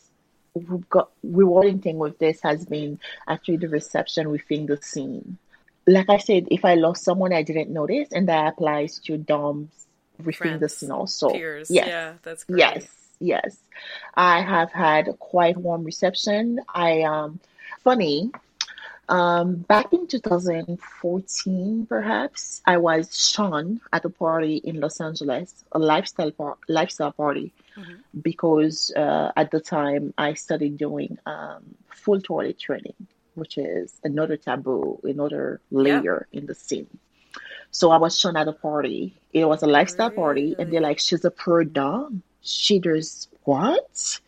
rewarding 1.22 1.81
thing 1.81 1.98
with 1.98 2.18
this 2.18 2.40
has 2.42 2.64
been 2.66 2.98
actually 3.27 3.57
the 3.57 3.68
reception 3.68 4.31
within 4.31 4.66
the 4.66 4.77
scene. 4.83 5.38
Like 5.87 6.11
I 6.11 6.18
said, 6.18 6.46
if 6.51 6.64
I 6.64 6.75
lost 6.75 7.05
someone 7.05 7.33
I 7.33 7.42
didn't 7.42 7.70
notice, 7.70 8.09
and 8.12 8.29
that 8.29 8.48
applies 8.48 8.98
to 9.01 9.16
DOMs 9.18 9.70
within 10.18 10.33
Friends, 10.33 10.61
the 10.61 10.68
scene 10.68 10.90
also. 10.90 11.31
Peers. 11.31 11.70
Yes. 11.70 11.87
Yeah, 11.88 12.12
that's 12.22 12.44
great. 12.44 12.59
Yes, 12.59 12.87
yes. 13.23 13.57
I 14.15 14.43
have 14.43 14.73
had 14.73 15.19
quite 15.19 15.57
warm 15.57 15.85
reception. 15.85 16.61
I 16.75 17.03
um 17.03 17.41
funny. 17.83 18.31
Um, 19.09 19.57
back 19.57 19.93
in 19.93 20.07
2014, 20.07 21.87
perhaps, 21.87 22.63
I 22.65 22.79
was 22.79 23.15
shown 23.31 23.81
at 23.93 24.05
a 24.05 24.09
party 24.09 24.57
in 24.57 24.81
Los 24.81 25.01
Angeles, 25.01 25.65
a 25.73 25.79
lifestyle 25.79 26.31
par- 26.31 26.57
lifestyle 26.69 27.13
party, 27.13 27.53
mm-hmm. 27.77 28.21
because 28.23 28.93
uh, 28.97 29.33
at 29.37 29.51
the 29.51 29.61
time 29.61 30.15
I 30.17 30.35
started 30.35 30.79
doing 30.79 31.19
um, 31.27 31.75
full 31.91 32.21
toilet 32.21 32.59
training, 32.59 32.95
which 33.35 33.59
is 33.59 33.93
another 34.03 34.37
taboo, 34.37 35.01
another 35.03 35.61
layer 35.71 36.27
yeah. 36.31 36.39
in 36.39 36.47
the 36.47 36.55
scene. 36.55 36.87
So 37.71 37.91
I 37.91 37.97
was 37.97 38.19
shown 38.19 38.37
at 38.37 38.49
a 38.49 38.53
party. 38.53 39.15
It 39.33 39.47
was 39.47 39.63
a 39.63 39.67
lifestyle 39.67 40.11
really? 40.11 40.23
party, 40.23 40.57
and 40.59 40.73
they're 40.73 40.81
like, 40.81 41.01
"She's 41.01 41.25
a 41.25 41.31
pro 41.31 41.65
dom. 41.65 42.23
She 42.42 42.78
does 42.78 43.28
what?" 43.44 44.20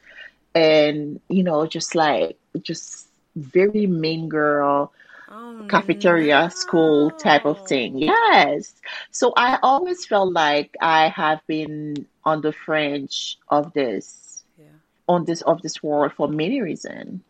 And 0.55 1.21
you 1.29 1.43
know, 1.43 1.67
just 1.67 1.95
like 1.95 2.37
just 2.63 3.09
very 3.37 3.87
mean 3.87 4.29
girl. 4.29 4.93
Oh, 5.37 5.67
cafeteria 5.69 6.43
no. 6.43 6.49
school 6.49 7.11
type 7.11 7.45
of 7.45 7.67
thing. 7.67 7.99
Yes. 7.99 8.73
So 9.11 9.33
I 9.37 9.59
always 9.63 10.07
felt 10.07 10.33
like 10.33 10.77
I 10.81 11.09
have 11.09 11.41
been 11.49 12.07
on 12.25 12.41
the 12.41 12.53
fringe 12.53 13.37
of 13.49 13.73
this, 13.73 14.45
yeah. 14.57 14.67
on 15.09 15.25
this 15.25 15.43
of 15.43 15.61
this 15.63 15.83
world 15.83 16.13
for 16.13 16.29
many 16.29 16.61
reasons. 16.61 17.21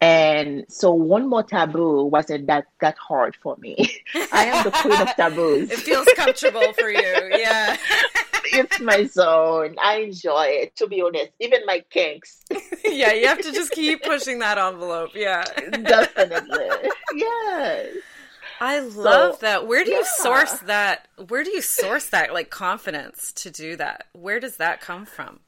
And 0.00 0.64
so 0.68 0.92
one 0.92 1.28
more 1.28 1.42
taboo 1.42 2.04
wasn't 2.04 2.46
that 2.46 2.66
that 2.80 2.96
hard 2.96 3.36
for 3.42 3.56
me. 3.58 3.76
I 4.32 4.46
am 4.46 4.64
the 4.64 4.70
queen 4.70 5.00
of 5.00 5.08
taboos. 5.16 5.70
it 5.70 5.80
feels 5.80 6.06
comfortable 6.14 6.72
for 6.74 6.88
you, 6.88 7.30
yeah. 7.36 7.76
it's 8.44 8.80
my 8.80 9.04
zone. 9.04 9.76
I 9.82 9.98
enjoy 9.98 10.46
it, 10.46 10.76
to 10.76 10.86
be 10.86 11.02
honest. 11.02 11.32
Even 11.40 11.60
my 11.66 11.84
kinks. 11.90 12.44
yeah, 12.84 13.12
you 13.12 13.26
have 13.26 13.40
to 13.40 13.52
just 13.52 13.72
keep 13.72 14.02
pushing 14.02 14.38
that 14.40 14.58
envelope. 14.58 15.10
Yeah. 15.14 15.44
Definitely. 15.70 16.90
Yes. 17.14 17.96
I 18.60 18.80
love 18.80 19.36
so, 19.36 19.38
that. 19.42 19.66
Where 19.66 19.84
do 19.84 19.90
yeah. 19.90 19.98
you 19.98 20.04
source 20.04 20.58
that? 20.60 21.08
Where 21.28 21.44
do 21.44 21.50
you 21.50 21.62
source 21.62 22.08
that 22.10 22.32
like 22.32 22.50
confidence 22.50 23.32
to 23.34 23.50
do 23.50 23.76
that? 23.76 24.06
Where 24.12 24.40
does 24.40 24.56
that 24.56 24.80
come 24.80 25.06
from? 25.06 25.40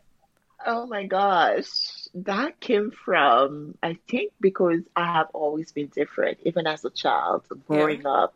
Oh 0.64 0.86
my 0.86 1.06
gosh. 1.06 2.08
That 2.14 2.60
came 2.60 2.90
from 2.90 3.76
I 3.82 3.98
think 4.08 4.32
because 4.40 4.80
I 4.94 5.12
have 5.12 5.28
always 5.32 5.72
been 5.72 5.88
different 5.88 6.38
even 6.44 6.66
as 6.66 6.84
a 6.84 6.90
child 6.90 7.44
growing 7.66 8.02
yeah. 8.02 8.08
up. 8.08 8.34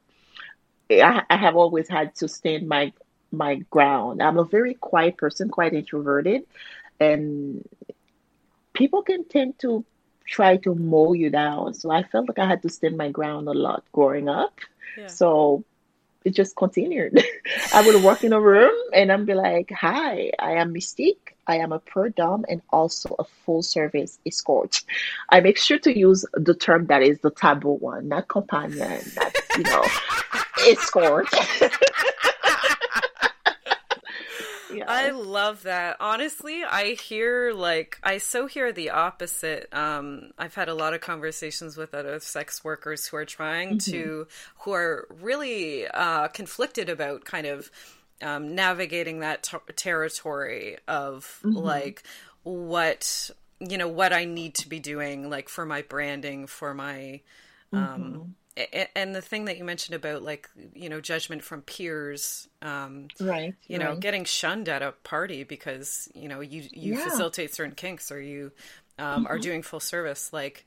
I, 0.90 1.23
I 1.31 1.37
have 1.37 1.57
always 1.57 1.88
had 1.88 2.14
to 2.17 2.29
stand 2.29 2.69
my 2.69 2.93
my 3.37 3.57
ground. 3.70 4.23
I'm 4.23 4.38
a 4.38 4.44
very 4.44 4.75
quiet 4.75 5.16
person, 5.16 5.49
quite 5.49 5.75
introverted, 5.75 6.47
and 7.01 7.66
people 8.73 9.03
can 9.03 9.25
tend 9.25 9.59
to 9.61 9.85
try 10.27 10.57
to 10.59 10.75
mow 10.75 11.12
you 11.12 11.31
down. 11.31 11.75
So 11.75 11.90
I 11.90 12.03
felt 12.03 12.29
like 12.29 12.38
I 12.38 12.47
had 12.47 12.62
to 12.62 12.68
stand 12.68 12.97
my 12.97 13.11
ground 13.11 13.49
a 13.49 13.53
lot 13.53 13.85
growing 13.92 14.29
up. 14.29 14.59
Yeah. 14.97 15.09
So 15.09 15.64
it 16.25 16.35
just 16.35 16.57
continued. 16.57 17.23
I 17.75 17.87
would 17.87 18.03
walk 18.03 18.25
in 18.25 18.33
a 18.33 18.40
room 18.40 18.75
and 18.92 19.12
I'd 19.12 19.27
be 19.27 19.35
like, 19.35 19.70
"Hi, 19.70 20.33
I 20.38 20.53
am 20.53 20.73
Mystique. 20.73 21.35
I 21.47 21.59
am 21.59 21.73
a 21.73 21.79
pro 21.79 22.09
dom 22.09 22.47
and 22.49 22.62
also 22.70 23.14
a 23.18 23.25
full 23.25 23.62
service 23.62 24.18
escort." 24.27 24.83
I 25.29 25.40
make 25.40 25.59
sure 25.59 25.79
to 25.81 25.97
use 25.97 26.25
the 26.33 26.55
term 26.55 26.87
that 26.87 27.03
is 27.03 27.18
the 27.20 27.31
taboo 27.31 27.75
one, 27.75 28.09
not 28.09 28.29
companion, 28.29 29.01
not 29.16 29.33
you 29.57 29.64
know, 29.64 29.85
escort. 30.66 31.29
I 34.88 35.11
love 35.11 35.62
that. 35.62 35.97
Honestly, 36.01 36.62
I 36.64 36.94
hear 36.94 37.53
like 37.53 37.99
I 38.03 38.18
so 38.18 38.47
hear 38.47 38.73
the 38.73 38.90
opposite. 38.90 39.68
Um, 39.73 40.31
I've 40.38 40.55
had 40.55 40.68
a 40.68 40.75
lot 40.75 40.94
of 40.94 41.01
conversations 41.01 41.77
with 41.77 41.94
other 41.94 42.20
sex 42.20 42.64
workers 42.64 43.07
who 43.07 43.16
are 43.16 43.25
trying 43.25 43.79
mm-hmm. 43.79 43.92
to, 43.92 44.27
who 44.61 44.73
are 44.73 45.09
really 45.20 45.87
uh, 45.87 46.29
conflicted 46.29 46.88
about 46.88 47.25
kind 47.25 47.47
of 47.47 47.70
um, 48.23 48.55
navigating 48.55 49.20
that 49.20 49.42
t- 49.42 49.57
territory 49.77 50.79
of 50.88 51.40
mm-hmm. 51.44 51.57
like 51.57 52.03
what 52.42 53.31
you 53.61 53.79
know 53.79 53.88
what 53.88 54.12
I 54.12 54.25
need 54.25 54.55
to 54.57 54.68
be 54.68 54.81
doing, 54.81 55.31
like 55.31 55.49
for 55.49 55.64
my 55.66 55.83
branding, 55.83 56.47
for 56.47 56.75
my 56.75 57.20
um, 57.73 57.81
mm-hmm 57.81 58.23
and 58.95 59.14
the 59.14 59.21
thing 59.21 59.47
that 59.47 59.59
you 59.59 59.64
mentioned 59.64 59.97
about 59.97 60.23
like 60.23 60.49
you 60.75 60.88
know 60.88 61.01
judgment 61.01 61.43
from 61.43 61.61
peers 61.62 62.49
um 62.62 63.09
right 63.21 63.55
you 63.67 63.79
know 63.79 63.97
getting 63.97 64.25
shunned 64.25 64.69
at 64.69 64.81
a 64.81 64.93
party 65.03 65.43
because 65.43 66.09
you 66.14 66.29
know 66.29 66.40
you 66.40 66.62
you 66.73 66.95
yeah. 66.95 67.05
facilitate 67.05 67.53
certain 67.53 67.75
kinks 67.75 68.12
or 68.12 68.21
you 68.21 68.53
um, 68.99 69.25
mm-hmm. 69.25 69.33
are 69.33 69.38
doing 69.38 69.62
full 69.62 69.81
service 69.81 70.33
like 70.33 70.64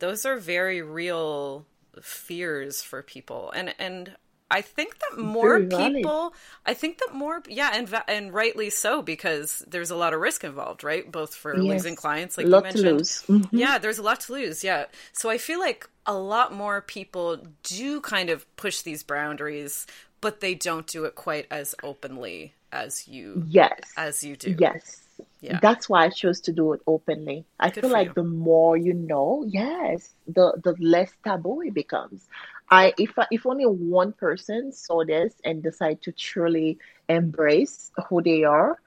those 0.00 0.26
are 0.26 0.36
very 0.36 0.82
real 0.82 1.64
fears 2.02 2.82
for 2.82 3.02
people 3.02 3.50
and 3.52 3.74
and 3.78 4.14
I 4.54 4.60
think 4.60 5.00
that 5.00 5.18
more 5.18 5.58
people, 5.58 6.32
I 6.64 6.74
think 6.74 6.98
that 6.98 7.12
more, 7.12 7.42
yeah, 7.48 7.72
and 7.74 7.92
and 8.06 8.32
rightly 8.32 8.70
so 8.70 9.02
because 9.02 9.64
there's 9.66 9.90
a 9.90 9.96
lot 9.96 10.14
of 10.14 10.20
risk 10.20 10.44
involved, 10.44 10.84
right? 10.84 11.10
Both 11.10 11.34
for 11.34 11.56
yes. 11.56 11.64
losing 11.64 11.96
clients, 11.96 12.38
like 12.38 12.46
you 12.46 12.60
mentioned. 12.62 13.00
Mm-hmm. 13.00 13.56
Yeah, 13.56 13.78
there's 13.78 13.98
a 13.98 14.02
lot 14.02 14.20
to 14.20 14.32
lose. 14.32 14.62
Yeah, 14.62 14.84
so 15.12 15.28
I 15.28 15.38
feel 15.38 15.58
like 15.58 15.90
a 16.06 16.14
lot 16.14 16.52
more 16.52 16.80
people 16.80 17.38
do 17.64 18.00
kind 18.00 18.30
of 18.30 18.46
push 18.54 18.82
these 18.82 19.02
boundaries, 19.02 19.88
but 20.20 20.38
they 20.38 20.54
don't 20.54 20.86
do 20.86 21.04
it 21.04 21.16
quite 21.16 21.48
as 21.50 21.74
openly 21.82 22.54
as 22.70 23.08
you. 23.08 23.42
Yes, 23.48 23.80
as 23.96 24.22
you 24.22 24.36
do. 24.36 24.54
Yes. 24.56 25.00
Yeah. 25.40 25.58
That's 25.60 25.88
why 25.88 26.04
I 26.04 26.08
chose 26.08 26.40
to 26.42 26.52
do 26.52 26.72
it 26.72 26.80
openly. 26.86 27.44
I 27.60 27.70
Good 27.70 27.82
feel 27.82 27.90
like 27.90 28.08
you. 28.08 28.14
the 28.14 28.24
more 28.24 28.76
you 28.76 28.94
know, 28.94 29.44
yes, 29.46 30.14
the 30.26 30.52
the 30.62 30.74
less 30.78 31.10
taboo 31.24 31.60
it 31.62 31.74
becomes. 31.74 32.26
I 32.70 32.92
if 32.98 33.12
if 33.30 33.46
only 33.46 33.64
one 33.66 34.12
person 34.12 34.72
saw 34.72 35.04
this 35.04 35.34
and 35.44 35.62
decide 35.62 36.02
to 36.02 36.12
truly 36.12 36.78
embrace 37.08 37.90
who 38.08 38.22
they 38.22 38.44
are, 38.44 38.78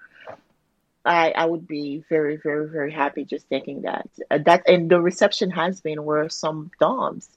I 1.05 1.31
I 1.31 1.45
would 1.45 1.67
be 1.67 2.03
very 2.09 2.37
very 2.37 2.67
very 2.67 2.91
happy 2.91 3.25
just 3.25 3.47
thinking 3.47 3.81
that 3.83 4.09
uh, 4.29 4.39
that 4.45 4.67
and 4.67 4.89
the 4.89 5.01
reception 5.01 5.51
has 5.51 5.81
been 5.81 6.03
where 6.03 6.29
some 6.29 6.71
DOMs 6.79 7.29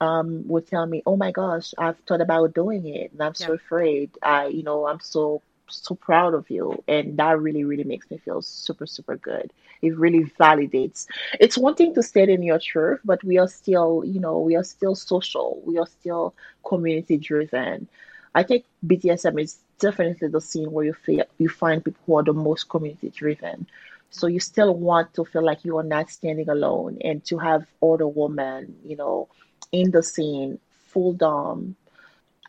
um 0.00 0.46
would 0.48 0.66
tell 0.66 0.86
me, 0.86 1.02
"Oh 1.06 1.16
my 1.16 1.30
gosh, 1.32 1.74
I've 1.78 1.98
thought 2.06 2.20
about 2.20 2.54
doing 2.54 2.86
it 2.86 3.12
and 3.12 3.22
I'm 3.22 3.34
yeah. 3.38 3.46
so 3.46 3.52
afraid. 3.54 4.10
I 4.22 4.46
you 4.46 4.62
know 4.62 4.86
I'm 4.86 5.00
so 5.00 5.42
so 5.72 5.94
proud 5.94 6.34
of 6.34 6.50
you," 6.50 6.82
and 6.88 7.16
that 7.18 7.40
really 7.40 7.64
really 7.64 7.84
makes 7.84 8.10
me 8.10 8.18
feel 8.18 8.42
super 8.42 8.86
super 8.86 9.16
good 9.16 9.52
it 9.82 9.96
really 9.98 10.24
validates. 10.40 11.06
It's 11.40 11.58
one 11.58 11.74
thing 11.74 11.94
to 11.94 12.02
stay 12.02 12.22
in 12.32 12.42
your 12.42 12.58
truth, 12.58 13.00
but 13.04 13.22
we 13.24 13.38
are 13.38 13.48
still, 13.48 14.04
you 14.04 14.20
know, 14.20 14.38
we 14.38 14.54
are 14.56 14.62
still 14.64 14.94
social. 14.94 15.60
We 15.66 15.78
are 15.78 15.86
still 15.86 16.34
community 16.64 17.16
driven. 17.16 17.88
I 18.34 18.42
think 18.44 18.64
BDSM 18.86 19.38
is 19.38 19.58
definitely 19.78 20.28
the 20.28 20.40
scene 20.40 20.70
where 20.70 20.84
you 20.84 20.94
feel 20.94 21.24
you 21.38 21.48
find 21.48 21.84
people 21.84 22.00
who 22.06 22.16
are 22.16 22.22
the 22.22 22.32
most 22.32 22.68
community 22.68 23.10
driven. 23.10 23.66
So 24.10 24.26
you 24.26 24.40
still 24.40 24.74
want 24.74 25.14
to 25.14 25.24
feel 25.24 25.44
like 25.44 25.64
you 25.64 25.78
are 25.78 25.82
not 25.82 26.10
standing 26.10 26.48
alone 26.48 26.98
and 27.02 27.24
to 27.26 27.38
have 27.38 27.66
other 27.82 28.06
women, 28.06 28.76
you 28.84 28.96
know, 28.96 29.28
in 29.72 29.90
the 29.90 30.02
scene, 30.02 30.58
full 30.86 31.12
dom, 31.14 31.76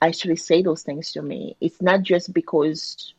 actually 0.07 0.35
say 0.37 0.61
those 0.61 0.83
things 0.83 1.11
to 1.13 1.21
me. 1.21 1.55
It's 1.61 1.81
not 1.81 2.03
just 2.03 2.33
because 2.33 3.13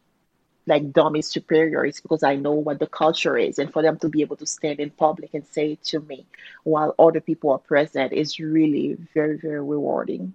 like 0.67 0.93
Dom 0.93 1.17
is 1.17 1.29
superior. 1.29 1.85
It's 1.85 2.01
because 2.01 2.23
I 2.23 2.37
know 2.37 2.53
what 2.53 2.79
the 2.79 2.87
culture 2.87 3.37
is, 3.37 3.59
and 3.59 3.73
for 3.73 3.83
them 3.83 3.99
to 3.99 4.09
be 4.09 4.23
able 4.23 4.37
to 4.37 4.47
stand 4.47 4.81
in 4.81 4.91
public 4.91 5.35
and 5.35 5.47
say 5.47 5.73
it 5.73 5.85
to 5.85 6.01
me 6.01 6.27
while 6.63 6.95
other 6.99 7.21
people 7.21 7.51
are 7.51 7.59
present 7.59 8.13
is 8.13 8.41
really 8.41 8.97
very, 9.13 9.37
very 9.37 9.61
rewarding. 9.61 10.35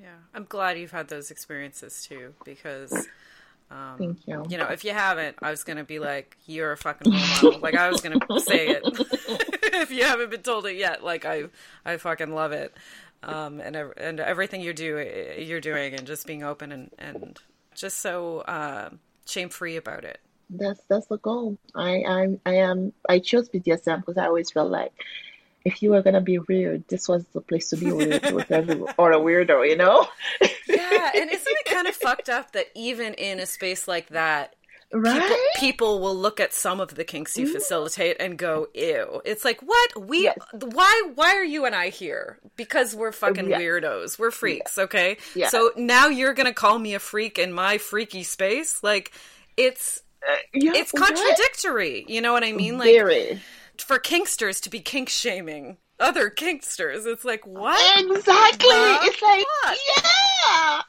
Yeah, 0.00 0.08
I'm 0.34 0.44
glad 0.44 0.78
you've 0.78 0.90
had 0.90 1.08
those 1.08 1.30
experiences 1.30 2.06
too, 2.06 2.34
because. 2.44 3.08
Um, 3.70 3.96
Thank 3.96 4.28
you. 4.28 4.44
You 4.50 4.58
know, 4.58 4.66
if 4.66 4.84
you 4.84 4.90
haven't, 4.90 5.38
I 5.40 5.50
was 5.50 5.64
gonna 5.64 5.82
be 5.82 5.98
like, 5.98 6.36
"You're 6.44 6.72
a 6.72 6.76
fucking 6.76 7.10
role 7.10 7.20
model." 7.20 7.58
like 7.60 7.74
I 7.74 7.88
was 7.88 8.02
gonna 8.02 8.18
say 8.38 8.68
it. 8.68 8.82
if 9.72 9.90
you 9.90 10.04
haven't 10.04 10.30
been 10.30 10.42
told 10.42 10.66
it 10.66 10.76
yet, 10.76 11.02
like 11.02 11.24
I, 11.24 11.44
I 11.82 11.96
fucking 11.96 12.34
love 12.34 12.52
it, 12.52 12.76
um, 13.22 13.60
and 13.60 13.76
and 13.76 14.20
everything 14.20 14.60
you 14.60 14.72
do, 14.72 15.34
you're 15.38 15.60
doing, 15.60 15.94
and 15.94 16.06
just 16.06 16.26
being 16.26 16.42
open 16.42 16.72
and 16.72 16.90
and 16.98 17.38
just 17.74 17.98
so 17.98 18.40
uh, 18.40 18.90
shame 19.26 19.48
free 19.48 19.76
about 19.76 20.04
it. 20.04 20.20
That's 20.50 20.80
that's 20.88 21.06
the 21.06 21.18
goal. 21.18 21.58
I 21.74 22.02
I 22.02 22.38
I 22.44 22.54
am 22.56 22.92
I 23.08 23.18
chose 23.18 23.48
BDSM 23.48 24.00
because 24.00 24.18
I 24.18 24.26
always 24.26 24.50
felt 24.50 24.70
like 24.70 24.92
if 25.64 25.82
you 25.82 25.90
were 25.90 26.02
gonna 26.02 26.20
be 26.20 26.38
weird, 26.38 26.86
this 26.88 27.08
was 27.08 27.24
the 27.32 27.40
place 27.40 27.70
to 27.70 27.76
be 27.76 27.92
weird 27.92 28.30
with 28.32 28.50
everyone 28.50 28.92
or 28.98 29.12
a 29.12 29.18
weirdo, 29.18 29.68
you 29.68 29.76
know? 29.76 30.06
yeah, 30.68 31.10
and 31.14 31.30
isn't 31.30 31.46
it 31.46 31.64
kind 31.66 31.86
of 31.86 31.94
fucked 31.94 32.28
up 32.28 32.52
that 32.52 32.66
even 32.74 33.14
in 33.14 33.38
a 33.38 33.46
space 33.46 33.86
like 33.86 34.08
that, 34.08 34.56
Right? 34.92 35.22
People, 35.22 35.36
people, 35.56 36.00
will 36.00 36.14
look 36.14 36.38
at 36.38 36.52
some 36.52 36.78
of 36.78 36.94
the 36.94 37.04
kinks 37.04 37.38
you 37.38 37.46
mm-hmm. 37.46 37.54
facilitate 37.54 38.18
and 38.20 38.36
go, 38.36 38.68
"Ew!" 38.74 39.22
It's 39.24 39.44
like, 39.44 39.60
what? 39.62 40.06
We 40.06 40.24
yes. 40.24 40.36
why? 40.52 41.10
Why 41.14 41.34
are 41.36 41.44
you 41.44 41.64
and 41.64 41.74
I 41.74 41.88
here? 41.88 42.38
Because 42.56 42.94
we're 42.94 43.12
fucking 43.12 43.48
yeah. 43.48 43.58
weirdos. 43.58 44.18
We're 44.18 44.30
freaks, 44.30 44.76
yeah. 44.76 44.84
okay? 44.84 45.16
Yeah. 45.34 45.48
So 45.48 45.72
now 45.76 46.08
you're 46.08 46.34
gonna 46.34 46.52
call 46.52 46.78
me 46.78 46.94
a 46.94 46.98
freak 46.98 47.38
in 47.38 47.54
my 47.54 47.78
freaky 47.78 48.22
space? 48.22 48.82
Like, 48.82 49.12
it's 49.56 50.02
uh, 50.28 50.36
yeah, 50.52 50.72
it's 50.74 50.92
contradictory. 50.92 52.02
What? 52.02 52.10
You 52.10 52.20
know 52.20 52.34
what 52.34 52.44
I 52.44 52.52
mean? 52.52 52.76
Like, 52.76 52.94
Very. 52.94 53.40
for 53.78 53.98
kinksters 53.98 54.60
to 54.62 54.70
be 54.70 54.80
kink 54.80 55.08
shaming 55.08 55.78
other 55.98 56.30
kinksters, 56.30 57.06
it's 57.06 57.24
like 57.24 57.46
what? 57.46 57.78
Exactly. 57.98 58.68
it's 58.70 59.22
like, 59.22 59.46
yeah. 59.64 60.82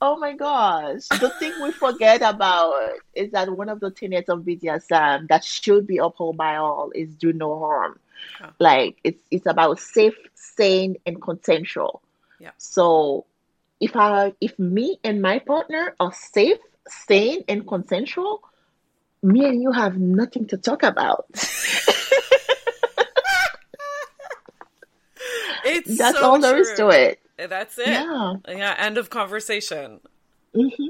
Oh 0.00 0.16
my 0.16 0.32
gosh. 0.34 1.08
The 1.08 1.30
thing 1.40 1.52
we 1.62 1.72
forget 1.72 2.22
about 2.22 2.74
is 3.14 3.32
that 3.32 3.50
one 3.50 3.68
of 3.68 3.80
the 3.80 3.90
tenets 3.90 4.28
of 4.28 4.40
BDSM 4.40 5.26
that 5.28 5.44
should 5.44 5.88
be 5.88 5.98
upheld 5.98 6.36
by 6.36 6.56
all 6.56 6.92
is 6.94 7.14
do 7.16 7.32
no 7.32 7.58
harm. 7.58 7.98
Oh. 8.42 8.50
Like 8.60 8.98
it's 9.02 9.20
it's 9.30 9.46
about 9.46 9.80
safe, 9.80 10.16
sane, 10.34 10.96
and 11.04 11.20
consensual. 11.20 12.02
Yeah. 12.38 12.50
So 12.58 13.26
if 13.80 13.96
I 13.96 14.34
if 14.40 14.56
me 14.58 15.00
and 15.02 15.20
my 15.20 15.40
partner 15.40 15.96
are 15.98 16.12
safe, 16.12 16.58
sane, 16.86 17.42
and 17.48 17.66
consensual, 17.66 18.42
me 19.22 19.46
and 19.46 19.60
you 19.60 19.72
have 19.72 19.98
nothing 19.98 20.46
to 20.48 20.56
talk 20.56 20.84
about. 20.84 21.26
it's 25.64 25.98
That's 25.98 26.18
so 26.18 26.24
all 26.24 26.38
there 26.40 26.58
is 26.58 26.72
to 26.76 26.88
it. 26.90 27.20
That's 27.38 27.78
it. 27.78 27.88
Yeah. 27.88 28.34
Yeah. 28.48 28.74
End 28.78 28.98
of 28.98 29.10
conversation. 29.10 30.00
Mm-hmm. 30.54 30.86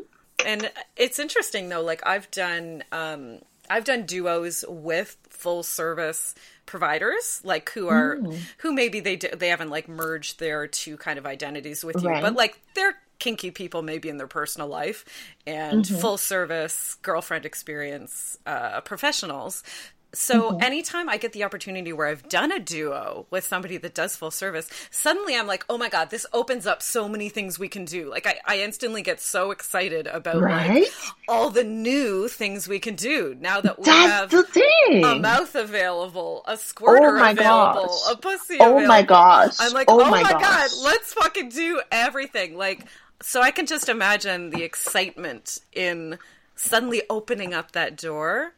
And 0.46 0.70
it's 0.96 1.18
interesting 1.18 1.68
though. 1.68 1.82
Like 1.82 2.06
I've 2.06 2.30
done, 2.30 2.84
um, 2.92 3.40
I've 3.70 3.84
done 3.84 4.06
duos 4.06 4.64
with 4.68 5.16
full 5.28 5.62
service 5.62 6.34
providers, 6.66 7.40
like 7.44 7.70
who 7.70 7.88
are 7.88 8.16
mm. 8.16 8.38
who 8.58 8.72
maybe 8.72 9.00
they 9.00 9.16
do, 9.16 9.28
they 9.28 9.48
haven't 9.48 9.70
like 9.70 9.88
merged 9.88 10.38
their 10.38 10.66
two 10.66 10.96
kind 10.96 11.18
of 11.18 11.26
identities 11.26 11.84
with 11.84 12.02
you, 12.02 12.08
right. 12.08 12.22
but 12.22 12.34
like 12.34 12.60
they're 12.74 12.94
kinky 13.18 13.50
people 13.50 13.82
maybe 13.82 14.08
in 14.08 14.16
their 14.16 14.28
personal 14.28 14.68
life 14.68 15.04
and 15.46 15.84
mm-hmm. 15.84 15.96
full 15.96 16.16
service 16.16 16.96
girlfriend 17.02 17.44
experience 17.44 18.38
uh, 18.46 18.80
professionals 18.82 19.64
so 20.14 20.52
mm-hmm. 20.52 20.62
anytime 20.62 21.08
I 21.08 21.18
get 21.18 21.34
the 21.34 21.44
opportunity 21.44 21.92
where 21.92 22.06
I've 22.06 22.28
done 22.28 22.50
a 22.50 22.58
duo 22.58 23.26
with 23.30 23.44
somebody 23.44 23.76
that 23.76 23.94
does 23.94 24.16
full 24.16 24.30
service, 24.30 24.68
suddenly 24.90 25.36
I'm 25.36 25.46
like, 25.46 25.66
oh 25.68 25.76
my 25.76 25.90
God, 25.90 26.08
this 26.08 26.24
opens 26.32 26.66
up 26.66 26.82
so 26.82 27.08
many 27.08 27.28
things 27.28 27.58
we 27.58 27.68
can 27.68 27.84
do. 27.84 28.08
Like 28.08 28.26
I, 28.26 28.36
I 28.46 28.58
instantly 28.60 29.02
get 29.02 29.20
so 29.20 29.50
excited 29.50 30.06
about 30.06 30.40
right? 30.40 30.80
like 30.82 30.88
all 31.28 31.50
the 31.50 31.64
new 31.64 32.26
things 32.28 32.66
we 32.66 32.78
can 32.78 32.94
do 32.94 33.36
now 33.38 33.60
that 33.60 33.78
we 33.78 33.84
That's 33.84 34.32
have 34.32 34.46
a 34.90 35.18
mouth 35.18 35.54
available, 35.54 36.42
a 36.46 36.56
squirter 36.56 37.18
oh 37.18 37.30
available, 37.30 37.86
gosh. 37.86 38.12
a 38.12 38.16
pussy 38.16 38.54
available. 38.54 38.80
Oh 38.80 38.86
my 38.86 39.02
gosh. 39.02 39.56
I'm 39.60 39.74
like, 39.74 39.90
oh, 39.90 40.00
oh 40.00 40.10
my, 40.10 40.22
my 40.22 40.32
God, 40.32 40.70
let's 40.84 41.12
fucking 41.12 41.50
do 41.50 41.82
everything. 41.92 42.56
Like, 42.56 42.86
so 43.20 43.42
I 43.42 43.50
can 43.50 43.66
just 43.66 43.90
imagine 43.90 44.50
the 44.50 44.62
excitement 44.62 45.58
in 45.72 46.18
suddenly 46.56 47.02
opening 47.10 47.52
up 47.52 47.72
that 47.72 47.96
door 47.96 48.54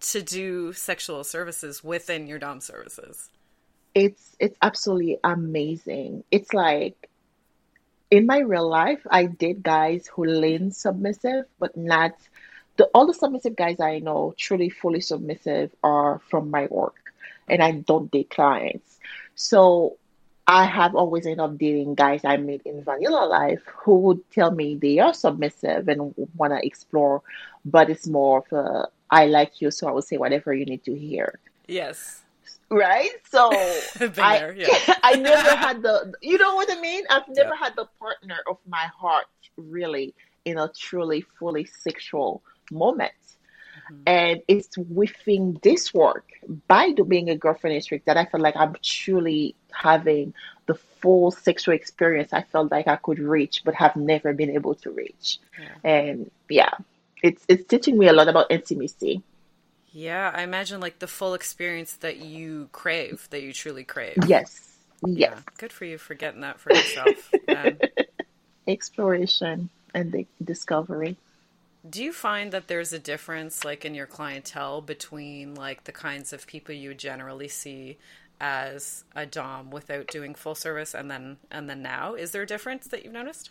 to 0.00 0.22
do 0.22 0.72
sexual 0.72 1.22
services 1.24 1.84
within 1.84 2.26
your 2.26 2.38
dom 2.38 2.60
services 2.60 3.30
it's 3.94 4.36
it's 4.38 4.56
absolutely 4.62 5.18
amazing 5.24 6.24
it's 6.30 6.52
like 6.52 7.10
in 8.10 8.26
my 8.26 8.38
real 8.38 8.68
life, 8.68 9.00
I 9.08 9.26
date 9.26 9.62
guys 9.62 10.08
who 10.12 10.24
lean 10.24 10.72
submissive, 10.72 11.44
but 11.58 11.76
not 11.76 12.12
the 12.76 12.86
all 12.94 13.06
the 13.06 13.14
submissive 13.14 13.56
guys 13.56 13.78
I 13.80 14.00
know 14.00 14.34
truly 14.36 14.68
fully 14.68 15.00
submissive 15.00 15.70
are 15.82 16.20
from 16.28 16.50
my 16.50 16.66
work, 16.70 16.96
and 17.48 17.62
I 17.62 17.72
don't 17.72 18.10
date 18.10 18.30
clients. 18.30 18.98
So 19.36 19.96
I 20.46 20.64
have 20.64 20.96
always 20.96 21.26
ended 21.26 21.40
up 21.40 21.56
dating 21.58 21.94
guys 21.94 22.22
I 22.24 22.36
met 22.36 22.62
in 22.64 22.82
vanilla 22.82 23.26
life 23.26 23.62
who 23.84 23.98
would 24.00 24.30
tell 24.32 24.50
me 24.50 24.74
they 24.74 24.98
are 24.98 25.14
submissive 25.14 25.88
and 25.88 26.14
want 26.36 26.52
to 26.52 26.66
explore, 26.66 27.22
but 27.64 27.90
it's 27.90 28.08
more 28.08 28.38
of 28.38 28.52
a 28.52 28.88
I 29.10 29.26
like 29.26 29.60
you, 29.60 29.70
so 29.70 29.88
I 29.88 29.92
will 29.92 30.02
say 30.02 30.16
whatever 30.16 30.54
you 30.54 30.64
need 30.64 30.84
to 30.84 30.94
hear. 30.94 31.38
Yes. 31.66 32.22
Right? 32.70 33.10
So 33.28 33.50
I, 33.52 34.08
there, 34.38 34.54
yeah. 34.54 34.94
I 35.02 35.16
never 35.16 35.56
had 35.56 35.82
the, 35.82 36.12
you 36.22 36.38
know 36.38 36.54
what 36.54 36.70
I 36.70 36.80
mean? 36.80 37.04
I've 37.10 37.28
never 37.28 37.54
had 37.54 37.74
the 37.76 37.86
partner 37.98 38.36
of 38.48 38.58
my 38.68 38.86
heart 38.96 39.26
really 39.56 40.14
in 40.44 40.58
a 40.58 40.70
truly, 40.76 41.22
fully 41.38 41.64
sexual 41.64 42.42
moment. 42.70 43.12
Mm-hmm. 43.92 44.02
And 44.06 44.42
it's 44.46 44.76
within 44.78 45.58
this 45.62 45.92
work, 45.92 46.28
by 46.68 46.92
being 47.06 47.30
a 47.30 47.36
girlfriendatrix, 47.36 48.04
that 48.04 48.16
I 48.16 48.26
feel 48.26 48.40
like 48.40 48.56
I'm 48.56 48.76
truly 48.82 49.56
having 49.72 50.34
the 50.66 50.74
full 50.74 51.30
sexual 51.30 51.74
experience 51.74 52.32
I 52.32 52.42
felt 52.42 52.70
like 52.70 52.86
I 52.86 52.96
could 52.96 53.18
reach, 53.18 53.62
but 53.64 53.74
have 53.74 53.96
never 53.96 54.32
been 54.32 54.50
able 54.50 54.74
to 54.76 54.90
reach. 54.90 55.38
Yeah. 55.58 55.90
And 55.90 56.30
yeah, 56.48 56.70
it's 57.22 57.44
it's 57.48 57.64
teaching 57.66 57.98
me 57.98 58.08
a 58.08 58.12
lot 58.12 58.28
about 58.28 58.46
intimacy. 58.50 59.22
Yeah, 59.92 60.30
I 60.34 60.42
imagine 60.42 60.80
like 60.80 61.00
the 61.00 61.08
full 61.08 61.34
experience 61.34 61.94
that 61.96 62.18
you 62.18 62.68
crave, 62.72 63.26
that 63.30 63.42
you 63.42 63.52
truly 63.52 63.84
crave. 63.84 64.26
Yes, 64.26 64.78
yes, 65.02 65.34
Yeah. 65.34 65.40
Good 65.58 65.72
for 65.72 65.84
you 65.84 65.98
for 65.98 66.14
getting 66.14 66.42
that 66.42 66.60
for 66.60 66.72
yourself. 66.72 67.34
Um, 67.48 67.80
exploration 68.66 69.70
and 69.94 70.12
the 70.12 70.26
discovery. 70.44 71.18
do 71.88 72.02
you 72.04 72.12
find 72.12 72.52
that 72.52 72.68
there's 72.68 72.92
a 72.92 72.98
difference 72.98 73.64
like 73.64 73.84
in 73.84 73.94
your 73.94 74.06
clientele 74.06 74.82
between 74.82 75.54
like 75.54 75.84
the 75.84 75.92
kinds 75.92 76.32
of 76.32 76.46
people 76.46 76.74
you 76.74 76.94
generally 76.94 77.48
see 77.48 77.98
as 78.40 79.04
a 79.14 79.26
dom 79.26 79.70
without 79.70 80.08
doing 80.08 80.34
full 80.34 80.54
service 80.54 80.94
and 80.94 81.10
then 81.10 81.38
and 81.50 81.68
then 81.70 81.82
now? 81.82 82.14
Is 82.14 82.32
there 82.32 82.42
a 82.42 82.46
difference 82.46 82.86
that 82.88 83.04
you've 83.04 83.12
noticed? 83.14 83.50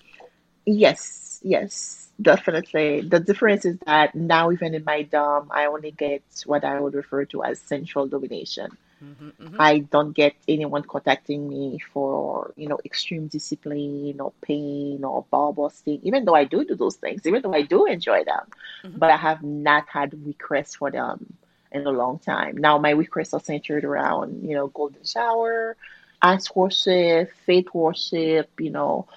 Yes, 0.71 1.39
yes, 1.43 2.09
definitely. 2.21 3.01
The 3.01 3.19
difference 3.19 3.65
is 3.65 3.77
that 3.87 4.13
now, 4.13 4.51
even 4.51 4.75
in 4.75 4.83
my 4.83 5.01
dom, 5.01 5.49
I 5.51 5.65
only 5.65 5.91
get 5.91 6.21
what 6.45 6.63
I 6.63 6.79
would 6.79 6.93
refer 6.93 7.25
to 7.25 7.43
as 7.43 7.59
sensual 7.59 8.07
domination. 8.07 8.77
Mm-hmm, 9.03 9.29
mm-hmm. 9.29 9.55
I 9.59 9.79
don't 9.79 10.11
get 10.11 10.35
anyone 10.47 10.83
contacting 10.83 11.49
me 11.49 11.79
for, 11.91 12.53
you 12.55 12.67
know, 12.67 12.79
extreme 12.85 13.27
discipline 13.27 14.19
or 14.19 14.31
pain 14.41 15.03
or 15.03 15.25
ball 15.31 15.53
busting, 15.53 16.01
even 16.03 16.25
though 16.25 16.35
I 16.35 16.43
do 16.43 16.63
do 16.63 16.75
those 16.75 16.97
things, 16.97 17.25
even 17.25 17.41
though 17.41 17.53
I 17.53 17.63
do 17.63 17.85
enjoy 17.85 18.23
them. 18.25 18.45
Mm-hmm. 18.83 18.99
But 18.99 19.09
I 19.11 19.17
have 19.17 19.41
not 19.41 19.87
had 19.89 20.13
requests 20.23 20.75
for 20.75 20.91
them 20.91 21.33
in 21.71 21.87
a 21.87 21.91
long 21.91 22.19
time. 22.19 22.57
Now 22.57 22.77
my 22.77 22.91
requests 22.91 23.33
are 23.33 23.39
centered 23.39 23.85
around, 23.85 24.47
you 24.47 24.53
know, 24.55 24.67
golden 24.67 25.03
shower, 25.03 25.77
ice 26.21 26.53
worship, 26.53 27.31
faith 27.47 27.73
worship, 27.73 28.51
you 28.59 28.69
know, 28.69 29.07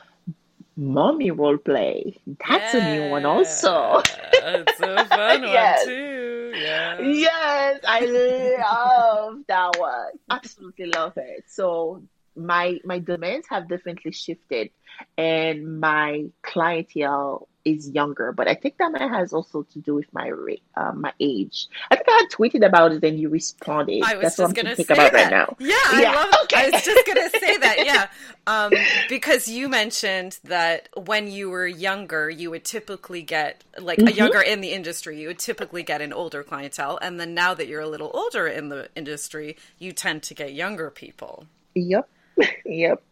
mommy 0.77 1.31
role 1.31 1.59
play. 1.59 2.19
That's 2.49 2.75
a 2.75 2.81
new 2.81 3.05
one 3.05 3.25
also. 3.25 4.03
It's 4.05 4.81
a 4.81 5.05
fun 5.07 5.43
Yes. 5.51 5.87
one 5.87 5.87
too. 5.87 6.53
Yeah. 6.57 7.01
Yes, 7.01 7.81
I 7.87 8.01
love 8.05 9.39
that 9.49 9.79
one. 9.79 10.13
Absolutely 10.31 10.87
love 10.87 11.17
it. 11.17 11.45
So 11.49 12.03
my 12.37 12.79
my 12.85 12.99
domains 12.99 13.47
have 13.51 13.69
definitely 13.69 14.13
shifted, 14.13 14.71
and 15.17 15.81
my 15.81 16.27
clientele 16.43 17.49
is 17.65 17.89
younger. 17.91 18.33
But 18.33 18.49
I 18.49 18.55
think 18.55 18.79
that 18.79 18.91
might 18.93 19.03
has 19.11 19.33
also 19.33 19.63
to 19.73 19.79
do 19.81 19.95
with 19.95 20.13
my 20.13 20.31
uh, 20.77 20.93
my 20.93 21.13
age. 21.21 21.69
I 21.91 21.97
think 21.97 22.09
I 22.09 22.13
had 22.23 22.31
tweeted 22.31 22.67
about 22.67 22.93
it, 22.93 23.05
and 23.05 23.19
you 23.19 23.29
responded. 23.29 24.03
I 24.05 24.15
was 24.17 24.23
That's 24.23 24.37
just 24.37 24.39
what 24.39 24.49
I'm 24.49 24.55
gonna 24.55 24.77
thinking 24.77 24.97
say 24.97 25.07
about 25.07 25.13
that. 25.13 25.23
right 25.25 25.31
now. 25.31 25.57
Yeah, 25.59 25.75
I 25.87 26.03
love. 26.05 26.31
love. 26.33 26.47
I 26.55 26.71
was 26.71 26.85
just 26.85 27.07
gonna 27.07 27.31
say 27.31 27.57
that. 27.59 27.85
Yeah, 27.87 28.09
um, 28.47 28.73
because 29.09 29.49
you 29.49 29.69
mentioned 29.69 30.39
that 30.45 30.89
when 30.97 31.29
you 31.31 31.51
were 31.51 31.67
younger, 31.67 32.29
you 32.31 32.51
would 32.51 32.65
typically 32.65 33.23
get 33.23 33.63
like 33.79 33.99
Mm-hmm. 33.99 34.09
a 34.09 34.13
younger 34.13 34.41
in 34.41 34.61
the 34.61 34.73
industry. 34.73 35.21
You 35.21 35.29
would 35.29 35.39
typically 35.39 35.83
get 35.83 36.01
an 36.01 36.13
older 36.13 36.43
clientele, 36.43 36.99
and 37.03 37.21
then 37.21 37.35
now 37.35 37.55
that 37.55 37.69
you're 37.69 37.81
a 37.81 37.89
little 37.89 38.11
older 38.15 38.47
in 38.49 38.69
the 38.69 38.89
industry, 38.97 39.57
you 39.79 39.93
tend 39.93 40.23
to 40.25 40.35
get 40.35 40.53
younger 40.55 40.91
people. 40.91 41.47
Yep, 41.75 42.09
yep. 42.67 43.03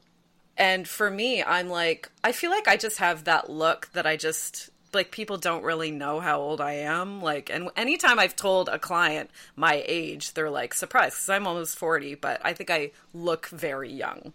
And 0.60 0.86
for 0.86 1.10
me, 1.10 1.42
I'm 1.42 1.70
like, 1.70 2.10
I 2.22 2.32
feel 2.32 2.50
like 2.50 2.68
I 2.68 2.76
just 2.76 2.98
have 2.98 3.24
that 3.24 3.48
look 3.48 3.88
that 3.94 4.06
I 4.06 4.16
just 4.16 4.68
like 4.92 5.10
people 5.10 5.38
don't 5.38 5.62
really 5.62 5.90
know 5.90 6.20
how 6.20 6.38
old 6.38 6.60
I 6.60 6.72
am. 6.72 7.22
Like, 7.22 7.48
and 7.48 7.70
anytime 7.76 8.18
I've 8.18 8.36
told 8.36 8.68
a 8.68 8.78
client 8.78 9.30
my 9.56 9.82
age, 9.86 10.34
they're 10.34 10.50
like 10.50 10.74
surprised 10.74 11.14
because 11.14 11.30
I'm 11.30 11.46
almost 11.46 11.78
40, 11.78 12.16
but 12.16 12.42
I 12.44 12.52
think 12.52 12.68
I 12.70 12.90
look 13.14 13.48
very 13.48 13.90
young. 13.90 14.34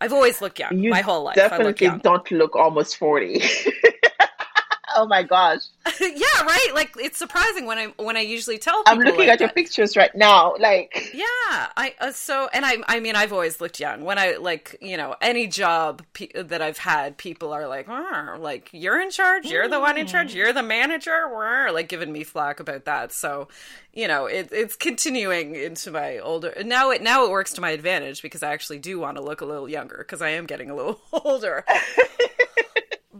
I've 0.00 0.12
always 0.12 0.40
looked 0.40 0.60
young 0.60 0.78
You 0.78 0.90
my 0.90 1.00
whole 1.00 1.24
life. 1.24 1.38
I 1.50 1.58
look 1.58 1.80
young. 1.80 1.98
don't 1.98 2.30
look 2.30 2.54
almost 2.54 2.96
forty. 2.96 3.42
oh 4.96 5.06
my 5.06 5.22
gosh. 5.22 5.60
yeah, 6.00 6.42
right. 6.42 6.70
Like 6.74 6.94
it's 6.98 7.18
surprising 7.18 7.66
when 7.66 7.78
I 7.78 7.86
when 7.98 8.16
I 8.16 8.20
usually 8.20 8.58
tell 8.58 8.82
people. 8.84 8.92
I'm 8.92 8.98
looking 8.98 9.20
like 9.20 9.28
at 9.28 9.40
your 9.40 9.50
pictures 9.50 9.96
right 9.96 10.14
now. 10.14 10.54
Like, 10.58 11.10
Yeah, 11.14 11.24
I 11.76 11.94
uh, 12.00 12.12
so 12.12 12.48
and 12.52 12.64
I 12.64 12.78
I 12.86 13.00
mean 13.00 13.16
I've 13.16 13.32
always 13.32 13.60
looked 13.60 13.80
young. 13.80 14.04
When 14.04 14.18
I 14.18 14.36
like 14.36 14.76
you 14.80 14.96
know 14.96 15.16
any 15.20 15.46
job 15.46 16.02
pe- 16.12 16.42
that 16.42 16.62
I've 16.62 16.78
had, 16.78 17.18
people 17.18 17.52
are 17.52 17.68
like, 17.68 17.86
"Ah, 17.88 18.36
like 18.38 18.70
you're 18.72 19.00
in 19.00 19.10
charge, 19.10 19.46
you're 19.46 19.68
the 19.68 19.80
one 19.80 19.98
in 19.98 20.06
charge, 20.06 20.34
you're 20.34 20.52
the 20.52 20.62
manager, 20.62 21.28
Wah," 21.28 21.70
like 21.72 21.88
giving 21.88 22.12
me 22.12 22.24
flack 22.24 22.60
about 22.60 22.86
that. 22.86 23.12
So, 23.12 23.48
you 23.92 24.08
know, 24.08 24.26
it, 24.26 24.48
it's 24.52 24.76
continuing 24.76 25.54
into 25.54 25.90
my 25.90 26.18
older 26.18 26.54
now. 26.64 26.90
It 26.90 27.02
now 27.02 27.24
it 27.26 27.30
works 27.30 27.52
to 27.54 27.60
my 27.60 27.70
advantage 27.70 28.22
because 28.22 28.42
I 28.42 28.52
actually 28.52 28.78
do 28.78 28.98
want 28.98 29.16
to 29.18 29.22
look 29.22 29.40
a 29.40 29.46
little 29.46 29.68
younger 29.68 29.98
because 29.98 30.22
I 30.22 30.30
am 30.30 30.46
getting 30.46 30.70
a 30.70 30.74
little 30.74 31.00
older. 31.12 31.64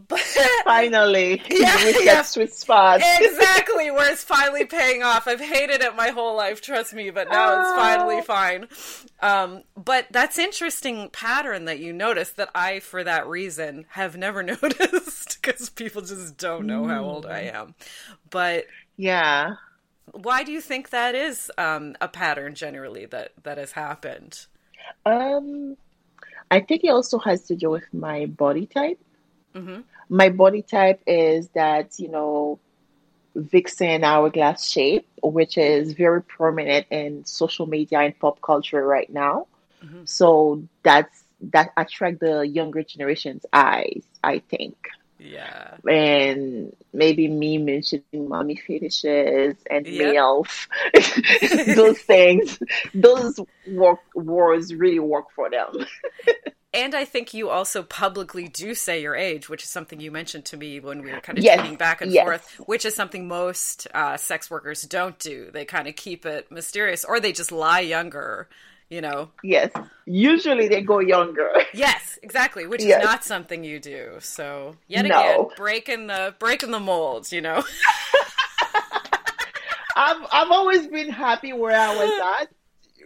But 0.07 0.21
finally, 0.63 1.41
Yeah, 1.49 1.77
yeah. 1.99 2.21
sweet 2.21 2.53
spot. 2.53 3.05
exactly 3.19 3.91
where 3.91 4.11
it's 4.11 4.23
finally 4.23 4.65
paying 4.65 5.03
off. 5.03 5.27
I've 5.27 5.41
hated 5.41 5.81
it 5.81 5.95
my 5.95 6.09
whole 6.09 6.35
life, 6.35 6.61
trust 6.61 6.93
me, 6.93 7.09
but 7.09 7.29
now 7.29 7.53
it's 7.53 7.71
finally 7.71 8.21
Oh. 8.21 8.21
fine. 8.21 8.67
Um, 9.21 9.63
but 9.75 10.07
that's 10.11 10.39
interesting 10.39 11.09
pattern 11.11 11.65
that 11.65 11.79
you 11.79 11.93
noticed 11.93 12.37
that 12.37 12.49
I, 12.55 12.79
for 12.79 13.03
that 13.03 13.27
reason, 13.27 13.85
have 13.91 14.17
never 14.17 14.43
noticed 14.43 15.41
because 15.41 15.69
people 15.69 16.01
just 16.01 16.37
don't 16.37 16.67
know 16.67 16.85
how 16.87 17.03
old 17.03 17.25
I 17.25 17.41
am. 17.41 17.75
But 18.29 18.65
Yeah. 18.97 19.55
why 20.11 20.43
do 20.43 20.51
you 20.51 20.61
think 20.61 20.89
that 20.89 21.15
is 21.15 21.51
um, 21.57 21.95
a 22.01 22.07
pattern 22.07 22.55
generally 22.55 23.05
that 23.07 23.33
that 23.43 23.57
has 23.57 23.73
happened? 23.73 24.47
Um, 25.05 25.77
I 26.51 26.61
think 26.61 26.83
it 26.83 26.89
also 26.89 27.19
has 27.19 27.43
to 27.47 27.55
do 27.55 27.69
with 27.71 27.93
my 27.93 28.25
body 28.27 28.65
type. 28.67 28.99
hmm 29.53 29.79
My 30.09 30.29
body 30.29 30.61
type 30.61 31.01
is 31.07 31.49
that, 31.49 31.99
you 31.99 32.09
know, 32.09 32.59
vixen 33.35 34.03
hourglass 34.03 34.69
shape, 34.69 35.07
which 35.21 35.57
is 35.57 35.93
very 35.93 36.21
prominent 36.21 36.87
in 36.89 37.25
social 37.25 37.65
media 37.67 37.99
and 37.99 38.17
pop 38.19 38.41
culture 38.41 38.85
right 38.85 39.09
now. 39.11 39.47
Mhm. 39.83 40.07
So 40.07 40.63
that's 40.83 41.23
that 41.51 41.71
attract 41.77 42.19
the 42.19 42.41
younger 42.41 42.83
generation's 42.83 43.45
eyes, 43.53 44.03
I 44.23 44.39
think. 44.39 44.75
Yeah. 45.19 45.77
and 45.87 46.75
maybe 46.93 47.27
me 47.27 47.57
mentioning 47.57 48.11
mommy 48.27 48.55
fetishes 48.55 49.55
and 49.69 49.85
Yep. 49.85 50.15
MILF, 50.15 50.67
those 51.65 51.99
things, 51.99 52.59
those 52.93 53.39
work 53.65 53.99
words 54.13 54.73
really 54.73 54.99
work 54.99 55.31
for 55.35 55.49
them. 55.49 55.85
And 56.75 56.93
I 56.93 57.05
think 57.05 57.33
you 57.33 57.49
also 57.49 57.83
publicly 57.83 58.49
do 58.49 58.75
say 58.75 59.01
your 59.01 59.15
age, 59.15 59.47
which 59.47 59.63
is 59.63 59.69
something 59.69 60.01
you 60.01 60.11
mentioned 60.11 60.43
to 60.45 60.57
me 60.57 60.79
when 60.81 61.01
we 61.03 61.11
were 61.13 61.21
kind 61.21 61.37
of 61.37 61.43
Yes, 61.43 61.77
back 61.77 62.01
and 62.01 62.11
yes. 62.11 62.23
forth, 62.25 62.59
which 62.67 62.83
is 62.83 62.93
something 62.95 63.27
most 63.27 63.87
uh, 63.93 64.17
sex 64.17 64.51
workers 64.51 64.81
don't 64.81 65.17
do. 65.17 65.49
They 65.53 65.63
kind 65.63 65.87
of 65.87 65.95
keep 65.95 66.25
it 66.25 66.51
mysterious 66.51 67.05
or 67.05 67.19
they 67.21 67.31
just 67.31 67.51
lie 67.51 67.79
younger, 67.79 68.49
you 68.89 68.99
know? 68.99 69.29
Yes, 69.41 69.71
usually 70.05 70.67
they 70.67 70.81
go 70.81 70.99
younger. 70.99 71.49
Yes, 71.73 72.19
exactly, 72.23 72.67
which 72.67 72.83
Yes. 72.83 72.99
is 72.99 73.03
not 73.05 73.23
something 73.23 73.63
you 73.63 73.79
do. 73.79 74.17
So, 74.19 74.75
yet 74.87 75.05
No. 75.05 75.17
again, 75.19 75.47
breaking 75.57 76.07
the 76.07 76.35
breaking 76.39 76.71
the 76.71 76.79
molds, 76.79 77.31
you 77.33 77.41
know? 77.41 77.63
I've 79.97 80.21
I've 80.31 80.51
always 80.51 80.87
been 80.87 81.09
happy 81.09 81.53
where 81.53 81.75
I 81.75 81.95
was 81.95 82.11
at. 82.41 82.49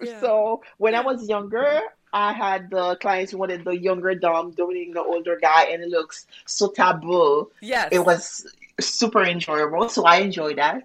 Yeah. 0.02 0.22
So 0.22 0.62
when 0.78 0.96
I 0.96 1.02
was 1.02 1.28
younger, 1.28 1.82
I 2.12 2.34
had 2.34 2.70
the 2.70 2.96
clients 2.96 3.32
who 3.32 3.38
wanted 3.38 3.64
the 3.64 3.78
younger 3.78 4.16
dom 4.16 4.52
dominating 4.52 4.94
the 4.94 5.04
older 5.04 5.38
guy, 5.42 5.66
and 5.66 5.84
it 5.84 5.90
looks 5.90 6.26
so 6.46 6.70
taboo. 6.70 7.52
yes. 7.62 7.90
it 7.92 8.00
was 8.00 8.46
super 8.80 9.24
enjoyable 9.26 9.90
so 9.90 10.06
i 10.06 10.20
enjoyed 10.20 10.58
that 10.58 10.84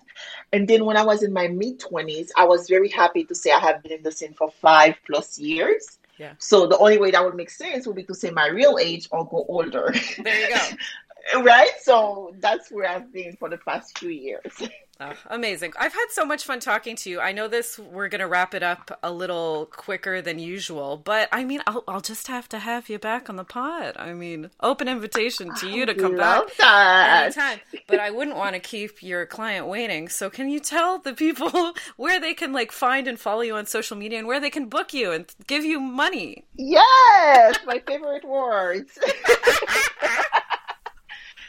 and 0.53 0.66
then 0.66 0.85
when 0.85 0.97
i 0.97 1.05
was 1.05 1.22
in 1.22 1.33
my 1.33 1.47
mid 1.47 1.79
20s 1.79 2.31
i 2.37 2.45
was 2.45 2.68
very 2.68 2.89
happy 2.89 3.22
to 3.22 3.37
say 3.37 3.53
i 3.53 3.59
have 3.61 3.81
been 3.85 3.93
in 3.93 4.03
the 4.03 4.11
scene 4.11 4.35
for 4.35 4.51
five 4.51 4.97
plus 5.07 5.39
years 5.39 5.99
Yeah. 6.18 6.35
So 6.39 6.66
the 6.66 6.79
only 6.79 6.99
way 6.99 7.11
that 7.11 7.25
would 7.25 7.35
make 7.35 7.51
sense 7.51 7.87
would 7.87 7.97
be 7.97 8.05
to 8.05 8.14
say 8.14 8.31
my 8.31 8.47
real 8.47 8.79
age 8.81 9.09
or 9.11 9.27
go 9.27 9.45
older. 9.49 9.93
There 10.22 10.41
you 10.41 10.55
go. 10.55 11.43
right? 11.43 11.70
So 11.83 12.35
that's 12.39 12.70
where 12.70 12.89
I've 12.89 13.12
been 13.12 13.37
for 13.37 13.49
the 13.49 13.59
past 13.59 13.99
few 13.99 14.11
years. 14.11 14.55
Oh, 15.01 15.12
amazing. 15.26 15.72
I've 15.78 15.92
had 15.92 16.07
so 16.11 16.24
much 16.24 16.45
fun 16.45 16.61
talking 16.61 16.95
to 16.97 17.11
you. 17.11 17.20
I 17.20 17.32
know 17.32 17.49
this, 17.49 17.78
we're 17.78 18.09
going 18.09 18.20
to 18.20 18.28
wrap 18.28 18.55
it 18.55 18.62
up 18.62 18.97
a 19.03 19.11
little 19.11 19.66
quicker 19.72 20.22
than 20.22 20.38
usual, 20.38 20.97
but 20.97 21.28
I 21.32 21.45
mean, 21.45 21.62
I'll, 21.66 21.82
I'll 21.88 22.01
just 22.01 22.28
have 22.28 22.49
to 22.51 22.61
have 22.61 22.88
you 22.88 23.01
back 23.01 23.28
on 23.28 23.34
the 23.34 23.45
pod. 23.45 23.97
I 23.97 24.12
mean, 24.12 24.51
open 24.61 24.86
invitation 24.86 25.53
to 25.57 25.68
you 25.68 25.84
to 25.84 25.95
come 25.95 26.16
back 26.16 26.42
that. 26.59 27.24
anytime. 27.24 27.61
But 27.88 27.99
I 27.99 28.11
wouldn't 28.11 28.36
want 28.36 28.55
to 28.55 28.61
keep 28.61 29.03
your 29.03 29.26
client 29.26 29.66
waiting. 29.66 30.09
So 30.09 30.30
can 30.30 30.49
you 30.49 30.61
tell 30.61 30.99
the 30.99 31.12
people 31.12 31.74
where 31.97 32.20
they 32.20 32.34
can 32.34 32.53
like 32.53 32.70
find 32.70 33.09
and 33.09 33.18
follow 33.18 33.40
you 33.40 33.57
on 33.57 33.66
social 33.66 33.97
media 33.97 34.18
and 34.18 34.28
where 34.28 34.40
they 34.40 34.51
can 34.51 34.68
book 34.68 34.95
you 34.95 35.11
and 35.11 35.26
give 35.49 35.64
you 35.64 35.80
money? 35.80 36.45
Yes, 36.57 37.59
my 37.66 37.82
favorite 37.84 38.24
words. 38.24 38.97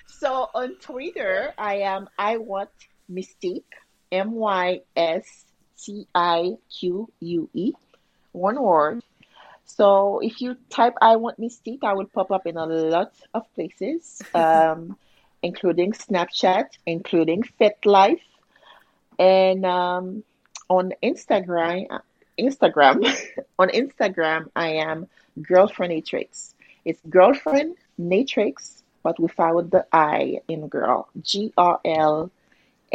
so 0.07 0.49
on 0.55 0.75
Twitter, 0.77 1.53
I 1.59 1.75
am 1.75 2.09
I 2.17 2.37
want 2.37 2.69
Mystique, 3.11 3.63
M 4.11 4.31
Y 4.33 4.81
S 4.95 5.45
T 5.81 6.07
I 6.13 6.57
Q 6.79 7.11
U 7.19 7.49
E, 7.53 7.73
one 8.31 8.61
word. 8.61 9.03
So 9.65 10.19
if 10.19 10.41
you 10.41 10.55
type 10.69 10.93
I 11.01 11.15
want 11.15 11.39
Mystique, 11.39 11.83
I 11.83 11.93
will 11.93 12.05
pop 12.05 12.31
up 12.31 12.45
in 12.45 12.57
a 12.57 12.65
lot 12.65 13.13
of 13.33 13.51
places, 13.55 14.21
um, 14.35 14.97
including 15.41 15.91
Snapchat, 15.93 16.67
including 16.85 17.43
FetLife, 17.59 18.21
and 19.19 19.65
um, 19.65 20.23
on 20.69 20.93
Instagram. 21.03 21.99
Instagram, 22.37 22.97
on 23.59 23.69
Instagram, 23.69 24.49
I 24.55 24.67
am 24.73 25.07
girlfriend 25.41 25.93
Natrix. 25.93 26.53
It's 26.83 26.99
girlfriend 27.09 27.77
Natrix, 27.99 28.81
but 29.03 29.19
without 29.19 29.71
the 29.71 29.85
I 29.91 30.39
in 30.47 30.67
girl. 30.67 31.07
G 31.21 31.53
R 31.57 31.79
L 31.85 32.29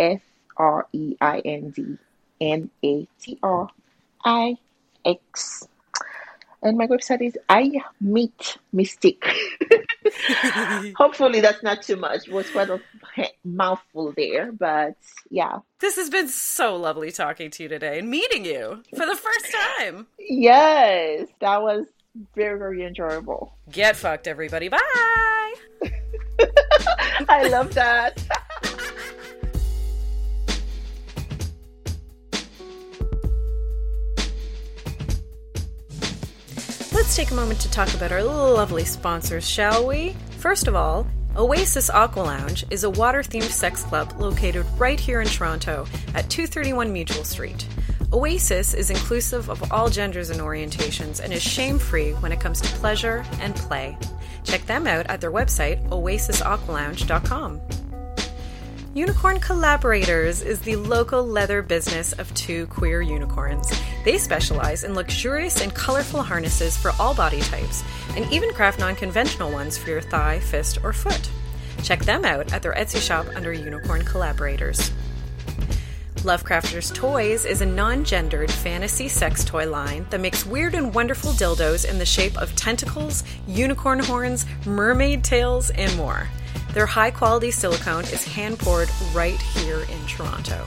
F 0.00 0.20
R 0.56 0.86
E 0.92 1.16
I 1.20 1.40
N 1.40 1.70
D 1.70 1.98
N 2.40 2.70
A 2.82 3.06
T 3.20 3.38
R 3.42 3.68
I 4.24 4.56
X. 5.04 5.68
And 6.62 6.76
my 6.76 6.86
website 6.86 7.22
is 7.22 7.38
I 7.48 7.72
Meet 8.00 8.58
Mystique. 8.74 9.34
Hopefully, 10.96 11.40
that's 11.40 11.62
not 11.62 11.82
too 11.82 11.96
much. 11.96 12.28
It 12.28 12.34
was 12.34 12.50
quite 12.50 12.68
a 12.68 12.80
mouthful 13.44 14.12
there, 14.14 14.52
but 14.52 14.94
yeah. 15.30 15.60
This 15.80 15.96
has 15.96 16.10
been 16.10 16.28
so 16.28 16.76
lovely 16.76 17.12
talking 17.12 17.50
to 17.52 17.62
you 17.62 17.68
today 17.68 17.98
and 17.98 18.10
meeting 18.10 18.44
you 18.44 18.82
for 18.90 19.06
the 19.06 19.16
first 19.16 19.56
time. 19.78 20.06
Yes, 20.18 21.28
that 21.40 21.62
was 21.62 21.86
very, 22.34 22.58
very 22.58 22.84
enjoyable. 22.84 23.54
Get 23.70 23.96
fucked, 23.96 24.26
everybody. 24.26 24.68
Bye. 24.68 24.78
I 27.28 27.48
love 27.48 27.74
that. 27.74 28.22
Let's 37.10 37.16
take 37.16 37.32
a 37.32 37.34
moment 37.34 37.60
to 37.62 37.70
talk 37.72 37.92
about 37.94 38.12
our 38.12 38.22
lovely 38.22 38.84
sponsors, 38.84 39.44
shall 39.44 39.84
we? 39.84 40.14
First 40.38 40.68
of 40.68 40.76
all, 40.76 41.08
Oasis 41.36 41.90
Aqua 41.90 42.20
Lounge 42.20 42.64
is 42.70 42.84
a 42.84 42.90
water 42.90 43.24
themed 43.24 43.50
sex 43.50 43.82
club 43.82 44.14
located 44.20 44.64
right 44.78 45.00
here 45.00 45.20
in 45.20 45.26
Toronto 45.26 45.88
at 46.14 46.30
231 46.30 46.92
Mutual 46.92 47.24
Street. 47.24 47.66
Oasis 48.12 48.74
is 48.74 48.90
inclusive 48.90 49.50
of 49.50 49.72
all 49.72 49.90
genders 49.90 50.30
and 50.30 50.38
orientations 50.38 51.18
and 51.18 51.32
is 51.32 51.42
shame 51.42 51.80
free 51.80 52.12
when 52.12 52.30
it 52.30 52.38
comes 52.38 52.60
to 52.60 52.68
pleasure 52.76 53.24
and 53.40 53.56
play. 53.56 53.98
Check 54.44 54.64
them 54.66 54.86
out 54.86 55.06
at 55.08 55.20
their 55.20 55.32
website, 55.32 55.84
oasisaqualounge.com. 55.88 57.60
Unicorn 58.94 59.40
Collaborators 59.40 60.42
is 60.42 60.60
the 60.60 60.76
local 60.76 61.26
leather 61.26 61.60
business 61.60 62.12
of 62.12 62.32
two 62.34 62.68
queer 62.68 63.02
unicorns. 63.02 63.68
They 64.04 64.18
specialize 64.18 64.84
in 64.84 64.94
luxurious 64.94 65.60
and 65.60 65.74
colorful 65.74 66.22
harnesses 66.22 66.76
for 66.76 66.92
all 66.98 67.14
body 67.14 67.40
types, 67.40 67.84
and 68.16 68.30
even 68.32 68.52
craft 68.54 68.80
non 68.80 68.96
conventional 68.96 69.52
ones 69.52 69.76
for 69.76 69.90
your 69.90 70.00
thigh, 70.00 70.40
fist, 70.40 70.78
or 70.82 70.92
foot. 70.92 71.30
Check 71.82 72.04
them 72.04 72.24
out 72.24 72.52
at 72.52 72.62
their 72.62 72.74
Etsy 72.74 73.00
shop 73.00 73.26
under 73.34 73.52
Unicorn 73.52 74.04
Collaborators. 74.04 74.90
Lovecrafters 76.24 76.94
Toys 76.94 77.46
is 77.46 77.62
a 77.62 77.66
non 77.66 78.04
gendered 78.04 78.50
fantasy 78.50 79.08
sex 79.08 79.42
toy 79.42 79.70
line 79.70 80.06
that 80.10 80.20
makes 80.20 80.44
weird 80.44 80.74
and 80.74 80.94
wonderful 80.94 81.32
dildos 81.32 81.88
in 81.88 81.98
the 81.98 82.04
shape 82.04 82.36
of 82.36 82.54
tentacles, 82.56 83.24
unicorn 83.46 84.00
horns, 84.00 84.44
mermaid 84.66 85.24
tails, 85.24 85.70
and 85.70 85.96
more. 85.96 86.28
Their 86.74 86.86
high 86.86 87.10
quality 87.10 87.50
silicone 87.50 88.04
is 88.04 88.24
hand 88.24 88.58
poured 88.58 88.90
right 89.14 89.40
here 89.40 89.80
in 89.80 90.06
Toronto. 90.06 90.66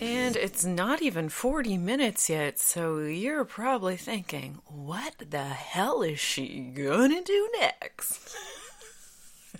And 0.00 0.34
it's 0.34 0.64
not 0.64 1.02
even 1.02 1.28
40 1.28 1.76
minutes 1.76 2.30
yet, 2.30 2.58
so 2.58 3.00
you're 3.00 3.44
probably 3.44 3.98
thinking, 3.98 4.62
what 4.66 5.12
the 5.28 5.44
hell 5.44 6.00
is 6.00 6.18
she 6.18 6.72
gonna 6.74 7.22
do 7.22 7.50
next? 7.60 8.34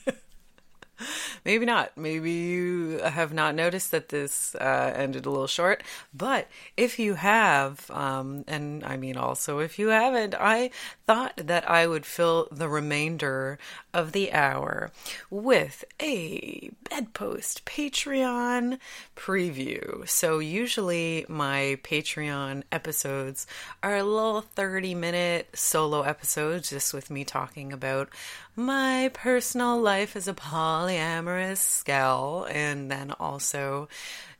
Maybe 1.45 1.67
not. 1.67 1.97
Maybe 1.97 2.31
you 2.31 2.99
have 2.99 3.33
not 3.33 3.55
noticed 3.55 3.91
that 3.91 4.09
this 4.09 4.55
uh, 4.55 4.93
ended 4.95 5.27
a 5.27 5.31
little 5.31 5.47
short. 5.47 5.83
But 6.15 6.49
if 6.77 6.99
you 6.99 7.15
have, 7.15 7.91
um, 7.91 8.45
and 8.47 8.85
I 8.85 8.97
mean 8.97 9.17
also 9.17 9.59
if 9.59 9.79
you 9.79 9.89
haven't, 9.89 10.35
I 10.35 10.71
thought 11.07 11.37
that 11.37 11.69
I 11.69 11.87
would 11.87 12.07
fill 12.07 12.49
the 12.51 12.69
remainder 12.69 13.59
of 13.93 14.13
the 14.13 14.33
hour 14.33 14.91
with 15.31 15.85
a 16.01 16.71
bedpost 16.89 17.65
Patreon 17.65 18.79
preview. 19.17 20.09
So 20.09 20.39
usually 20.39 21.27
my 21.29 21.79
Patreon 21.83 22.63
episodes 22.73 23.47
are 23.83 23.97
a 23.97 24.05
little 24.05 24.43
30 24.43 24.95
minute 24.95 25.49
solo 25.55 26.03
episodes 26.03 26.71
just 26.71 26.95
with 26.95 27.11
me 27.11 27.25
talking 27.25 27.73
about 27.73 28.09
my 28.57 29.11
personal 29.15 29.81
life 29.81 30.17
as 30.17 30.29
a 30.29 30.35
polyamorous 30.35 31.85
gal 31.85 32.47
and 32.51 32.91
then 32.91 33.13
also 33.19 33.89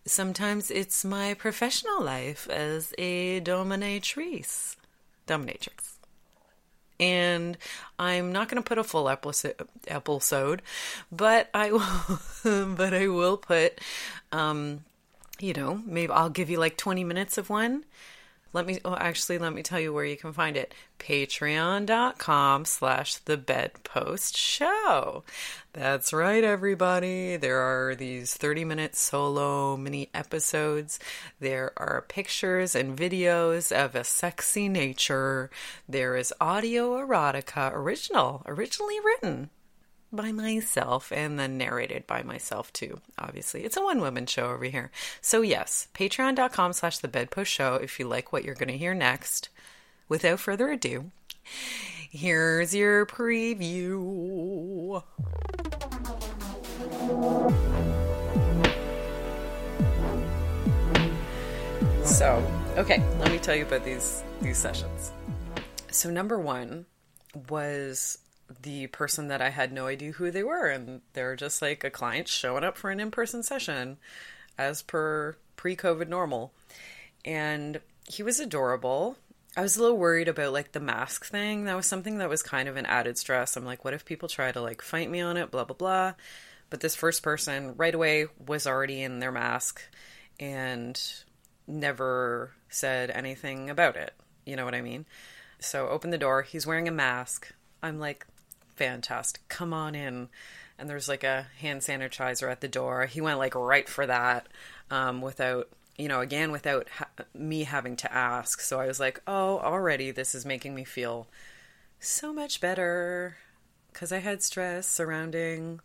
sometimes 0.05 0.71
it's 0.71 1.05
my 1.05 1.35
professional 1.35 2.03
life 2.03 2.49
as 2.51 2.93
a 2.99 3.41
dominatrix 3.41 4.77
dominatrix 5.27 6.00
and 7.01 7.57
I'm 7.99 8.31
not 8.31 8.49
going 8.49 8.63
to 8.63 8.69
put 8.69 8.79
a 8.79 8.85
full 8.85 9.09
episode, 9.09 10.63
but 11.11 11.49
I 11.55 11.73
will, 12.45 12.75
but 12.77 12.95
I 12.95 13.09
will 13.09 13.39
put, 13.39 13.81
um, 14.31 14.85
you 15.41 15.55
know, 15.55 15.81
maybe 15.87 16.13
I'll 16.13 16.31
give 16.31 16.51
you 16.51 16.59
like 16.59 16.77
20 16.77 17.03
minutes 17.03 17.39
of 17.39 17.51
one. 17.51 17.85
Let 18.53 18.67
me, 18.67 18.81
oh, 18.85 18.97
actually, 18.97 19.39
let 19.39 19.53
me 19.53 19.63
tell 19.63 19.79
you 19.79 19.93
where 19.93 20.05
you 20.05 20.17
can 20.17 20.33
find 20.33 20.57
it. 20.57 20.75
Patreon.com 20.99 22.65
slash 22.65 23.17
the 23.17 23.37
bedpost 23.37 24.37
show. 24.37 25.23
That's 25.73 26.13
right, 26.13 26.43
everybody. 26.43 27.37
There 27.37 27.61
are 27.61 27.95
these 27.95 28.35
30 28.35 28.65
minute 28.65 28.97
solo 28.97 29.77
mini 29.77 30.11
episodes. 30.13 30.99
There 31.39 31.73
are 31.77 32.05
pictures 32.09 32.75
and 32.75 32.99
videos 32.99 33.71
of 33.71 33.95
a 33.95 34.03
sexy 34.03 34.69
nature. 34.69 35.51
There 35.89 36.17
is 36.17 36.35
audio 36.41 36.95
erotica, 36.97 37.73
original, 37.73 38.43
originally 38.47 38.99
written 38.99 39.51
by 40.13 40.33
myself 40.33 41.13
and 41.13 41.39
then 41.39 41.57
narrated 41.57 42.07
by 42.07 42.23
myself 42.23 42.73
too 42.73 43.01
obviously. 43.19 43.65
It's 43.65 43.77
a 43.77 43.83
one 43.83 44.01
woman 44.01 44.27
show 44.27 44.51
over 44.51 44.65
here. 44.65 44.91
So 45.21 45.43
yes 45.43 45.89
patreon.com 45.95 46.73
slash 46.73 46.99
the 46.99 47.09
bedpost 47.09 47.51
show 47.51 47.77
if 47.77 47.99
you 47.99 48.07
like 48.07 48.33
what 48.33 48.45
you're 48.45 48.55
going 48.55 48.69
to 48.69 48.79
hear 48.79 48.95
next. 48.95 49.49
Without 50.09 50.41
further 50.41 50.71
ado 50.71 51.11
here's 52.11 52.75
your 52.75 53.07
preview. 53.07 55.03
So 62.05 62.45
okay 62.77 63.03
let 63.19 63.31
me 63.31 63.39
tell 63.39 63.55
you 63.55 63.65
about 63.65 63.85
these 63.85 64.23
these 64.43 64.59
sessions. 64.59 65.13
So 65.91 66.11
number 66.11 66.39
one 66.39 66.87
was 67.49 68.19
the 68.63 68.87
person 68.89 69.29
that 69.29 69.41
I 69.41 69.51
had 69.51 69.73
no 69.73 69.87
idea 69.87 70.13
who 70.13 70.31
they 70.31 70.43
were. 70.43 70.67
And 70.67 71.01
they're 71.13 71.37
just 71.37 71.63
like 71.63 71.85
a 71.85 71.91
client 71.91 72.29
showing 72.29 72.65
up 72.65 72.77
for 72.77 72.91
an 72.91 73.01
in 73.01 73.11
person 73.11 73.43
session 73.43 73.99
as 74.59 74.83
per 74.83 75.37
pre 75.57 75.77
COVID 75.77 76.09
normal. 76.09 76.53
And 77.25 77.81
he 78.09 78.23
was 78.23 78.41
adorable. 78.41 79.17
I 79.57 79.63
was 79.63 79.77
a 79.77 79.83
little 79.83 79.99
worried 79.99 80.29
about 80.29 80.53
like 80.53 80.73
the 80.73 80.81
mask 80.81 81.27
thing. 81.27 81.65
That 81.65 81.77
was 81.77 81.87
something 81.87 82.19
that 82.19 82.29
was 82.29 82.43
kind 82.43 82.69
of 82.69 82.77
an 82.77 82.87
added 82.87 83.19
stress. 83.19 83.57
I'm 83.57 83.65
like, 83.65 83.85
what 83.85 83.95
if 83.95 84.05
people 84.05 84.29
try 84.29 84.53
to 84.53 84.61
like 84.61 84.83
fight 84.83 85.11
me 85.11 85.21
on 85.21 85.37
it? 85.37 85.51
Blah, 85.51 85.65
blah, 85.65 85.77
blah. 85.77 86.15
But 86.71 86.81
this 86.81 86.95
first 86.95 87.23
person 87.23 87.75
right 87.77 87.95
away 87.95 88.27
was 88.47 88.67
already 88.67 89.03
in 89.03 89.19
their 89.19 89.33
mask 89.33 89.83
and 90.39 91.01
never 91.67 92.53
said 92.69 93.11
anything 93.11 93.71
about 93.71 93.97
it. 93.97 94.15
You 94.47 94.57
know 94.57 94.65
what 94.65 94.75
I 94.75 94.81
mean? 94.81 95.05
So 95.59 95.89
open 95.89 96.11
the 96.11 96.19
door. 96.19 96.43
He's 96.43 96.67
wearing 96.67 96.89
a 96.89 96.93
mask. 96.93 97.53
I'm 97.83 97.99
like, 97.99 98.27
fantastic. 98.81 99.47
Come 99.49 99.75
on 99.75 99.95
in. 99.95 100.31
And 100.79 100.89
there's 100.89 101.07
like 101.07 101.23
a 101.23 101.49
hand 101.59 101.83
sanitizer 101.83 102.51
at 102.51 102.63
the 102.63 102.69
door. 102.69 103.05
He 103.05 103.21
went 103.21 103.39
like 103.39 103.55
right 103.55 103.87
for 103.87 104.07
that 104.07 104.49
um, 104.91 105.21
without, 105.21 105.69
you 105.99 106.09
know, 106.09 106.23
again, 106.23 106.51
without 106.51 106.89
ha- 106.89 107.11
me 107.35 107.65
having 107.65 107.95
to 107.97 108.11
ask. 108.11 108.63
So 108.63 108.81
I 108.81 108.87
was 108.87 108.99
like, 108.99 109.21
oh, 109.27 109.59
already 109.59 110.13
this 110.13 110.35
is 110.35 110.47
making 110.47 110.75
me 110.75 110.85
feel 110.85 111.29
so 111.99 112.33
much 112.33 112.63
better 112.63 113.37
because 113.93 114.13
I 114.13 114.21
had 114.21 114.43
stress 114.43 114.89
surrounding, 114.89 115.81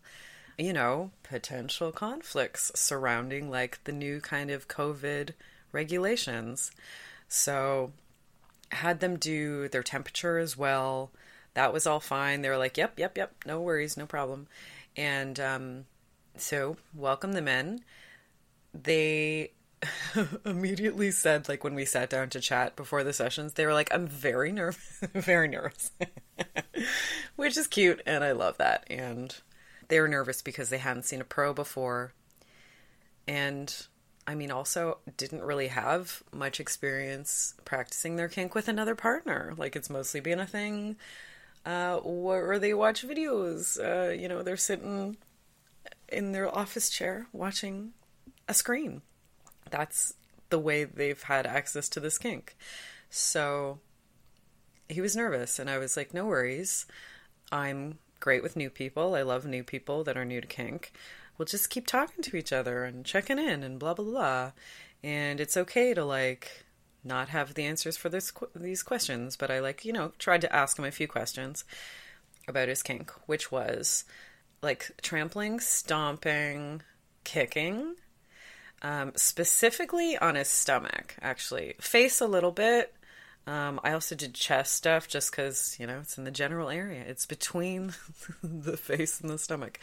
you 0.58 0.72
know, 0.72 1.12
potential 1.22 1.92
conflicts 1.92 2.72
surrounding 2.76 3.50
like 3.50 3.84
the 3.84 3.92
new 3.92 4.22
kind 4.22 4.50
of 4.50 4.70
COVID 4.70 5.32
regulations. 5.74 6.72
So 7.28 7.92
had 8.72 9.02
them 9.02 9.18
do 9.18 9.68
their 9.68 9.84
temperature 9.84 10.38
as 10.38 10.56
well. 10.56 11.12
That 11.56 11.74
was 11.74 11.88
all 11.88 12.00
fine. 12.00 12.42
They 12.42 12.50
were 12.50 12.58
like, 12.58 12.78
"Yep, 12.78 13.00
yep, 13.00 13.18
yep, 13.18 13.34
no 13.46 13.60
worries, 13.62 13.98
no 13.98 14.06
problem." 14.06 14.48
And 14.96 15.40
um, 15.40 15.86
so 16.38 16.78
welcome 16.94 17.34
them 17.34 17.48
in. 17.48 17.82
They 18.74 19.52
immediately 20.46 21.12
said, 21.12 21.50
like 21.50 21.64
when 21.64 21.76
we 21.76 21.86
sat 21.86 22.10
down 22.10 22.30
to 22.30 22.40
chat 22.42 22.76
before 22.76 23.04
the 23.04 23.14
sessions, 23.14 23.54
they 23.54 23.66
were 23.66 23.74
like, 23.74 23.94
"I'm 23.94 24.06
very 24.08 24.52
nervous, 24.52 25.00
very 25.14 25.48
nervous," 25.48 25.92
which 27.36 27.58
is 27.58 27.68
cute, 27.68 28.02
and 28.06 28.24
I 28.24 28.34
love 28.34 28.58
that. 28.58 28.86
And 28.90 29.36
they 29.88 30.00
were 30.00 30.08
nervous 30.08 30.42
because 30.42 30.70
they 30.70 30.78
hadn't 30.78 31.04
seen 31.04 31.22
a 31.22 31.26
pro 31.26 31.54
before, 31.54 32.14
and 33.28 33.74
I 34.28 34.36
mean, 34.36 34.52
also 34.52 34.98
didn't 35.18 35.44
really 35.44 35.68
have 35.68 36.22
much 36.34 36.60
experience 36.60 37.54
practicing 37.64 38.16
their 38.18 38.28
kink 38.28 38.56
with 38.56 38.68
another 38.68 38.96
partner. 38.96 39.54
Like 39.56 39.76
it's 39.76 39.90
mostly 39.90 40.20
been 40.20 40.40
a 40.40 40.48
thing 40.48 40.98
uh, 41.66 41.98
where 41.98 42.60
they 42.60 42.74
watch 42.74 43.06
videos. 43.06 43.80
Uh, 43.80 44.12
you 44.12 44.28
know, 44.28 44.44
they're 44.44 44.58
sitting 44.58 45.18
in 46.10 46.32
their 46.32 46.56
office 46.56 46.90
chair 46.90 47.28
watching 47.34 47.94
a 48.48 48.54
screen. 48.54 49.02
That's 49.70 50.14
the 50.50 50.60
way 50.60 50.84
they've 50.84 51.22
had 51.22 51.48
access 51.48 51.90
to 51.90 52.00
this 52.00 52.18
kink. 52.18 52.56
So 53.10 53.80
he 54.88 55.02
was 55.02 55.16
nervous, 55.16 55.60
and 55.60 55.70
I 55.70 55.78
was 55.78 55.98
like, 55.98 56.14
no 56.14 56.26
worries. 56.26 56.86
I'm 57.52 57.98
great 58.20 58.44
with 58.44 58.56
new 58.56 58.70
people. 58.70 59.16
I 59.16 59.24
love 59.24 59.46
new 59.46 59.64
people 59.64 60.04
that 60.04 60.18
are 60.18 60.26
new 60.26 60.42
to 60.42 60.48
kink 60.48 60.92
we'll 61.38 61.46
just 61.46 61.70
keep 61.70 61.88
talking 61.88 62.24
to 62.24 62.38
each 62.38 62.54
other 62.54 62.84
and 62.84 63.06
checking 63.06 63.40
in 63.40 63.64
and 63.64 63.80
blah 63.80 63.94
blah 63.94 64.06
blah. 64.06 64.52
And 65.04 65.40
it's 65.40 65.58
okay 65.58 65.94
to 65.94 66.04
like 66.04 66.65
not 67.06 67.30
have 67.30 67.54
the 67.54 67.64
answers 67.64 67.98
for 67.98 68.10
this 68.10 68.34
these 68.56 68.84
questions, 68.84 69.38
but 69.38 69.52
I 69.52 69.60
like 69.60 69.86
you 69.86 69.94
know 69.94 70.14
tried 70.18 70.42
to 70.42 70.56
ask 70.56 70.78
him 70.78 70.86
a 70.86 70.92
few 70.92 71.08
questions 71.08 71.64
about 72.48 72.68
his 72.68 72.84
kink, 72.84 73.12
which 73.28 73.52
was 73.52 74.06
like 74.62 74.92
trampling, 75.02 75.60
stomping, 75.60 76.82
kicking, 77.24 77.96
um, 78.82 79.12
specifically 79.16 80.18
on 80.18 80.36
his 80.36 80.50
stomach. 80.50 81.16
Actually, 81.22 81.76
face 81.80 82.22
a 82.22 82.28
little 82.28 82.52
bit. 82.52 82.94
Um, 83.48 83.80
I 83.84 83.92
also 83.92 84.16
did 84.16 84.34
chest 84.34 84.74
stuff 84.74 85.08
just 85.08 85.30
because, 85.32 85.78
you 85.80 85.86
know, 85.86 86.00
it's 86.00 86.18
in 86.18 86.24
the 86.24 86.32
general 86.32 86.70
area. 86.70 87.04
It's 87.06 87.28
between 87.28 87.94
the 88.44 88.76
face 88.76 89.22
and 89.22 89.30
the 89.30 89.38
stomach. 89.38 89.80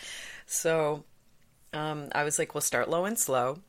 So 0.47 1.05
um, 1.73 2.09
I 2.13 2.25
was 2.25 2.39
like, 2.39 2.55
we'll 2.55 2.61
start 2.61 2.91
low 2.91 3.05
and 3.05 3.19
slow. 3.19 3.61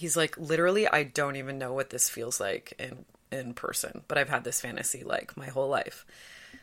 He's 0.00 0.16
like, 0.16 0.38
literally, 0.38 0.88
I 0.88 1.02
don't 1.02 1.36
even 1.36 1.58
know 1.58 1.74
what 1.74 1.90
this 1.90 2.08
feels 2.08 2.40
like 2.40 2.72
in 2.78 3.04
in 3.30 3.52
person, 3.52 4.02
but 4.08 4.16
I've 4.16 4.30
had 4.30 4.44
this 4.44 4.58
fantasy 4.58 5.04
like 5.04 5.36
my 5.36 5.48
whole 5.48 5.68
life. 5.68 6.06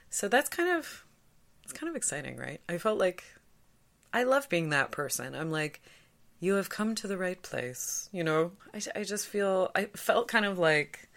So 0.09 0.27
that's 0.27 0.49
kind 0.49 0.75
of 0.75 1.05
it's 1.63 1.71
kind 1.71 1.88
of 1.88 1.95
exciting, 1.95 2.35
right? 2.38 2.59
I 2.67 2.79
felt 2.79 2.97
like 2.97 3.23
I 4.11 4.23
love 4.23 4.49
being 4.49 4.71
that 4.71 4.89
person. 4.89 5.35
I'm 5.35 5.51
like, 5.51 5.83
you 6.39 6.55
have 6.55 6.67
come 6.69 6.95
to 6.95 7.07
the 7.07 7.15
right 7.15 7.39
place. 7.39 8.09
You 8.11 8.23
know, 8.23 8.53
I, 8.73 8.81
I 8.95 9.03
just 9.03 9.27
feel 9.27 9.69
I 9.75 9.85
felt 9.95 10.27
kind 10.27 10.45
of 10.45 10.57
like 10.57 11.07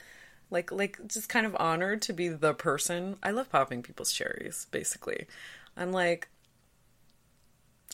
like 0.50 0.70
like 0.70 0.98
just 1.06 1.30
kind 1.30 1.46
of 1.46 1.56
honored 1.58 2.02
to 2.02 2.12
be 2.12 2.28
the 2.28 2.52
person. 2.52 3.16
I 3.22 3.30
love 3.30 3.48
popping 3.50 3.82
people's 3.82 4.12
cherries. 4.12 4.66
Basically, 4.70 5.26
I'm 5.74 5.90
like 5.90 6.28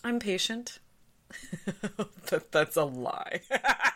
I'm 0.03 0.19
patient. 0.19 0.81
that, 2.31 2.51
that's 2.51 2.75
a 2.77 2.85
lie. 2.85 3.43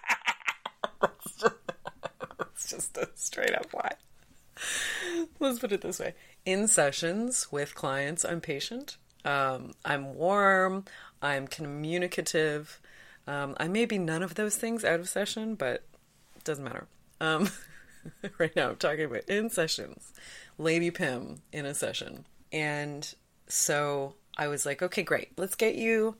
that's, 1.01 1.37
just, 1.41 2.71
just 2.71 2.97
a 2.97 3.09
straight 3.15 3.55
up 3.55 3.73
lie. 3.73 3.95
Let's 5.39 5.59
put 5.59 5.73
it 5.73 5.81
this 5.81 5.99
way. 5.99 6.15
In 6.45 6.69
sessions 6.69 7.49
with 7.51 7.75
clients, 7.75 8.25
I'm 8.25 8.41
patient. 8.41 8.97
Um, 9.25 9.73
I'm 9.85 10.15
warm. 10.15 10.85
I'm 11.23 11.47
communicative. 11.47 12.81
Um, 13.27 13.57
I 13.59 13.69
may 13.69 13.85
be 13.85 13.99
none 13.99 14.23
of 14.23 14.35
those 14.35 14.57
things 14.57 14.85
out 14.85 15.01
of 15.01 15.09
session, 15.09 15.55
but 15.55 15.85
it 16.37 16.45
doesn't 16.45 16.65
matter. 16.65 16.87
Um, 17.21 17.51
right 18.39 18.55
now, 18.57 18.71
I'm 18.71 18.77
talking 18.77 19.05
about 19.05 19.29
in 19.29 19.51
sessions, 19.51 20.13
Lady 20.59 20.91
Pym 20.91 21.43
in 21.53 21.67
a 21.67 21.75
session. 21.75 22.25
And 22.53 23.13
so 23.47 24.15
I 24.37 24.49
was 24.49 24.65
like, 24.65 24.83
okay, 24.83 25.03
great. 25.03 25.33
Let's 25.37 25.55
get 25.55 25.75
you 25.75 26.17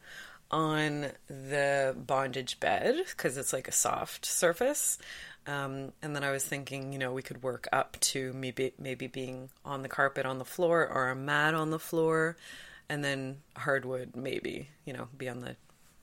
on 0.51 1.13
the 1.29 1.95
bondage 1.97 2.59
bed 2.61 2.97
because 3.09 3.37
it's 3.37 3.53
like 3.53 3.69
a 3.69 3.73
soft 3.73 4.25
surface. 4.27 4.99
Um, 5.47 5.93
and 6.03 6.15
then 6.15 6.23
I 6.23 6.31
was 6.31 6.45
thinking, 6.45 6.93
you 6.93 6.99
know, 6.99 7.13
we 7.13 7.23
could 7.23 7.43
work 7.43 7.67
up 7.73 7.97
to 8.01 8.33
maybe 8.33 8.73
maybe 8.79 9.07
being 9.07 9.49
on 9.65 9.83
the 9.83 9.89
carpet 9.89 10.27
on 10.27 10.39
the 10.39 10.45
floor 10.45 10.87
or 10.87 11.09
a 11.09 11.17
mat 11.17 11.55
on 11.55 11.71
the 11.71 11.79
floor, 11.79 12.37
and 12.89 13.03
then 13.03 13.39
hardwood 13.57 14.15
maybe, 14.15 14.69
you 14.85 14.93
know, 14.93 15.09
be 15.17 15.29
on 15.29 15.41
the 15.41 15.57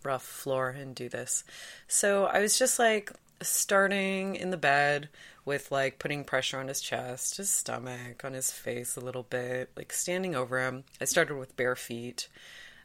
rough 0.03 0.23
floor 0.23 0.69
and 0.69 0.95
do 0.95 1.09
this. 1.09 1.43
So 1.87 2.25
I 2.25 2.39
was 2.39 2.57
just 2.57 2.79
like 2.79 3.11
starting 3.41 4.35
in 4.35 4.49
the 4.49 4.57
bed 4.57 5.09
with 5.45 5.71
like 5.71 5.99
putting 5.99 6.23
pressure 6.23 6.59
on 6.59 6.67
his 6.67 6.81
chest, 6.81 7.37
his 7.37 7.49
stomach, 7.49 8.25
on 8.25 8.33
his 8.33 8.51
face 8.51 8.95
a 8.95 9.01
little 9.01 9.23
bit, 9.23 9.69
like 9.77 9.93
standing 9.93 10.35
over 10.35 10.59
him. 10.59 10.83
I 10.99 11.05
started 11.05 11.35
with 11.35 11.55
bare 11.55 11.75
feet. 11.75 12.27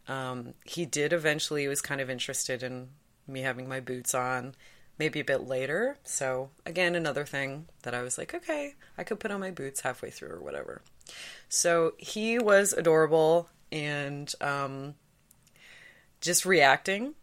Um, 0.08 0.54
he 0.64 0.84
did 0.84 1.12
eventually 1.12 1.68
was 1.68 1.80
kind 1.80 2.00
of 2.00 2.10
interested 2.10 2.62
in 2.62 2.88
me 3.26 3.42
having 3.42 3.68
my 3.68 3.80
boots 3.80 4.14
on, 4.14 4.54
maybe 4.98 5.20
a 5.20 5.24
bit 5.24 5.46
later. 5.46 5.98
So 6.04 6.50
again, 6.66 6.94
another 6.94 7.24
thing 7.24 7.66
that 7.82 7.94
I 7.94 8.02
was 8.02 8.18
like, 8.18 8.34
okay, 8.34 8.74
I 8.98 9.04
could 9.04 9.20
put 9.20 9.30
on 9.30 9.40
my 9.40 9.50
boots 9.50 9.80
halfway 9.80 10.10
through 10.10 10.30
or 10.30 10.40
whatever. 10.40 10.82
So 11.48 11.94
he 11.98 12.38
was 12.38 12.72
adorable 12.72 13.48
and 13.70 14.32
um, 14.40 14.94
just 16.20 16.44
reacting, 16.44 17.14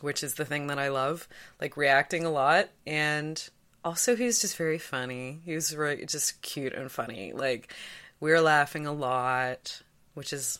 which 0.00 0.22
is 0.22 0.34
the 0.34 0.44
thing 0.44 0.68
that 0.68 0.78
I 0.78 0.88
love, 0.88 1.28
like 1.60 1.76
reacting 1.76 2.24
a 2.24 2.30
lot. 2.30 2.68
And 2.86 3.48
also, 3.84 4.16
he 4.16 4.24
was 4.24 4.40
just 4.40 4.56
very 4.56 4.78
funny. 4.78 5.40
He 5.44 5.54
was 5.54 5.74
really 5.74 6.04
just 6.04 6.42
cute 6.42 6.74
and 6.74 6.90
funny. 6.90 7.32
Like 7.32 7.72
we 8.20 8.30
were 8.30 8.40
laughing 8.40 8.86
a 8.86 8.92
lot, 8.92 9.82
which 10.14 10.32
is 10.32 10.58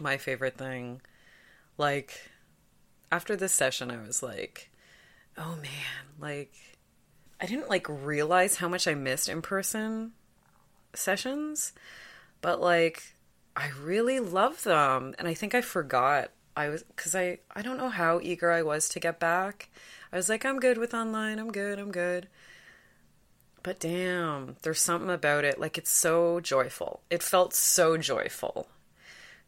my 0.00 0.16
favorite 0.16 0.56
thing. 0.56 1.00
Like, 1.78 2.30
after 3.10 3.36
this 3.36 3.52
session, 3.52 3.90
I 3.90 4.04
was 4.04 4.22
like, 4.22 4.70
oh 5.36 5.56
man, 5.56 6.06
like, 6.18 6.54
I 7.40 7.46
didn't 7.46 7.68
like 7.68 7.86
realize 7.88 8.56
how 8.56 8.68
much 8.68 8.86
I 8.86 8.94
missed 8.94 9.28
in 9.28 9.42
person 9.42 10.12
sessions, 10.94 11.72
but 12.40 12.60
like, 12.60 13.14
I 13.56 13.70
really 13.82 14.20
love 14.20 14.62
them. 14.62 15.14
And 15.18 15.28
I 15.28 15.34
think 15.34 15.54
I 15.54 15.60
forgot. 15.60 16.30
I 16.56 16.68
was, 16.68 16.84
cause 16.96 17.14
I, 17.14 17.38
I 17.54 17.62
don't 17.62 17.78
know 17.78 17.88
how 17.88 18.20
eager 18.22 18.50
I 18.50 18.62
was 18.62 18.88
to 18.90 19.00
get 19.00 19.18
back. 19.18 19.70
I 20.12 20.16
was 20.16 20.28
like, 20.28 20.44
I'm 20.44 20.60
good 20.60 20.78
with 20.78 20.94
online. 20.94 21.38
I'm 21.38 21.50
good. 21.50 21.78
I'm 21.78 21.90
good. 21.90 22.28
But 23.62 23.80
damn, 23.80 24.56
there's 24.62 24.80
something 24.80 25.10
about 25.10 25.44
it. 25.44 25.60
Like, 25.60 25.78
it's 25.78 25.90
so 25.90 26.40
joyful. 26.40 27.00
It 27.10 27.22
felt 27.22 27.54
so 27.54 27.96
joyful 27.96 28.66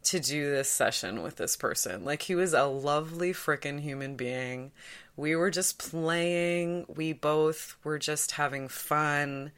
to 0.05 0.19
do 0.19 0.49
this 0.49 0.69
session 0.69 1.23
with 1.23 1.35
this 1.37 1.55
person. 1.55 2.05
Like 2.05 2.23
he 2.23 2.35
was 2.35 2.53
a 2.53 2.65
lovely 2.65 3.33
freaking 3.33 3.81
human 3.81 4.15
being. 4.15 4.71
We 5.17 5.35
were 5.35 5.49
just 5.49 5.79
playing. 5.79 6.85
We 6.87 7.13
both 7.13 7.75
were 7.83 7.99
just 7.99 8.31
having 8.31 8.67
fun. 8.67 9.51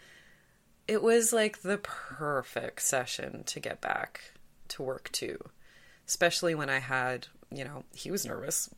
It 0.87 1.03
was 1.03 1.33
like 1.33 1.61
the 1.61 1.77
perfect 1.77 2.81
session 2.81 3.43
to 3.45 3.59
get 3.59 3.81
back 3.81 4.31
to 4.69 4.83
work 4.83 5.11
too, 5.11 5.37
especially 6.07 6.55
when 6.55 6.69
I 6.69 6.79
had, 6.79 7.27
you 7.51 7.65
know, 7.65 7.83
he 7.93 8.11
was 8.11 8.25
nervous. 8.25 8.69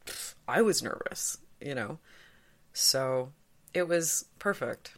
I 0.48 0.62
was 0.62 0.82
nervous, 0.82 1.38
you 1.62 1.76
know. 1.76 2.00
So 2.74 3.32
it 3.74 3.88
was 3.88 4.26
perfect. 4.40 4.94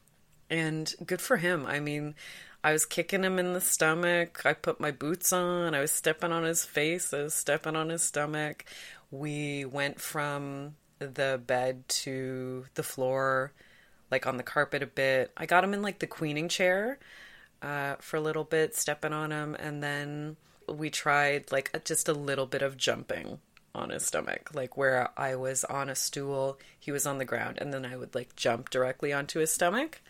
And 0.49 0.93
good 1.05 1.21
for 1.21 1.37
him. 1.37 1.65
I 1.65 1.79
mean, 1.79 2.15
I 2.63 2.73
was 2.73 2.85
kicking 2.85 3.23
him 3.23 3.39
in 3.39 3.53
the 3.53 3.61
stomach. 3.61 4.41
I 4.45 4.53
put 4.53 4.79
my 4.79 4.91
boots 4.91 5.33
on. 5.33 5.73
I 5.73 5.79
was 5.79 5.91
stepping 5.91 6.31
on 6.31 6.43
his 6.43 6.63
face. 6.63 7.13
I 7.13 7.23
was 7.23 7.33
stepping 7.33 7.75
on 7.75 7.89
his 7.89 8.03
stomach. 8.03 8.65
We 9.09 9.65
went 9.65 9.99
from 9.99 10.75
the 10.99 11.41
bed 11.45 11.87
to 11.89 12.65
the 12.75 12.83
floor, 12.83 13.51
like 14.11 14.27
on 14.27 14.37
the 14.37 14.43
carpet 14.43 14.83
a 14.83 14.87
bit. 14.87 15.31
I 15.35 15.45
got 15.45 15.63
him 15.63 15.73
in 15.73 15.81
like 15.81 15.99
the 15.99 16.07
queening 16.07 16.49
chair 16.49 16.99
uh, 17.61 17.95
for 17.99 18.17
a 18.17 18.21
little 18.21 18.43
bit, 18.43 18.75
stepping 18.75 19.13
on 19.13 19.31
him. 19.31 19.55
And 19.55 19.81
then 19.81 20.37
we 20.67 20.89
tried 20.89 21.51
like 21.51 21.83
just 21.83 22.07
a 22.07 22.13
little 22.13 22.45
bit 22.45 22.61
of 22.61 22.77
jumping 22.77 23.39
on 23.73 23.89
his 23.89 24.05
stomach, 24.05 24.51
like 24.53 24.77
where 24.77 25.09
I 25.17 25.35
was 25.35 25.63
on 25.63 25.89
a 25.89 25.95
stool, 25.95 26.59
he 26.79 26.91
was 26.91 27.05
on 27.05 27.17
the 27.17 27.25
ground, 27.25 27.57
and 27.61 27.73
then 27.73 27.85
I 27.85 27.95
would 27.95 28.13
like 28.13 28.35
jump 28.35 28.69
directly 28.69 29.13
onto 29.13 29.39
his 29.39 29.51
stomach. 29.51 30.01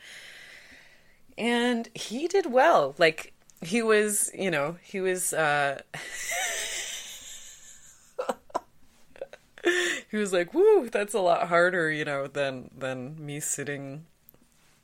And 1.42 1.90
he 1.96 2.28
did 2.28 2.46
well. 2.46 2.94
Like 3.00 3.34
he 3.62 3.82
was, 3.82 4.30
you 4.36 4.52
know, 4.52 4.78
he 4.84 5.02
was 5.02 5.34
uh 5.34 5.82
he 10.12 10.18
was 10.18 10.32
like, 10.32 10.54
"Woo, 10.54 10.88
that's 10.88 11.16
a 11.16 11.20
lot 11.20 11.48
harder, 11.48 11.92
you 11.92 12.06
know, 12.06 12.28
than 12.28 12.70
than 12.78 13.26
me 13.26 13.40
sitting 13.40 14.06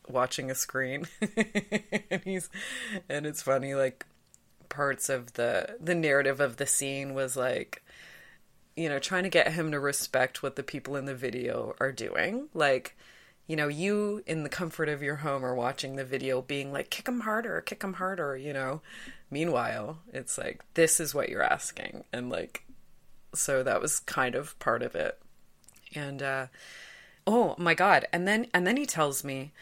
watching 0.09 0.49
a 0.49 0.55
screen." 0.55 1.05
and 2.09 2.23
he's 2.23 2.49
and 3.07 3.27
it's 3.27 3.43
funny 3.43 3.75
like 3.75 4.07
parts 4.67 5.09
of 5.09 5.33
the 5.33 5.77
the 5.79 5.93
narrative 5.93 6.39
of 6.39 6.57
the 6.57 6.65
scene 6.65 7.13
was 7.13 7.37
like 7.37 7.83
you 8.75 8.89
know, 8.89 8.99
trying 8.99 9.23
to 9.23 9.29
get 9.29 9.53
him 9.53 9.71
to 9.71 9.79
respect 9.79 10.43
what 10.43 10.55
the 10.55 10.63
people 10.63 10.95
in 10.95 11.05
the 11.05 11.15
video 11.15 11.75
are 11.79 11.91
doing. 11.91 12.47
Like, 12.53 12.95
you 13.47 13.55
know, 13.55 13.69
you 13.69 14.21
in 14.27 14.43
the 14.43 14.49
comfort 14.49 14.89
of 14.89 15.01
your 15.01 15.17
home 15.17 15.45
are 15.45 15.55
watching 15.55 15.95
the 15.95 16.03
video 16.03 16.41
being 16.41 16.71
like, 16.73 16.89
kick 16.89 17.07
him 17.07 17.21
harder, 17.21 17.61
kick 17.61 17.81
him 17.81 17.93
harder, 17.93 18.35
you 18.35 18.51
know. 18.51 18.81
Meanwhile, 19.31 19.99
it's 20.13 20.37
like, 20.37 20.63
this 20.73 20.99
is 20.99 21.15
what 21.15 21.29
you're 21.29 21.43
asking. 21.43 22.03
And 22.11 22.29
like, 22.29 22.63
so 23.33 23.63
that 23.63 23.81
was 23.81 23.99
kind 23.99 24.35
of 24.35 24.57
part 24.59 24.83
of 24.83 24.95
it. 24.95 25.17
And, 25.95 26.21
uh, 26.21 26.47
oh 27.25 27.55
my 27.57 27.73
God. 27.73 28.05
And 28.11 28.27
then, 28.27 28.47
and 28.53 28.67
then 28.67 28.75
he 28.75 28.85
tells 28.85 29.23
me, 29.23 29.53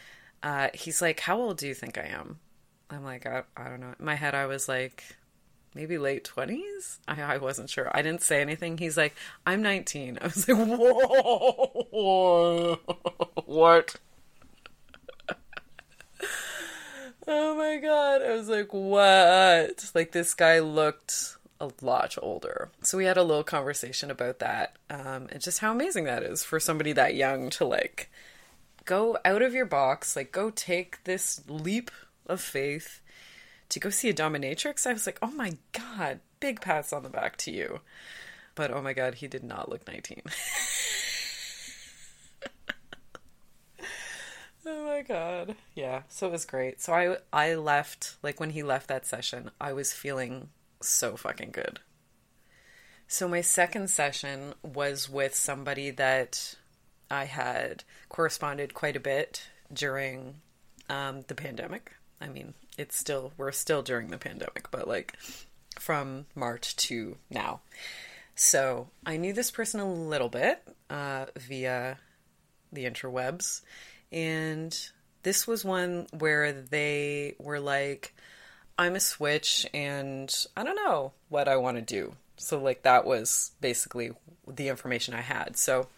uh, 0.42 0.68
he's 0.74 1.00
like, 1.00 1.20
how 1.20 1.38
old 1.38 1.58
do 1.58 1.68
you 1.68 1.74
think 1.74 1.96
I 1.96 2.06
am? 2.06 2.40
I'm 2.90 3.04
like, 3.04 3.24
I, 3.26 3.44
I 3.56 3.68
don't 3.68 3.80
know. 3.80 3.94
In 3.98 4.04
my 4.04 4.14
head, 4.14 4.34
I 4.34 4.46
was 4.46 4.68
like, 4.68 5.16
maybe 5.76 5.98
late 5.98 6.24
20s 6.24 6.98
I, 7.06 7.22
I 7.22 7.36
wasn't 7.36 7.70
sure. 7.70 7.88
I 7.94 8.02
didn't 8.02 8.22
say 8.22 8.40
anything. 8.40 8.78
He's 8.78 8.96
like 8.96 9.14
i'm 9.46 9.62
19 9.62 10.18
i 10.20 10.24
was 10.24 10.48
like 10.48 10.58
whoa. 10.58 12.80
What? 13.44 13.96
Oh 17.28 17.54
my 17.56 17.76
god. 17.78 18.22
I 18.22 18.32
was 18.34 18.48
like 18.48 18.72
what? 18.72 19.90
Like 19.94 20.12
this 20.12 20.34
guy 20.34 20.60
looked 20.60 21.36
a 21.60 21.70
lot 21.80 22.16
older. 22.20 22.70
So 22.82 22.98
we 22.98 23.04
had 23.04 23.16
a 23.16 23.22
little 23.22 23.44
conversation 23.44 24.10
about 24.10 24.38
that 24.40 24.76
um, 24.90 25.28
and 25.30 25.40
just 25.40 25.60
how 25.60 25.72
amazing 25.72 26.04
that 26.04 26.22
is 26.22 26.44
for 26.44 26.60
somebody 26.60 26.92
that 26.92 27.14
young 27.14 27.50
to 27.50 27.64
like 27.64 28.10
go 28.84 29.18
out 29.24 29.42
of 29.42 29.52
your 29.52 29.66
box 29.66 30.14
like 30.14 30.30
go 30.30 30.48
take 30.50 31.02
this 31.04 31.42
leap 31.48 31.90
of 32.26 32.40
faith 32.40 33.00
to 33.68 33.80
go 33.80 33.90
see 33.90 34.08
a 34.08 34.14
dominatrix, 34.14 34.86
I 34.86 34.92
was 34.92 35.06
like, 35.06 35.18
oh 35.22 35.30
my 35.30 35.56
god, 35.72 36.20
big 36.40 36.60
pats 36.60 36.92
on 36.92 37.02
the 37.02 37.08
back 37.08 37.36
to 37.38 37.50
you. 37.50 37.80
But 38.54 38.70
oh 38.70 38.80
my 38.80 38.92
god, 38.92 39.16
he 39.16 39.28
did 39.28 39.44
not 39.44 39.68
look 39.68 39.86
19. 39.86 40.22
oh 44.66 44.84
my 44.86 45.02
god. 45.02 45.56
Yeah, 45.74 46.02
so 46.08 46.28
it 46.28 46.32
was 46.32 46.44
great. 46.44 46.80
So 46.80 46.92
I 46.92 47.16
I 47.32 47.54
left 47.54 48.16
like 48.22 48.40
when 48.40 48.50
he 48.50 48.62
left 48.62 48.88
that 48.88 49.06
session, 49.06 49.50
I 49.60 49.72
was 49.72 49.92
feeling 49.92 50.48
so 50.80 51.16
fucking 51.16 51.50
good. 51.52 51.80
So 53.08 53.28
my 53.28 53.40
second 53.40 53.88
session 53.88 54.54
was 54.62 55.08
with 55.08 55.34
somebody 55.34 55.90
that 55.90 56.56
I 57.10 57.24
had 57.24 57.84
corresponded 58.08 58.74
quite 58.74 58.96
a 58.96 59.00
bit 59.00 59.48
during 59.72 60.40
um, 60.88 61.24
the 61.28 61.34
pandemic. 61.34 61.92
I 62.20 62.28
mean, 62.28 62.54
it's 62.78 62.96
still 62.96 63.32
we're 63.36 63.52
still 63.52 63.82
during 63.82 64.08
the 64.08 64.18
pandemic, 64.18 64.70
but 64.70 64.86
like 64.88 65.14
from 65.78 66.26
March 66.34 66.76
to 66.76 67.16
now. 67.30 67.60
So 68.34 68.88
I 69.04 69.16
knew 69.16 69.32
this 69.32 69.50
person 69.50 69.80
a 69.80 69.90
little 69.90 70.28
bit 70.28 70.62
uh, 70.90 71.26
via 71.36 71.98
the 72.72 72.84
interwebs, 72.84 73.62
and 74.12 74.78
this 75.22 75.46
was 75.46 75.64
one 75.64 76.06
where 76.18 76.52
they 76.52 77.34
were 77.38 77.60
like, 77.60 78.14
"I'm 78.78 78.94
a 78.94 79.00
switch, 79.00 79.66
and 79.72 80.34
I 80.56 80.64
don't 80.64 80.76
know 80.76 81.12
what 81.28 81.48
I 81.48 81.56
want 81.56 81.76
to 81.78 81.82
do." 81.82 82.14
So 82.36 82.58
like 82.58 82.82
that 82.82 83.06
was 83.06 83.52
basically 83.60 84.10
the 84.46 84.68
information 84.68 85.14
I 85.14 85.22
had. 85.22 85.56
So 85.56 85.88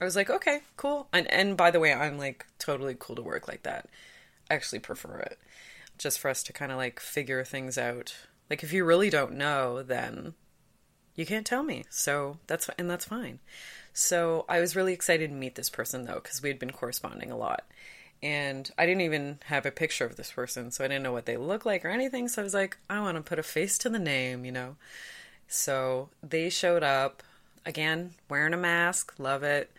I 0.00 0.04
was 0.04 0.16
like, 0.16 0.30
"Okay, 0.30 0.62
cool." 0.76 1.08
And 1.12 1.30
and 1.30 1.56
by 1.56 1.70
the 1.70 1.80
way, 1.80 1.92
I'm 1.92 2.18
like 2.18 2.46
totally 2.58 2.96
cool 2.98 3.16
to 3.16 3.22
work 3.22 3.46
like 3.46 3.62
that. 3.62 3.88
I 4.50 4.54
actually 4.54 4.80
prefer 4.80 5.18
it 5.18 5.38
just 6.00 6.18
for 6.18 6.28
us 6.28 6.42
to 6.44 6.52
kind 6.52 6.72
of 6.72 6.78
like 6.78 6.98
figure 6.98 7.44
things 7.44 7.78
out. 7.78 8.14
Like 8.48 8.64
if 8.64 8.72
you 8.72 8.84
really 8.84 9.10
don't 9.10 9.34
know, 9.34 9.82
then 9.82 10.34
you 11.14 11.26
can't 11.26 11.46
tell 11.46 11.62
me. 11.62 11.84
So 11.90 12.38
that's 12.46 12.68
and 12.78 12.90
that's 12.90 13.04
fine. 13.04 13.38
So 13.92 14.44
I 14.48 14.60
was 14.60 14.74
really 14.74 14.94
excited 14.94 15.28
to 15.30 15.36
meet 15.36 15.54
this 15.54 15.70
person 15.70 16.04
though 16.04 16.14
because 16.14 16.42
we 16.42 16.48
had 16.48 16.58
been 16.58 16.72
corresponding 16.72 17.30
a 17.30 17.36
lot. 17.36 17.64
And 18.22 18.70
I 18.76 18.86
didn't 18.86 19.02
even 19.02 19.38
have 19.46 19.64
a 19.64 19.70
picture 19.70 20.04
of 20.04 20.16
this 20.16 20.32
person, 20.32 20.70
so 20.70 20.84
I 20.84 20.88
didn't 20.88 21.04
know 21.04 21.12
what 21.12 21.24
they 21.24 21.38
look 21.38 21.64
like 21.64 21.84
or 21.84 21.88
anything. 21.88 22.28
So 22.28 22.42
I 22.42 22.44
was 22.44 22.52
like, 22.52 22.76
I 22.88 23.00
want 23.00 23.16
to 23.16 23.22
put 23.22 23.38
a 23.38 23.42
face 23.42 23.78
to 23.78 23.88
the 23.88 23.98
name, 23.98 24.44
you 24.44 24.52
know. 24.52 24.76
So 25.48 26.10
they 26.22 26.50
showed 26.50 26.82
up 26.82 27.22
again, 27.64 28.12
wearing 28.28 28.54
a 28.54 28.58
mask, 28.58 29.14
love 29.18 29.42
it. 29.42 29.70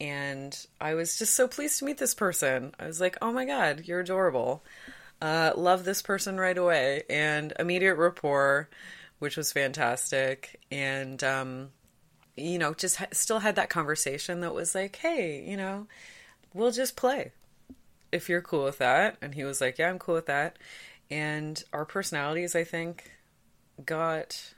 And 0.00 0.56
I 0.80 0.94
was 0.94 1.18
just 1.18 1.34
so 1.34 1.46
pleased 1.46 1.78
to 1.78 1.84
meet 1.84 1.98
this 1.98 2.14
person. 2.14 2.74
I 2.78 2.86
was 2.86 3.00
like, 3.00 3.18
oh 3.20 3.32
my 3.32 3.44
God, 3.44 3.82
you're 3.84 4.00
adorable. 4.00 4.62
Uh, 5.20 5.52
love 5.54 5.84
this 5.84 6.00
person 6.02 6.38
right 6.38 6.56
away 6.56 7.02
and 7.10 7.52
immediate 7.58 7.96
rapport, 7.96 8.68
which 9.18 9.36
was 9.36 9.52
fantastic. 9.52 10.60
And, 10.70 11.22
um, 11.22 11.70
you 12.36 12.58
know, 12.58 12.72
just 12.72 12.96
ha- 12.96 13.06
still 13.12 13.40
had 13.40 13.56
that 13.56 13.68
conversation 13.68 14.40
that 14.40 14.54
was 14.54 14.74
like, 14.74 14.96
hey, 14.96 15.44
you 15.46 15.56
know, 15.56 15.86
we'll 16.54 16.72
just 16.72 16.96
play 16.96 17.32
if 18.12 18.28
you're 18.28 18.40
cool 18.40 18.64
with 18.64 18.78
that. 18.78 19.16
And 19.20 19.34
he 19.34 19.44
was 19.44 19.60
like, 19.60 19.78
yeah, 19.78 19.90
I'm 19.90 19.98
cool 19.98 20.14
with 20.14 20.26
that. 20.26 20.56
And 21.10 21.62
our 21.72 21.84
personalities, 21.84 22.54
I 22.54 22.64
think, 22.64 23.12
got 23.84 24.54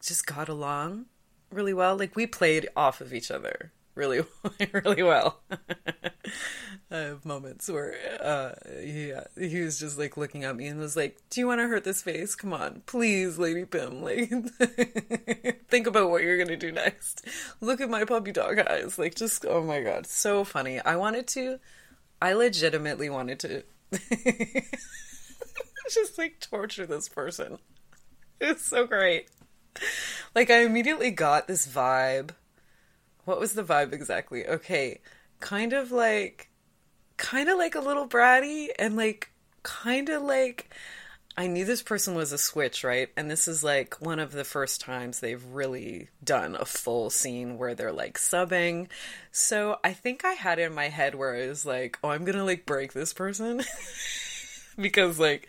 just 0.00 0.26
got 0.26 0.48
along 0.48 1.06
really 1.50 1.74
well. 1.74 1.96
Like 1.96 2.16
we 2.16 2.26
played 2.26 2.68
off 2.76 3.00
of 3.00 3.12
each 3.12 3.30
other 3.30 3.72
really 3.94 4.22
really 4.72 5.02
well. 5.02 5.40
I 6.90 6.96
have 6.96 7.24
moments 7.24 7.70
where 7.70 7.94
uh 8.20 8.52
yeah, 8.82 9.24
he 9.38 9.60
was 9.60 9.78
just 9.78 9.98
like 9.98 10.16
looking 10.16 10.44
at 10.44 10.56
me 10.56 10.66
and 10.66 10.78
was 10.78 10.96
like, 10.96 11.18
"Do 11.30 11.40
you 11.40 11.46
want 11.46 11.60
to 11.60 11.68
hurt 11.68 11.84
this 11.84 12.02
face? 12.02 12.34
Come 12.34 12.52
on, 12.52 12.82
please, 12.86 13.38
Lady 13.38 13.64
Pim. 13.64 14.02
Like 14.02 14.30
think 15.68 15.86
about 15.86 16.10
what 16.10 16.22
you're 16.22 16.42
to 16.44 16.56
do 16.56 16.72
next. 16.72 17.26
Look 17.60 17.80
at 17.80 17.90
my 17.90 18.04
puppy 18.04 18.32
dog 18.32 18.58
eyes. 18.58 18.98
Like 18.98 19.14
just 19.14 19.46
oh 19.46 19.62
my 19.62 19.80
god, 19.80 20.06
so 20.06 20.44
funny. 20.44 20.80
I 20.80 20.96
wanted 20.96 21.26
to 21.28 21.58
I 22.20 22.34
legitimately 22.34 23.10
wanted 23.10 23.40
to 23.40 23.64
just 25.90 26.18
like 26.18 26.40
torture 26.40 26.86
this 26.86 27.08
person. 27.08 27.58
It's 28.40 28.66
so 28.66 28.86
great. 28.86 29.28
Like 30.34 30.50
I 30.50 30.64
immediately 30.64 31.10
got 31.10 31.46
this 31.46 31.66
vibe 31.66 32.30
what 33.24 33.40
was 33.40 33.54
the 33.54 33.62
vibe 33.62 33.92
exactly? 33.92 34.46
Okay, 34.46 35.00
kind 35.40 35.72
of 35.72 35.92
like, 35.92 36.48
kind 37.16 37.48
of 37.48 37.58
like 37.58 37.74
a 37.74 37.80
little 37.80 38.06
bratty, 38.06 38.68
and 38.78 38.96
like, 38.96 39.30
kind 39.62 40.08
of 40.08 40.22
like. 40.22 40.74
I 41.34 41.46
knew 41.46 41.64
this 41.64 41.82
person 41.82 42.14
was 42.14 42.30
a 42.32 42.36
switch, 42.36 42.84
right? 42.84 43.08
And 43.16 43.30
this 43.30 43.48
is 43.48 43.64
like 43.64 43.94
one 44.02 44.18
of 44.18 44.32
the 44.32 44.44
first 44.44 44.82
times 44.82 45.20
they've 45.20 45.42
really 45.46 46.10
done 46.22 46.56
a 46.56 46.66
full 46.66 47.08
scene 47.08 47.56
where 47.56 47.74
they're 47.74 47.90
like 47.90 48.18
subbing. 48.18 48.88
So 49.30 49.78
I 49.82 49.94
think 49.94 50.26
I 50.26 50.32
had 50.32 50.58
it 50.58 50.64
in 50.64 50.74
my 50.74 50.90
head 50.90 51.14
where 51.14 51.34
I 51.34 51.48
was 51.48 51.64
like, 51.64 51.98
oh, 52.04 52.10
I'm 52.10 52.26
gonna 52.26 52.44
like 52.44 52.66
break 52.66 52.92
this 52.92 53.14
person 53.14 53.62
because 54.78 55.18
like 55.18 55.48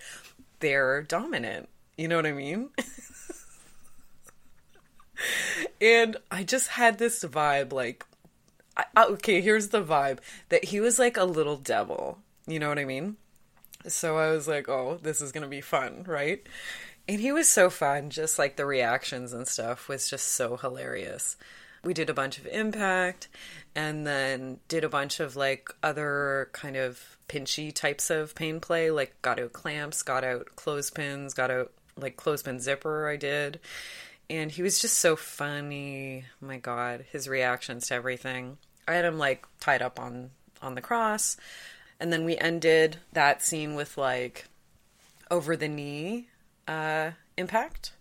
they're 0.59 1.01
dominant. 1.03 1.67
You 1.97 2.07
know 2.07 2.15
what 2.15 2.25
I 2.25 2.31
mean? 2.31 2.69
and 5.81 6.17
I 6.31 6.43
just 6.43 6.69
had 6.69 6.97
this 6.97 7.23
vibe 7.23 7.71
like 7.73 8.05
I, 8.75 8.85
okay, 8.97 9.41
here's 9.41 9.69
the 9.69 9.83
vibe 9.83 10.19
that 10.49 10.65
he 10.65 10.79
was 10.79 10.97
like 10.97 11.17
a 11.17 11.25
little 11.25 11.57
devil. 11.57 12.19
You 12.47 12.59
know 12.59 12.69
what 12.69 12.79
I 12.79 12.85
mean? 12.85 13.17
So 13.87 14.17
I 14.17 14.31
was 14.31 14.47
like, 14.47 14.67
oh, 14.69 14.99
this 15.01 15.21
is 15.21 15.31
going 15.31 15.43
to 15.43 15.49
be 15.49 15.61
fun, 15.61 16.05
right? 16.07 16.45
And 17.07 17.19
he 17.19 17.31
was 17.31 17.49
so 17.49 17.69
fun, 17.69 18.09
just 18.09 18.39
like 18.39 18.55
the 18.55 18.65
reactions 18.65 19.33
and 19.33 19.47
stuff 19.47 19.87
was 19.87 20.09
just 20.09 20.27
so 20.29 20.57
hilarious. 20.57 21.35
We 21.83 21.93
did 21.93 22.09
a 22.09 22.13
bunch 22.13 22.37
of 22.37 22.47
impact 22.47 23.27
and 23.75 24.07
then 24.07 24.59
did 24.69 24.85
a 24.85 24.89
bunch 24.89 25.19
of 25.19 25.35
like 25.35 25.69
other 25.83 26.49
kind 26.53 26.77
of 26.77 27.17
pinchy 27.27 27.73
types 27.73 28.09
of 28.09 28.35
pain 28.35 28.61
play, 28.61 28.89
like 28.89 29.21
got 29.21 29.39
out 29.39 29.51
clamps, 29.51 30.01
got 30.01 30.23
out 30.23 30.55
clothespins, 30.55 31.33
got 31.33 31.51
out 31.51 31.71
like 31.97 32.15
clothespin 32.15 32.59
zipper 32.59 33.09
I 33.09 33.17
did. 33.17 33.59
And 34.33 34.51
he 34.51 34.63
was 34.63 34.81
just 34.81 34.97
so 34.97 35.15
funny. 35.15 36.25
my 36.41 36.57
god, 36.57 37.05
his 37.11 37.27
reactions 37.27 37.87
to 37.87 37.93
everything. 37.93 38.57
I 38.87 38.93
had 38.93 39.05
him 39.05 39.19
like 39.19 39.45
tied 39.59 39.83
up 39.83 39.99
on 39.99 40.31
on 40.59 40.73
the 40.73 40.81
cross. 40.81 41.37
And 41.99 42.11
then 42.11 42.25
we 42.25 42.35
ended 42.37 42.97
that 43.11 43.43
scene 43.43 43.75
with 43.75 43.95
like 43.95 44.45
over 45.29 45.55
the 45.55 45.67
knee 45.67 46.29
uh, 46.67 47.11
impact. 47.37 47.93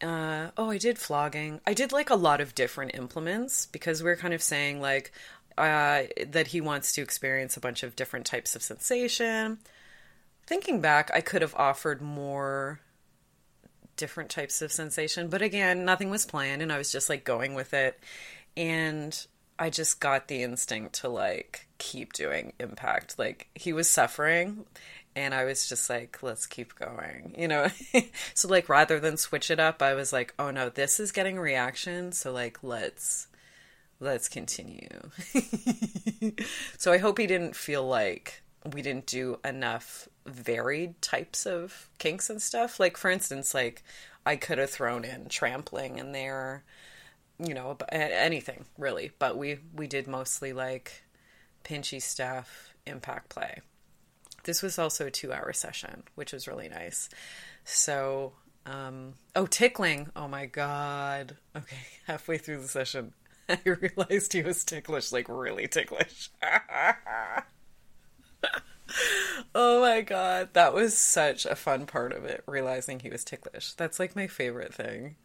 Uh, 0.00 0.50
oh, 0.56 0.70
I 0.70 0.78
did 0.78 0.96
flogging. 0.96 1.60
I 1.66 1.74
did 1.74 1.90
like 1.90 2.10
a 2.10 2.14
lot 2.14 2.40
of 2.40 2.54
different 2.54 2.94
implements 2.94 3.66
because 3.66 4.00
we 4.00 4.10
are 4.10 4.16
kind 4.16 4.34
of 4.34 4.42
saying 4.42 4.80
like 4.80 5.10
uh, 5.58 6.04
that 6.28 6.48
he 6.48 6.60
wants 6.60 6.92
to 6.92 7.02
experience 7.02 7.56
a 7.56 7.60
bunch 7.60 7.82
of 7.82 7.96
different 7.96 8.26
types 8.26 8.54
of 8.54 8.62
sensation. 8.62 9.58
Thinking 10.46 10.80
back, 10.80 11.10
I 11.12 11.20
could 11.20 11.42
have 11.42 11.54
offered 11.56 12.00
more 12.00 12.78
different 13.96 14.30
types 14.30 14.62
of 14.62 14.72
sensation, 14.72 15.28
but 15.28 15.42
again, 15.42 15.84
nothing 15.84 16.10
was 16.10 16.26
planned 16.26 16.62
and 16.62 16.72
I 16.72 16.78
was 16.78 16.92
just 16.92 17.08
like 17.08 17.24
going 17.24 17.54
with 17.54 17.74
it. 17.74 17.98
And 18.56 19.26
I 19.58 19.70
just 19.70 20.00
got 20.00 20.28
the 20.28 20.42
instinct 20.42 20.94
to 21.00 21.08
like 21.08 21.68
keep 21.78 22.12
doing 22.12 22.52
impact. 22.58 23.18
Like 23.18 23.48
he 23.54 23.72
was 23.72 23.88
suffering 23.88 24.64
and 25.14 25.34
I 25.34 25.44
was 25.44 25.68
just 25.68 25.90
like, 25.90 26.22
let's 26.22 26.46
keep 26.46 26.74
going, 26.74 27.34
you 27.36 27.48
know? 27.48 27.68
so, 28.34 28.48
like, 28.48 28.68
rather 28.68 28.98
than 28.98 29.16
switch 29.16 29.50
it 29.50 29.60
up, 29.60 29.82
I 29.82 29.94
was 29.94 30.12
like, 30.12 30.34
oh 30.38 30.50
no, 30.50 30.70
this 30.70 30.98
is 30.98 31.12
getting 31.12 31.38
reaction. 31.38 32.12
So, 32.12 32.32
like, 32.32 32.62
let's, 32.62 33.26
let's 34.00 34.28
continue. 34.28 35.10
so, 36.78 36.92
I 36.92 36.98
hope 36.98 37.18
he 37.18 37.26
didn't 37.26 37.56
feel 37.56 37.86
like 37.86 38.42
we 38.72 38.80
didn't 38.80 39.06
do 39.06 39.38
enough 39.44 40.08
varied 40.26 41.00
types 41.02 41.46
of 41.46 41.88
kinks 41.98 42.30
and 42.30 42.40
stuff. 42.40 42.78
Like, 42.80 42.96
for 42.96 43.10
instance, 43.10 43.54
like, 43.54 43.82
I 44.24 44.36
could 44.36 44.58
have 44.58 44.70
thrown 44.70 45.04
in 45.04 45.28
trampling 45.28 45.98
in 45.98 46.12
there, 46.12 46.64
you 47.38 47.54
know, 47.54 47.76
anything 47.90 48.66
really, 48.78 49.10
but 49.18 49.36
we, 49.36 49.58
we 49.74 49.86
did 49.86 50.06
mostly 50.06 50.52
like 50.52 51.02
pinchy 51.64 52.00
stuff, 52.00 52.74
impact 52.86 53.28
play 53.28 53.60
this 54.44 54.62
was 54.62 54.78
also 54.78 55.06
a 55.06 55.10
two 55.10 55.32
hour 55.32 55.52
session, 55.52 56.04
which 56.14 56.32
was 56.32 56.48
really 56.48 56.68
nice. 56.68 57.08
So, 57.64 58.32
um, 58.66 59.14
oh, 59.36 59.46
tickling. 59.46 60.10
Oh 60.16 60.28
my 60.28 60.46
God. 60.46 61.36
Okay, 61.56 61.76
halfway 62.06 62.38
through 62.38 62.60
the 62.60 62.68
session, 62.68 63.12
I 63.48 63.58
realized 63.64 64.32
he 64.32 64.42
was 64.42 64.64
ticklish, 64.64 65.12
like 65.12 65.26
really 65.28 65.68
ticklish. 65.68 66.30
oh 69.54 69.80
my 69.80 70.00
God. 70.00 70.50
That 70.52 70.74
was 70.74 70.96
such 70.96 71.46
a 71.46 71.56
fun 71.56 71.86
part 71.86 72.12
of 72.12 72.24
it, 72.24 72.42
realizing 72.46 73.00
he 73.00 73.10
was 73.10 73.24
ticklish. 73.24 73.72
That's 73.74 73.98
like 73.98 74.16
my 74.16 74.26
favorite 74.26 74.74
thing. 74.74 75.16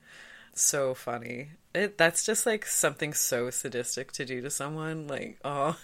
So 0.54 0.94
funny. 0.94 1.50
It, 1.74 1.98
that's 1.98 2.26
just 2.26 2.46
like 2.46 2.66
something 2.66 3.14
so 3.14 3.50
sadistic 3.50 4.12
to 4.14 4.26
do 4.26 4.42
to 4.42 4.50
someone. 4.50 5.08
Like, 5.08 5.40
oh, 5.46 5.78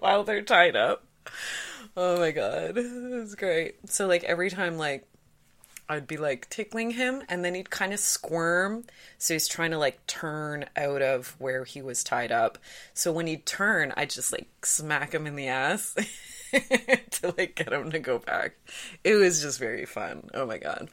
while 0.00 0.24
they're 0.24 0.42
tied 0.42 0.76
up 0.76 1.04
oh 1.96 2.18
my 2.18 2.30
god, 2.30 2.72
it's 2.76 3.34
great. 3.34 3.88
So 3.88 4.06
like 4.06 4.24
every 4.24 4.50
time 4.50 4.76
like 4.76 5.06
I'd 5.88 6.06
be 6.06 6.16
like 6.16 6.48
tickling 6.50 6.92
him 6.92 7.22
and 7.28 7.44
then 7.44 7.54
he'd 7.54 7.70
kind 7.70 7.92
of 7.92 8.00
squirm. 8.00 8.84
So 9.18 9.34
he's 9.34 9.48
trying 9.48 9.70
to 9.70 9.78
like 9.78 10.04
turn 10.06 10.66
out 10.76 11.02
of 11.02 11.36
where 11.38 11.64
he 11.64 11.82
was 11.82 12.02
tied 12.02 12.32
up. 12.32 12.58
So 12.94 13.12
when 13.12 13.26
he'd 13.26 13.46
turn, 13.46 13.92
I'd 13.96 14.10
just 14.10 14.32
like 14.32 14.48
smack 14.64 15.14
him 15.14 15.26
in 15.26 15.36
the 15.36 15.48
ass 15.48 15.94
to 16.52 17.34
like 17.36 17.54
get 17.54 17.72
him 17.72 17.90
to 17.90 17.98
go 17.98 18.18
back. 18.18 18.56
It 19.04 19.14
was 19.14 19.42
just 19.42 19.58
very 19.58 19.86
fun. 19.86 20.28
Oh 20.34 20.46
my 20.46 20.58
god. 20.58 20.88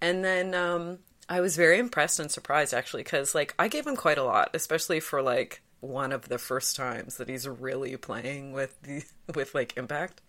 And 0.00 0.24
then 0.24 0.54
um 0.54 0.98
I 1.28 1.40
was 1.40 1.56
very 1.56 1.78
impressed 1.78 2.18
and 2.18 2.30
surprised 2.30 2.74
actually 2.74 3.04
cuz 3.04 3.34
like 3.34 3.54
I 3.58 3.68
gave 3.68 3.86
him 3.86 3.96
quite 3.96 4.18
a 4.18 4.24
lot, 4.24 4.50
especially 4.54 5.00
for 5.00 5.22
like 5.22 5.62
one 5.80 6.12
of 6.12 6.28
the 6.28 6.38
first 6.38 6.76
times 6.76 7.16
that 7.16 7.28
he's 7.28 7.48
really 7.48 7.96
playing 7.96 8.52
with 8.52 8.80
the 8.82 9.04
with 9.34 9.54
like 9.54 9.76
impact 9.76 10.22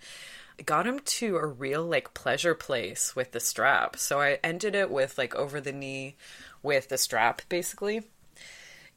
got 0.66 0.88
him 0.88 1.00
to 1.00 1.38
a 1.38 1.46
real 1.46 1.84
like 1.84 2.14
pleasure 2.14 2.56
place 2.56 3.16
with 3.16 3.32
the 3.32 3.40
strap. 3.40 3.98
So 3.98 4.22
i 4.22 4.40
ended 4.44 4.76
it 4.76 4.90
with 4.92 5.18
like 5.18 5.36
over 5.36 5.60
the 5.60 5.72
knee 5.72 6.16
with 6.62 6.90
the 6.90 6.98
strap 6.98 7.42
basically. 7.50 8.04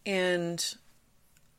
And 0.05 0.75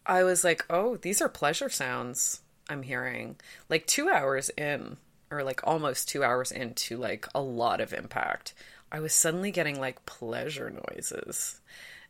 i 0.06 0.24
was 0.24 0.44
like 0.44 0.66
oh 0.70 0.98
these 0.98 1.22
are 1.22 1.30
pleasure 1.30 1.70
sounds 1.70 2.42
i'm 2.70 2.84
hearing. 2.84 3.38
Like 3.70 3.88
two 3.88 4.10
hours 4.10 4.50
in 4.58 4.98
or 5.30 5.44
like 5.44 5.62
almost 5.66 6.08
two 6.08 6.24
hours 6.24 6.52
into 6.52 6.98
like 6.98 7.28
a 7.36 7.42
lot 7.42 7.82
of 7.82 7.94
impact 7.94 8.54
i 8.92 9.00
was 9.00 9.14
suddenly 9.14 9.52
getting 9.52 9.80
like 9.80 10.06
pleasure 10.06 10.70
noises. 10.70 11.60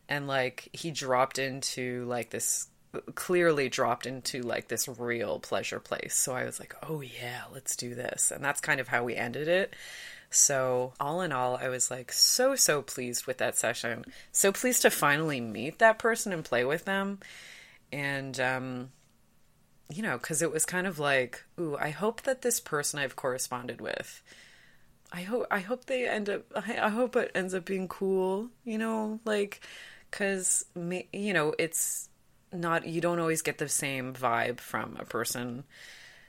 And 0.08 0.26
like 0.26 0.68
he 0.72 0.90
dropped 0.90 1.38
into 1.38 2.04
like 2.06 2.30
this 2.30 2.68
clearly 3.14 3.68
dropped 3.68 4.06
into 4.06 4.42
like 4.42 4.68
this 4.68 4.88
real 4.88 5.38
pleasure 5.38 5.80
place. 5.80 6.14
So 6.14 6.34
I 6.34 6.44
was 6.44 6.58
like, 6.58 6.74
oh 6.88 7.00
yeah, 7.00 7.42
let's 7.52 7.76
do 7.76 7.94
this. 7.94 8.30
And 8.30 8.44
that's 8.44 8.60
kind 8.60 8.80
of 8.80 8.88
how 8.88 9.04
we 9.04 9.16
ended 9.16 9.48
it. 9.48 9.74
So, 10.30 10.92
all 11.00 11.22
in 11.22 11.32
all, 11.32 11.56
I 11.56 11.68
was 11.68 11.90
like 11.90 12.12
so, 12.12 12.54
so 12.54 12.82
pleased 12.82 13.26
with 13.26 13.38
that 13.38 13.56
session. 13.56 14.04
So 14.30 14.52
pleased 14.52 14.82
to 14.82 14.90
finally 14.90 15.40
meet 15.40 15.78
that 15.78 15.98
person 15.98 16.32
and 16.32 16.44
play 16.44 16.64
with 16.64 16.84
them. 16.84 17.20
And, 17.92 18.38
um, 18.38 18.90
you 19.90 20.02
know, 20.02 20.18
because 20.18 20.42
it 20.42 20.52
was 20.52 20.66
kind 20.66 20.86
of 20.86 20.98
like, 20.98 21.44
ooh, 21.58 21.76
I 21.78 21.90
hope 21.90 22.22
that 22.22 22.42
this 22.42 22.60
person 22.60 22.98
I've 22.98 23.16
corresponded 23.16 23.80
with, 23.80 24.22
I 25.10 25.22
hope, 25.22 25.46
I 25.50 25.60
hope 25.60 25.86
they 25.86 26.06
end 26.06 26.28
up, 26.28 26.42
I, 26.54 26.90
hope 26.90 27.16
it 27.16 27.30
ends 27.34 27.54
up 27.54 27.64
being 27.64 27.88
cool, 27.88 28.50
you 28.64 28.76
know, 28.76 29.20
like, 29.24 29.62
because, 30.10 30.66
me, 30.74 31.08
you 31.12 31.32
know, 31.32 31.54
it's, 31.58 32.07
not 32.52 32.86
you 32.86 33.00
don't 33.00 33.18
always 33.18 33.42
get 33.42 33.58
the 33.58 33.68
same 33.68 34.14
vibe 34.14 34.60
from 34.60 34.96
a 34.98 35.04
person 35.04 35.64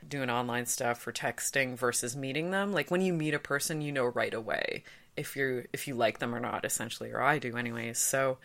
doing 0.08 0.30
online 0.30 0.66
stuff 0.66 1.06
or 1.06 1.12
texting 1.12 1.76
versus 1.78 2.16
meeting 2.16 2.52
them. 2.52 2.72
Like 2.72 2.92
when 2.92 3.02
you 3.02 3.14
meet 3.14 3.34
a 3.34 3.40
person, 3.40 3.82
you 3.82 3.92
know 3.92 4.06
right 4.06 4.34
away 4.34 4.84
if 5.18 5.36
you 5.36 5.66
if 5.74 5.88
you 5.88 5.96
like 5.96 6.20
them 6.20 6.34
or 6.34 6.40
not 6.40 6.66
essentially 6.66 7.12
or 7.12 7.22
I 7.22 7.40
do 7.40 7.58
anyways. 7.58 8.00
So 8.00 8.38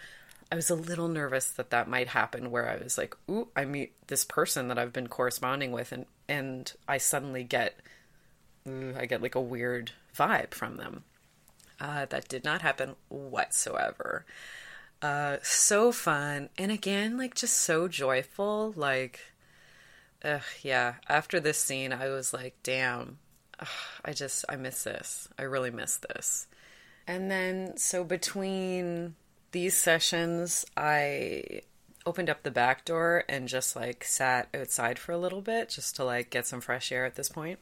I 0.51 0.57
was 0.57 0.71
a 0.71 0.75
little 0.75 1.09
nervous 1.09 1.51
that 1.53 1.71
that 1.71 1.89
might 1.89 2.09
happen 2.09 2.51
where 2.51 2.69
I 2.69 2.77
was 2.77 2.99
like, 2.99 3.17
"Ooh, 3.31 3.49
I 3.57 3.65
meet 3.65 3.95
this 4.09 4.25
person 4.25 4.69
that 4.69 4.79
I've 4.79 4.93
been 4.93 5.09
corresponding 5.09 5.73
with 5.73 5.93
and 5.93 6.07
and 6.29 6.73
I 6.89 6.99
suddenly 6.99 7.45
get 7.45 7.81
ooh, 8.69 8.95
I 8.99 9.07
get 9.07 9.23
like 9.23 9.35
a 9.35 9.41
weird 9.41 9.93
vibe 10.17 10.53
from 10.55 10.77
them." 10.77 11.05
Uh, 11.81 12.07
that 12.07 12.29
did 12.29 12.45
not 12.45 12.63
happen 12.63 12.95
whatsoever. 13.09 14.25
Uh, 15.05 15.37
so 15.43 15.93
fun. 15.93 16.49
And 16.57 16.73
again, 16.73 17.19
like 17.19 17.35
just 17.35 17.59
so 17.59 17.89
joyful. 17.89 18.73
Like, 18.75 19.21
ugh, 20.25 20.41
yeah. 20.63 20.95
After 21.11 21.41
this 21.41 21.59
scene, 21.59 21.93
I 21.93 22.09
was 22.09 22.33
like, 22.33 22.57
damn, 22.63 23.19
ugh, 23.61 23.69
I 24.03 24.15
just, 24.15 24.47
I 24.49 24.57
miss 24.57 24.85
this. 24.85 25.29
I 25.39 25.43
really 25.43 25.71
miss 25.71 25.99
this. 25.99 26.47
And 27.07 27.31
then, 27.31 27.77
so 27.77 28.03
between 28.03 29.15
these 29.53 29.77
sessions, 29.77 30.65
I 30.75 31.61
opened 32.07 32.31
up 32.31 32.43
the 32.43 32.51
back 32.51 32.87
door 32.87 33.25
and 33.29 33.47
just 33.47 33.77
like 33.77 34.05
sat 34.05 34.49
outside 34.55 34.99
for 34.99 35.13
a 35.13 35.19
little 35.19 35.43
bit 35.43 35.69
just 35.69 35.97
to 35.97 36.05
like 36.05 36.31
get 36.31 36.47
some 36.47 36.63
fresh 36.63 36.91
air 36.91 37.05
at 37.05 37.17
this 37.17 37.29
point 37.29 37.59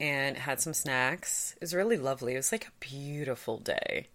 and 0.00 0.36
had 0.36 0.60
some 0.60 0.74
snacks. 0.74 1.52
It 1.58 1.60
was 1.60 1.76
really 1.76 1.96
lovely. 1.96 2.34
It 2.34 2.38
was 2.38 2.50
like 2.50 2.66
a 2.66 2.84
beautiful 2.84 3.58
day. 3.58 4.08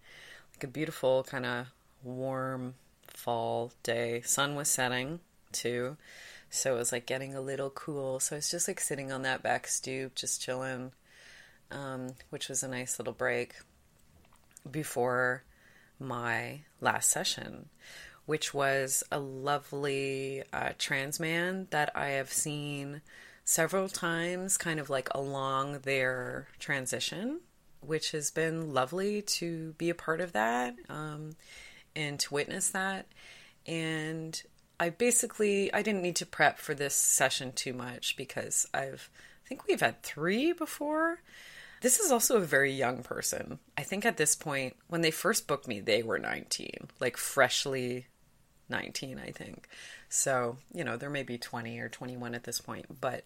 Like 0.54 0.66
a 0.66 0.68
beautiful 0.68 1.24
kind 1.24 1.46
of 1.46 1.68
warm 2.06 2.76
fall 3.08 3.72
day. 3.84 4.22
Sun 4.22 4.56
was 4.56 4.70
setting 4.70 5.20
too. 5.52 5.98
So 6.50 6.76
it 6.76 6.78
was 6.78 6.92
like 6.92 7.06
getting 7.06 7.36
a 7.36 7.42
little 7.42 7.70
cool. 7.70 8.20
So 8.20 8.36
I 8.36 8.38
was 8.38 8.52
just 8.52 8.68
like 8.68 8.80
sitting 8.80 9.12
on 9.12 9.24
that 9.24 9.44
back 9.44 9.68
stoop, 9.68 10.16
just 10.16 10.42
chilling, 10.42 10.92
um, 11.72 12.14
which 12.30 12.48
was 12.48 12.64
a 12.64 12.68
nice 12.68 13.00
little 13.00 13.14
break 13.14 13.56
before 14.70 15.44
my 16.00 16.62
last 16.82 17.10
session, 17.10 17.70
which 18.26 18.54
was 18.54 19.04
a 19.12 19.20
lovely 19.20 20.44
uh, 20.54 20.72
trans 20.78 21.20
man 21.20 21.68
that 21.72 21.92
I 21.96 22.10
have 22.10 22.32
seen 22.32 23.02
several 23.44 23.90
times, 23.90 24.58
kind 24.58 24.80
of 24.80 24.90
like 24.90 25.10
along 25.14 25.80
their 25.80 26.48
transition, 26.60 27.42
which 27.82 28.12
has 28.12 28.32
been 28.32 28.74
lovely 28.74 29.22
to 29.22 29.74
be 29.78 29.90
a 29.90 29.96
part 29.96 30.22
of 30.22 30.34
that. 30.34 30.76
Um, 30.90 31.36
and 31.96 32.20
to 32.20 32.34
witness 32.34 32.70
that. 32.70 33.08
And 33.66 34.42
I 34.80 34.90
basically 34.90 35.74
I 35.74 35.82
didn't 35.82 36.02
need 36.02 36.16
to 36.18 36.26
prep 36.26 36.60
for 36.60 36.74
this 36.74 36.96
session 36.96 37.52
too 37.52 37.74
much 37.74 38.16
because 38.18 38.68
I've 38.74 39.10
I 39.46 39.48
think 39.48 39.68
we've 39.68 39.82
had 39.82 40.02
three 40.02 40.54
before. 40.54 41.22
this 41.82 42.00
is 42.00 42.12
also 42.12 42.38
a 42.38 42.42
very 42.42 42.72
young 42.72 43.04
person. 43.04 43.60
I 43.78 43.84
think 43.84 44.06
at 44.06 44.18
this 44.18 44.36
point, 44.36 44.76
when 44.88 45.02
they 45.02 45.12
first 45.12 45.48
booked 45.48 45.68
me, 45.68 45.80
they 45.80 46.02
were 46.02 46.18
19, 46.18 46.88
like 47.00 47.16
freshly 47.16 48.08
19, 48.70 49.20
I 49.20 49.30
think. 49.32 49.68
So, 50.10 50.58
you 50.74 50.84
know, 50.84 50.98
there 50.98 51.10
may 51.12 51.22
be 51.22 51.38
20 51.38 51.80
or 51.80 51.90
21 51.90 52.34
at 52.34 52.44
this 52.44 52.60
point, 52.60 53.02
but 53.02 53.24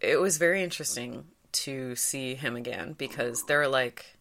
it 0.00 0.20
was 0.20 0.36
very 0.36 0.62
interesting 0.62 1.24
to 1.52 1.96
see 1.96 2.34
him 2.34 2.54
again 2.54 2.92
because 2.92 3.44
there 3.44 3.62
are 3.62 3.68
like 3.68 4.16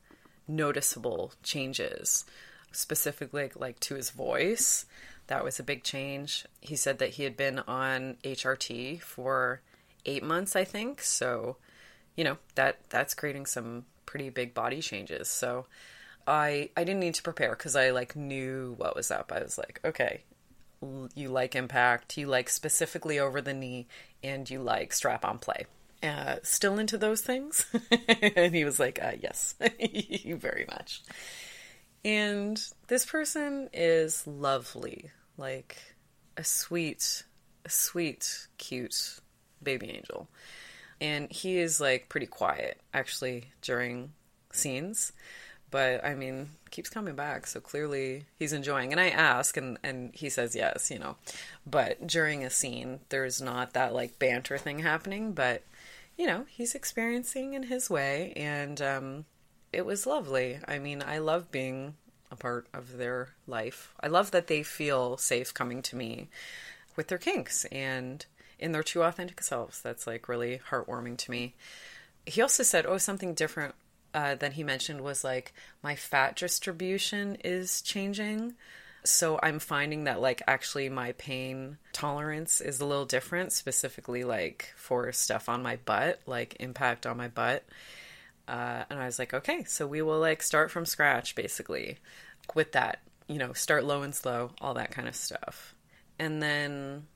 noticeable 0.47 1.33
changes, 1.43 2.23
specifically 2.76 3.49
like 3.55 3.80
to 3.82 3.95
his 3.95 4.09
voice. 4.09 4.86
That 5.28 5.43
was 5.43 5.59
a 5.59 5.63
big 5.63 5.84
change. 5.84 6.45
He 6.61 6.76
said 6.76 6.99
that 6.99 7.11
he 7.11 7.23
had 7.23 7.36
been 7.36 7.59
on 7.59 8.17
HRT 8.23 9.01
for 9.01 9.61
eight 10.05 10.23
months, 10.23 10.55
I 10.55 10.63
think. 10.63 11.01
So, 11.01 11.57
you 12.15 12.23
know, 12.23 12.38
that 12.55 12.80
that's 12.89 13.13
creating 13.13 13.47
some 13.47 13.86
pretty 14.05 14.30
big 14.30 14.53
body 14.53 14.82
changes. 14.82 15.28
So 15.28 15.65
I 16.28 16.69
I 16.78 16.84
didn't 16.84 16.99
need 16.99 17.15
to 17.15 17.23
prepare 17.23 17.51
because 17.51 17.76
I 17.76 17.91
like 17.91 18.15
knew 18.15 18.76
what 18.78 18.95
was 18.95 19.11
up. 19.11 19.32
I 19.34 19.41
was 19.41 19.57
like, 19.57 19.80
okay, 19.84 20.21
you 21.15 21.30
like 21.30 21.55
impact, 21.55 22.17
you 22.17 22.28
like 22.28 22.49
specifically 22.49 23.19
over 23.19 23.41
the 23.41 23.53
knee, 23.53 23.88
and 24.23 24.49
you 24.49 24.61
like 24.61 24.93
strap 24.93 25.26
on 25.26 25.39
play. 25.39 25.65
Uh, 26.03 26.38
still 26.43 26.78
into 26.78 26.97
those 26.97 27.21
things? 27.21 27.65
and 28.36 28.53
he 28.53 28.63
was 28.63 28.80
like, 28.80 28.99
uh, 29.01 29.13
yes, 29.19 29.55
very 29.59 30.65
much. 30.69 31.01
And 32.06 32.62
this 32.88 33.03
person 33.03 33.68
is 33.74 34.28
lovely, 34.28 35.10
like 35.38 35.95
a 36.38 36.43
sweet, 36.43 37.24
a 37.66 37.70
sweet, 37.70 38.47
cute 38.60 39.20
baby 39.64 39.89
angel. 39.89 40.30
And 41.01 41.32
he 41.32 41.58
is 41.58 41.82
like 41.82 42.08
pretty 42.08 42.28
quiet 42.28 42.80
actually 42.93 43.45
during 43.64 44.14
scenes. 44.53 45.14
But 45.72 46.06
I 46.06 46.14
mean, 46.14 46.51
keeps 46.70 46.89
coming 46.89 47.16
back, 47.16 47.47
so 47.47 47.60
clearly 47.60 48.26
he's 48.38 48.53
enjoying. 48.53 48.91
And 48.91 49.01
I 49.01 49.10
ask 49.10 49.58
and 49.58 49.80
and 49.84 50.14
he 50.14 50.30
says 50.30 50.56
yes, 50.56 50.91
you 50.91 50.99
know. 50.99 51.16
But 51.66 52.06
during 52.06 52.43
a 52.45 52.51
scene, 52.51 52.99
there's 53.10 53.41
not 53.41 53.74
that 53.74 53.95
like 53.95 54.20
banter 54.20 54.60
thing 54.60 54.78
happening, 54.80 55.34
but 55.34 55.64
you 56.20 56.28
know, 56.28 56.45
he's 56.47 56.76
experiencing 56.76 57.56
in 57.56 57.64
his 57.64 57.89
way 57.89 58.32
and 58.36 58.80
um 58.80 59.26
it 59.76 59.86
was 59.86 60.07
lovely. 60.07 60.59
I 60.67 60.80
mean, 60.80 61.03
I 61.05 61.17
love 61.17 61.51
being 61.51 61.95
a 62.32 62.36
part 62.36 62.67
of 62.73 62.97
their 62.97 63.30
life. 63.45 63.93
I 63.99 64.07
love 64.07 64.32
that 64.32 64.47
they 64.47 64.63
feel 64.63 65.17
safe 65.17 65.53
coming 65.53 65.82
to 65.84 65.95
me 65.95 66.30
with 66.95 67.09
their 67.09 67.17
kinks 67.17 67.65
and 67.65 68.26
in 68.57 68.71
their 68.71 68.84
true 68.84 69.03
authentic 69.03 69.41
selves. 69.41 69.82
That's 69.82 70.07
like 70.07 70.30
really 70.30 70.61
heartwarming 70.69 71.17
to 71.17 71.32
me. 71.32 71.55
He 72.26 72.41
also 72.41 72.63
said, 72.63 72.86
oh, 72.86 72.97
something 72.97 73.34
different 73.34 73.76
uh, 74.13 74.36
than 74.36 74.53
he 74.53 74.63
mentioned 74.63 75.01
was 75.01 75.23
like 75.23 75.53
my 75.84 75.95
fat 75.95 76.38
distribution 76.38 77.36
is 77.43 77.82
changing. 77.82 78.53
So 79.03 79.39
I'm 79.43 79.59
finding 79.59 80.05
that 80.05 80.21
like 80.21 80.41
actually 80.47 80.89
my 80.89 81.11
pain 81.11 81.78
tolerance 81.91 82.61
is 82.61 82.80
a 82.80 82.86
little 82.86 83.05
different, 83.05 83.51
specifically 83.51 84.23
like 84.23 84.73
for 84.78 85.11
stuff 85.11 85.49
on 85.49 85.61
my 85.61 85.76
butt, 85.76 86.21
like 86.26 86.55
impact 86.59 87.05
on 87.05 87.17
my 87.17 87.28
butt. 87.28 87.65
Uh, 88.48 88.84
and 88.89 89.00
I 89.00 89.06
was 89.06 89.20
like, 89.20 89.34
okay, 89.34 89.64
so 89.64 89.88
we 89.88 90.02
will 90.02 90.20
like 90.20 90.41
start 90.43 90.72
from 90.72 90.86
scratch 90.86 91.36
basically 91.36 91.98
with 92.54 92.74
that, 92.74 93.00
you 93.28 93.38
know, 93.38 93.54
start 93.54 93.84
low 93.84 94.02
and 94.04 94.14
slow, 94.14 94.52
all 94.62 94.76
that 94.76 94.91
kind 94.91 95.08
of 95.08 95.16
stuff. 95.16 95.76
And 96.20 96.41
then 96.41 97.08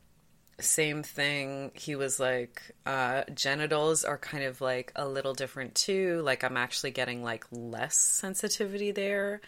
same 0.60 1.04
thing 1.04 1.72
he 1.74 1.96
was 1.96 2.20
like 2.20 2.76
uh 2.86 3.24
genitals 3.34 4.04
are 4.04 4.18
kind 4.18 4.44
of 4.44 4.60
like 4.60 4.92
a 4.96 5.08
little 5.08 5.34
different 5.34 5.74
too. 5.74 6.22
Like 6.24 6.44
i'm 6.44 6.58
actually 6.58 6.92
getting 6.92 7.24
like 7.24 7.46
less 7.52 7.96
sensitivity 7.96 8.92
there. 8.92 9.42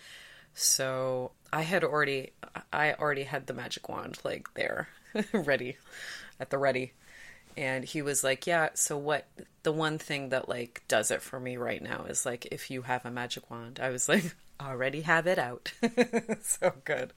So 0.54 1.32
i 1.52 1.64
had 1.64 1.84
already 1.84 2.32
i 2.72 2.94
already 2.94 3.24
had 3.24 3.48
the 3.48 3.54
magic 3.54 3.90
wand 3.90 4.20
like 4.24 4.54
there 4.54 4.88
ready 5.34 5.78
at 6.40 6.50
the 6.50 6.58
ready 6.58 6.94
and 7.58 7.86
he 7.86 8.02
was 8.02 8.24
like 8.24 8.48
yeah 8.48 8.70
so 8.74 8.98
what 8.98 9.28
the 9.64 9.72
one 9.72 9.98
thing 9.98 10.30
that 10.30 10.50
like 10.50 10.82
does 10.88 11.12
it 11.12 11.22
for 11.22 11.40
me 11.40 11.58
right 11.58 11.82
now 11.82 12.06
is 12.08 12.26
like 12.26 12.48
if 12.52 12.72
you 12.72 12.84
have 12.84 13.06
a 13.06 13.12
magic 13.12 13.50
wand 13.50 13.80
i 13.82 13.90
was 13.90 14.08
like 14.10 14.36
already 14.62 15.02
have 15.02 15.26
it 15.26 15.40
out 15.40 15.72
so 16.42 16.72
good 16.84 17.14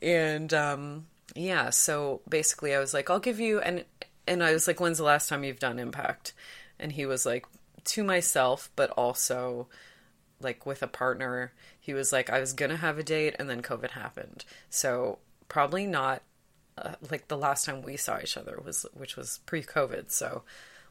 and 0.00 0.54
um 0.54 1.04
yeah, 1.34 1.70
so 1.70 2.20
basically 2.28 2.74
I 2.74 2.78
was 2.78 2.92
like, 2.92 3.10
I'll 3.10 3.18
give 3.18 3.40
you 3.40 3.60
and 3.60 3.84
and 4.26 4.42
I 4.42 4.52
was 4.52 4.66
like, 4.66 4.80
when's 4.80 4.98
the 4.98 5.04
last 5.04 5.28
time 5.28 5.44
you've 5.44 5.58
done 5.58 5.78
impact? 5.78 6.32
And 6.78 6.92
he 6.92 7.06
was 7.06 7.26
like, 7.26 7.46
to 7.84 8.04
myself, 8.04 8.70
but 8.76 8.90
also 8.90 9.68
like 10.40 10.66
with 10.66 10.82
a 10.82 10.86
partner. 10.86 11.52
He 11.80 11.94
was 11.94 12.12
like, 12.12 12.30
I 12.30 12.40
was 12.40 12.52
gonna 12.52 12.76
have 12.76 12.98
a 12.98 13.02
date 13.02 13.36
and 13.38 13.48
then 13.48 13.62
COVID 13.62 13.90
happened. 13.90 14.44
So 14.70 15.18
probably 15.48 15.86
not 15.86 16.22
uh, 16.78 16.94
like 17.10 17.28
the 17.28 17.36
last 17.36 17.64
time 17.64 17.82
we 17.82 17.96
saw 17.96 18.18
each 18.20 18.36
other 18.36 18.60
was 18.64 18.86
which 18.94 19.16
was 19.16 19.40
pre-COVID. 19.46 20.10
So 20.10 20.42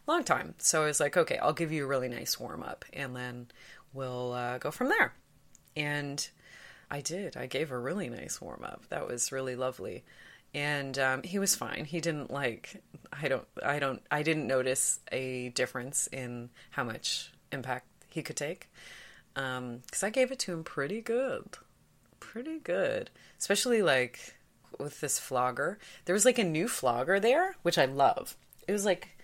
long 0.07 0.23
time. 0.23 0.55
So 0.57 0.84
I 0.84 0.86
was 0.86 0.99
like, 0.99 1.17
okay, 1.17 1.38
I'll 1.38 1.53
give 1.53 1.71
you 1.71 1.84
a 1.84 1.88
really 1.88 2.09
nice 2.09 2.39
warm 2.39 2.63
up 2.63 2.86
and 2.93 3.15
then 3.15 3.47
we'll 3.93 4.34
uh, 4.34 4.57
go 4.57 4.71
from 4.71 4.89
there. 4.89 5.13
And 5.75 6.27
I 6.89 7.01
did. 7.01 7.38
I 7.38 7.45
gave 7.45 7.71
a 7.71 7.79
really 7.79 8.09
nice 8.09 8.41
warm 8.41 8.63
up. 8.63 8.88
That 8.89 9.07
was 9.07 9.32
really 9.32 9.55
lovely 9.55 10.03
and 10.53 10.97
um, 10.99 11.23
he 11.23 11.39
was 11.39 11.55
fine. 11.55 11.86
He 11.86 12.01
didn't 12.01 12.32
like. 12.32 12.82
I 13.11 13.27
don't. 13.27 13.47
I 13.63 13.79
don't. 13.79 14.01
I 14.11 14.23
didn't 14.23 14.47
notice 14.47 14.99
a 15.11 15.49
difference 15.49 16.07
in 16.07 16.49
how 16.71 16.84
much 16.84 17.32
impact 17.51 17.88
he 18.09 18.21
could 18.21 18.36
take, 18.36 18.69
because 19.34 19.57
um, 19.57 19.82
I 20.03 20.09
gave 20.09 20.32
it 20.32 20.39
to 20.39 20.53
him 20.53 20.63
pretty 20.63 21.01
good, 21.01 21.45
pretty 22.19 22.59
good. 22.59 23.09
Especially 23.39 23.82
like 23.82 24.36
with 24.80 25.01
this 25.01 25.19
flogger. 25.19 25.80
There 26.05 26.13
was 26.13 26.26
like 26.26 26.39
a 26.39 26.43
new 26.43 26.67
flogger 26.67 27.19
there, 27.19 27.55
which 27.61 27.78
I 27.78 27.86
love. 27.86 28.36
It 28.67 28.72
was 28.72 28.86
like 28.86 29.17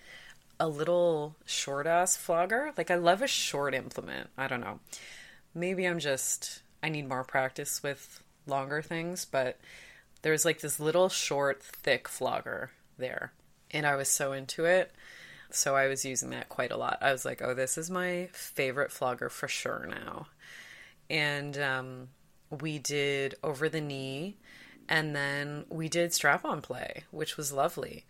a 0.60 0.68
little 0.68 1.36
short 1.44 1.86
ass 1.86 2.16
flogger. 2.16 2.72
Like 2.76 2.90
I 2.90 2.96
love 2.96 3.22
a 3.22 3.28
short 3.28 3.74
implement. 3.74 4.30
I 4.36 4.48
don't 4.48 4.60
know. 4.60 4.80
Maybe 5.54 5.86
I'm 5.86 5.98
just. 5.98 6.62
I 6.82 6.88
need 6.88 7.08
more 7.08 7.24
practice 7.24 7.82
with 7.82 8.22
longer 8.46 8.82
things, 8.82 9.24
but 9.24 9.58
there 10.22 10.32
was 10.32 10.44
like 10.44 10.60
this 10.60 10.78
little 10.78 11.08
short, 11.08 11.62
thick 11.62 12.08
flogger 12.08 12.70
there. 12.98 13.32
And 13.70 13.86
I 13.86 13.96
was 13.96 14.08
so 14.08 14.32
into 14.32 14.64
it. 14.64 14.92
So 15.50 15.76
I 15.76 15.88
was 15.88 16.04
using 16.04 16.30
that 16.30 16.48
quite 16.48 16.70
a 16.70 16.76
lot. 16.76 16.98
I 17.00 17.12
was 17.12 17.24
like, 17.24 17.40
oh, 17.42 17.54
this 17.54 17.78
is 17.78 17.90
my 17.90 18.28
favorite 18.32 18.92
flogger 18.92 19.28
for 19.28 19.48
sure 19.48 19.88
now. 19.88 20.26
And 21.08 21.56
um, 21.58 22.08
we 22.60 22.78
did 22.78 23.34
over 23.42 23.68
the 23.68 23.80
knee 23.80 24.36
and 24.88 25.14
then 25.14 25.64
we 25.68 25.88
did 25.88 26.14
strap 26.14 26.44
on 26.44 26.62
play, 26.62 27.04
which 27.10 27.36
was 27.36 27.52
lovely. 27.52 28.04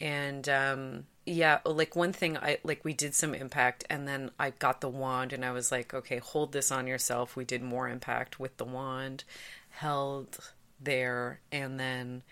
And 0.00 0.48
um, 0.48 1.06
yeah, 1.26 1.58
like 1.64 1.96
one 1.96 2.12
thing 2.12 2.36
I 2.36 2.58
like 2.62 2.84
we 2.84 2.92
did 2.92 3.14
some 3.14 3.34
impact 3.34 3.84
and 3.90 4.06
then 4.06 4.30
I 4.38 4.50
got 4.50 4.80
the 4.80 4.88
wand 4.88 5.32
and 5.32 5.44
I 5.44 5.52
was 5.52 5.72
like, 5.72 5.92
okay, 5.92 6.18
hold 6.18 6.52
this 6.52 6.70
on 6.70 6.86
yourself. 6.86 7.34
We 7.34 7.44
did 7.44 7.62
more 7.62 7.88
impact 7.88 8.38
with 8.38 8.56
the 8.58 8.64
wand, 8.64 9.24
held 9.70 10.38
there 10.80 11.40
and 11.50 11.80
then 11.80 12.22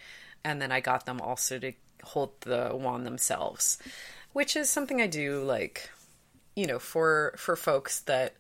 and 0.44 0.62
then 0.62 0.70
I 0.70 0.80
got 0.80 1.06
them 1.06 1.20
also 1.20 1.58
to 1.58 1.72
hold 2.04 2.40
the 2.42 2.70
wand 2.72 3.04
themselves, 3.04 3.78
which 4.32 4.54
is 4.54 4.70
something 4.70 5.00
I 5.00 5.08
do 5.08 5.42
like 5.42 5.90
you 6.54 6.66
know 6.66 6.78
for 6.78 7.34
for 7.36 7.56
folks 7.56 8.00
that 8.00 8.34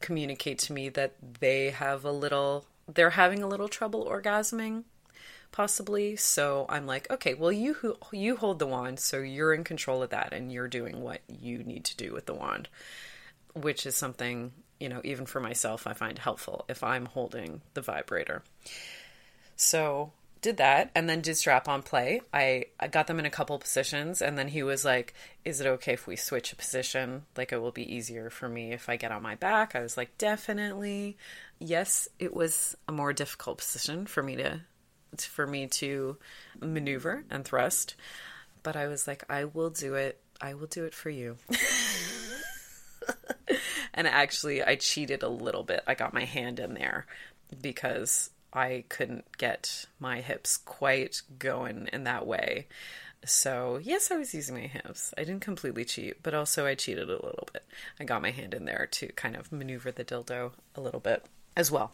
communicate 0.00 0.58
to 0.58 0.72
me 0.72 0.88
that 0.90 1.14
they 1.40 1.70
have 1.70 2.04
a 2.04 2.12
little 2.12 2.66
they're 2.92 3.10
having 3.10 3.42
a 3.42 3.46
little 3.46 3.68
trouble 3.68 4.04
orgasming 4.04 4.84
possibly 5.52 6.16
so 6.16 6.66
i'm 6.68 6.86
like 6.86 7.08
okay 7.10 7.34
well 7.34 7.52
you 7.52 7.96
you 8.10 8.36
hold 8.36 8.58
the 8.58 8.66
wand 8.66 8.98
so 8.98 9.18
you're 9.18 9.54
in 9.54 9.62
control 9.62 10.02
of 10.02 10.10
that 10.10 10.32
and 10.32 10.50
you're 10.50 10.68
doing 10.68 11.00
what 11.02 11.20
you 11.28 11.62
need 11.62 11.84
to 11.84 11.96
do 11.96 12.12
with 12.12 12.26
the 12.26 12.34
wand 12.34 12.68
which 13.54 13.86
is 13.86 13.94
something 13.94 14.52
you 14.80 14.88
know 14.88 15.00
even 15.04 15.26
for 15.26 15.40
myself 15.40 15.86
i 15.86 15.92
find 15.92 16.18
helpful 16.18 16.64
if 16.68 16.82
i'm 16.82 17.04
holding 17.04 17.60
the 17.74 17.82
vibrator 17.82 18.42
so 19.54 20.10
did 20.42 20.56
that 20.56 20.90
and 20.94 21.08
then 21.08 21.20
did 21.20 21.36
strap 21.36 21.68
on 21.68 21.82
play. 21.82 22.20
I, 22.34 22.66
I 22.78 22.88
got 22.88 23.06
them 23.06 23.20
in 23.20 23.24
a 23.24 23.30
couple 23.30 23.56
positions 23.58 24.20
and 24.20 24.36
then 24.36 24.48
he 24.48 24.64
was 24.64 24.84
like, 24.84 25.14
Is 25.44 25.60
it 25.60 25.66
okay 25.68 25.92
if 25.92 26.06
we 26.06 26.16
switch 26.16 26.52
a 26.52 26.56
position? 26.56 27.22
Like 27.36 27.52
it 27.52 27.58
will 27.58 27.70
be 27.70 27.94
easier 27.94 28.28
for 28.28 28.48
me 28.48 28.72
if 28.72 28.88
I 28.88 28.96
get 28.96 29.12
on 29.12 29.22
my 29.22 29.36
back. 29.36 29.74
I 29.74 29.80
was 29.80 29.96
like, 29.96 30.18
Definitely. 30.18 31.16
Yes, 31.60 32.08
it 32.18 32.34
was 32.34 32.76
a 32.88 32.92
more 32.92 33.12
difficult 33.12 33.58
position 33.58 34.04
for 34.04 34.22
me 34.22 34.34
to 34.36 34.60
for 35.20 35.46
me 35.46 35.66
to 35.66 36.16
maneuver 36.60 37.24
and 37.30 37.44
thrust. 37.44 37.94
But 38.62 38.76
I 38.76 38.86
was 38.88 39.06
like, 39.06 39.24
I 39.28 39.44
will 39.44 39.70
do 39.70 39.94
it. 39.94 40.20
I 40.40 40.54
will 40.54 40.66
do 40.66 40.84
it 40.84 40.94
for 40.94 41.10
you. 41.10 41.36
and 43.94 44.06
actually 44.06 44.62
I 44.62 44.76
cheated 44.76 45.22
a 45.22 45.28
little 45.28 45.62
bit. 45.62 45.82
I 45.86 45.94
got 45.94 46.14
my 46.14 46.24
hand 46.24 46.58
in 46.58 46.74
there 46.74 47.06
because 47.60 48.30
I 48.52 48.84
couldn't 48.88 49.36
get 49.38 49.86
my 49.98 50.20
hips 50.20 50.56
quite 50.56 51.22
going 51.38 51.88
in 51.92 52.04
that 52.04 52.26
way. 52.26 52.66
So, 53.24 53.78
yes, 53.80 54.10
I 54.10 54.16
was 54.16 54.34
using 54.34 54.56
my 54.56 54.62
hips. 54.62 55.14
I 55.16 55.22
didn't 55.22 55.42
completely 55.42 55.84
cheat, 55.84 56.22
but 56.24 56.34
also 56.34 56.66
I 56.66 56.74
cheated 56.74 57.08
a 57.08 57.12
little 57.12 57.48
bit. 57.52 57.64
I 58.00 58.04
got 58.04 58.20
my 58.20 58.32
hand 58.32 58.52
in 58.52 58.64
there 58.64 58.88
to 58.92 59.06
kind 59.08 59.36
of 59.36 59.52
maneuver 59.52 59.92
the 59.92 60.04
dildo 60.04 60.52
a 60.74 60.80
little 60.80 60.98
bit 60.98 61.24
as 61.56 61.70
well. 61.70 61.92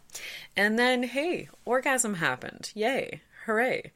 And 0.55 0.77
then, 0.77 1.03
hey, 1.03 1.49
orgasm 1.65 2.15
happened. 2.15 2.71
Yay. 2.75 3.21
Hooray. 3.45 3.91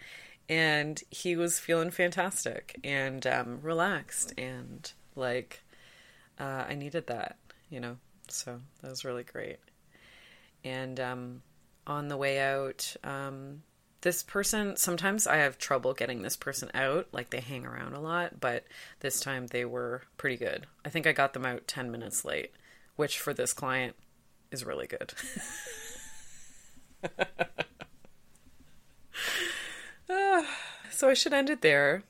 And 0.49 1.01
he 1.09 1.35
was 1.35 1.59
feeling 1.59 1.91
fantastic 1.91 2.79
and 2.83 3.25
um, 3.25 3.59
relaxed. 3.61 4.33
And 4.37 4.91
like, 5.15 5.63
uh, 6.39 6.65
I 6.67 6.75
needed 6.75 7.07
that, 7.07 7.37
you 7.69 7.79
know? 7.79 7.97
So 8.27 8.59
that 8.81 8.89
was 8.89 9.05
really 9.05 9.23
great. 9.23 9.59
And 10.63 10.99
um, 10.99 11.41
on 11.87 12.07
the 12.07 12.17
way 12.17 12.39
out, 12.39 12.95
um, 13.03 13.63
this 14.01 14.21
person 14.21 14.75
sometimes 14.75 15.27
I 15.27 15.37
have 15.37 15.57
trouble 15.57 15.93
getting 15.93 16.21
this 16.21 16.35
person 16.35 16.69
out. 16.73 17.07
Like 17.11 17.29
they 17.29 17.39
hang 17.39 17.65
around 17.65 17.93
a 17.93 18.01
lot, 18.01 18.39
but 18.39 18.65
this 18.99 19.19
time 19.19 19.47
they 19.47 19.65
were 19.65 20.03
pretty 20.17 20.37
good. 20.37 20.67
I 20.83 20.89
think 20.89 21.07
I 21.07 21.13
got 21.13 21.33
them 21.33 21.45
out 21.45 21.67
10 21.67 21.89
minutes 21.89 22.25
late, 22.25 22.51
which 22.95 23.19
for 23.19 23.33
this 23.33 23.53
client 23.53 23.95
is 24.53 24.65
really 24.65 24.87
good. 24.87 25.13
so 30.91 31.09
I 31.09 31.13
should 31.13 31.33
end 31.33 31.49
it 31.49 31.61
there. 31.61 32.03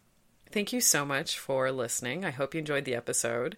Thank 0.52 0.72
you 0.72 0.82
so 0.82 1.06
much 1.06 1.40
for 1.40 1.72
listening. 1.72 2.24
I 2.24 2.30
hope 2.30 2.54
you 2.54 2.60
enjoyed 2.60 2.86
the 2.86 2.96
episode. 2.96 3.58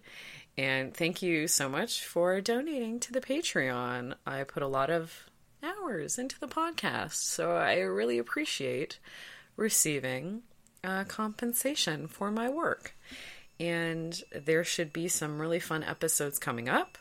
And 0.58 0.94
thank 0.94 1.22
you 1.22 1.48
so 1.48 1.68
much 1.68 2.06
for 2.06 2.40
donating 2.40 3.00
to 3.02 3.12
the 3.12 3.20
Patreon. 3.20 4.14
I 4.26 4.44
put 4.44 4.64
a 4.64 4.68
lot 4.68 4.90
of 4.90 5.26
hours 5.62 6.18
into 6.18 6.40
the 6.40 6.48
podcast. 6.48 7.16
So 7.16 7.58
I 7.58 7.80
really 7.80 8.18
appreciate 8.18 9.00
receiving 9.58 10.44
uh, 10.84 11.04
compensation 11.06 12.08
for 12.08 12.32
my 12.32 12.48
work. 12.48 12.96
And 13.60 14.22
there 14.34 14.64
should 14.64 14.94
be 14.94 15.08
some 15.08 15.40
really 15.40 15.60
fun 15.60 15.84
episodes 15.84 16.40
coming 16.40 16.70
up. 16.70 16.98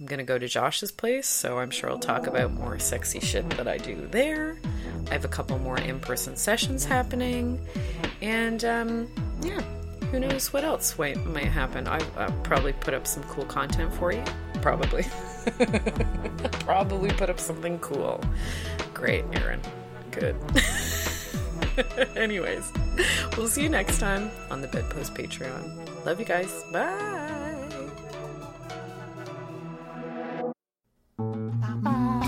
I'm 0.00 0.06
to 0.08 0.24
go 0.24 0.38
to 0.38 0.48
Josh's 0.48 0.90
place, 0.90 1.26
so 1.28 1.58
I'm 1.60 1.70
sure 1.70 1.88
I'll 1.88 1.98
talk 1.98 2.26
about 2.26 2.52
more 2.52 2.78
sexy 2.80 3.20
shit 3.20 3.48
that 3.50 3.68
I 3.68 3.78
do 3.78 4.08
there. 4.10 4.58
I 5.08 5.12
have 5.12 5.24
a 5.24 5.28
couple 5.28 5.56
more 5.60 5.78
in 5.78 6.00
person 6.00 6.36
sessions 6.36 6.84
happening. 6.84 7.64
And 8.20 8.64
um, 8.64 9.08
yeah, 9.40 9.60
who 10.10 10.18
knows 10.18 10.52
what 10.52 10.64
else 10.64 10.98
might, 10.98 11.24
might 11.26 11.44
happen. 11.44 11.86
I'll 11.86 12.32
probably 12.42 12.72
put 12.72 12.92
up 12.92 13.06
some 13.06 13.22
cool 13.24 13.44
content 13.44 13.94
for 13.94 14.12
you. 14.12 14.24
Probably. 14.62 15.04
Probably 16.60 17.10
put 17.10 17.28
up 17.28 17.38
something 17.38 17.78
cool. 17.80 18.20
Great, 18.94 19.24
Erin. 19.32 19.60
Good. 20.10 20.36
Anyways, 22.16 22.72
we'll 23.36 23.48
see 23.48 23.62
you 23.62 23.68
next 23.68 23.98
time 23.98 24.30
on 24.50 24.60
the 24.62 24.68
Bedpost 24.68 25.14
Patreon. 25.14 26.04
Love 26.06 26.18
you 26.18 26.26
guys. 26.26 26.64
Bye. 26.72 27.43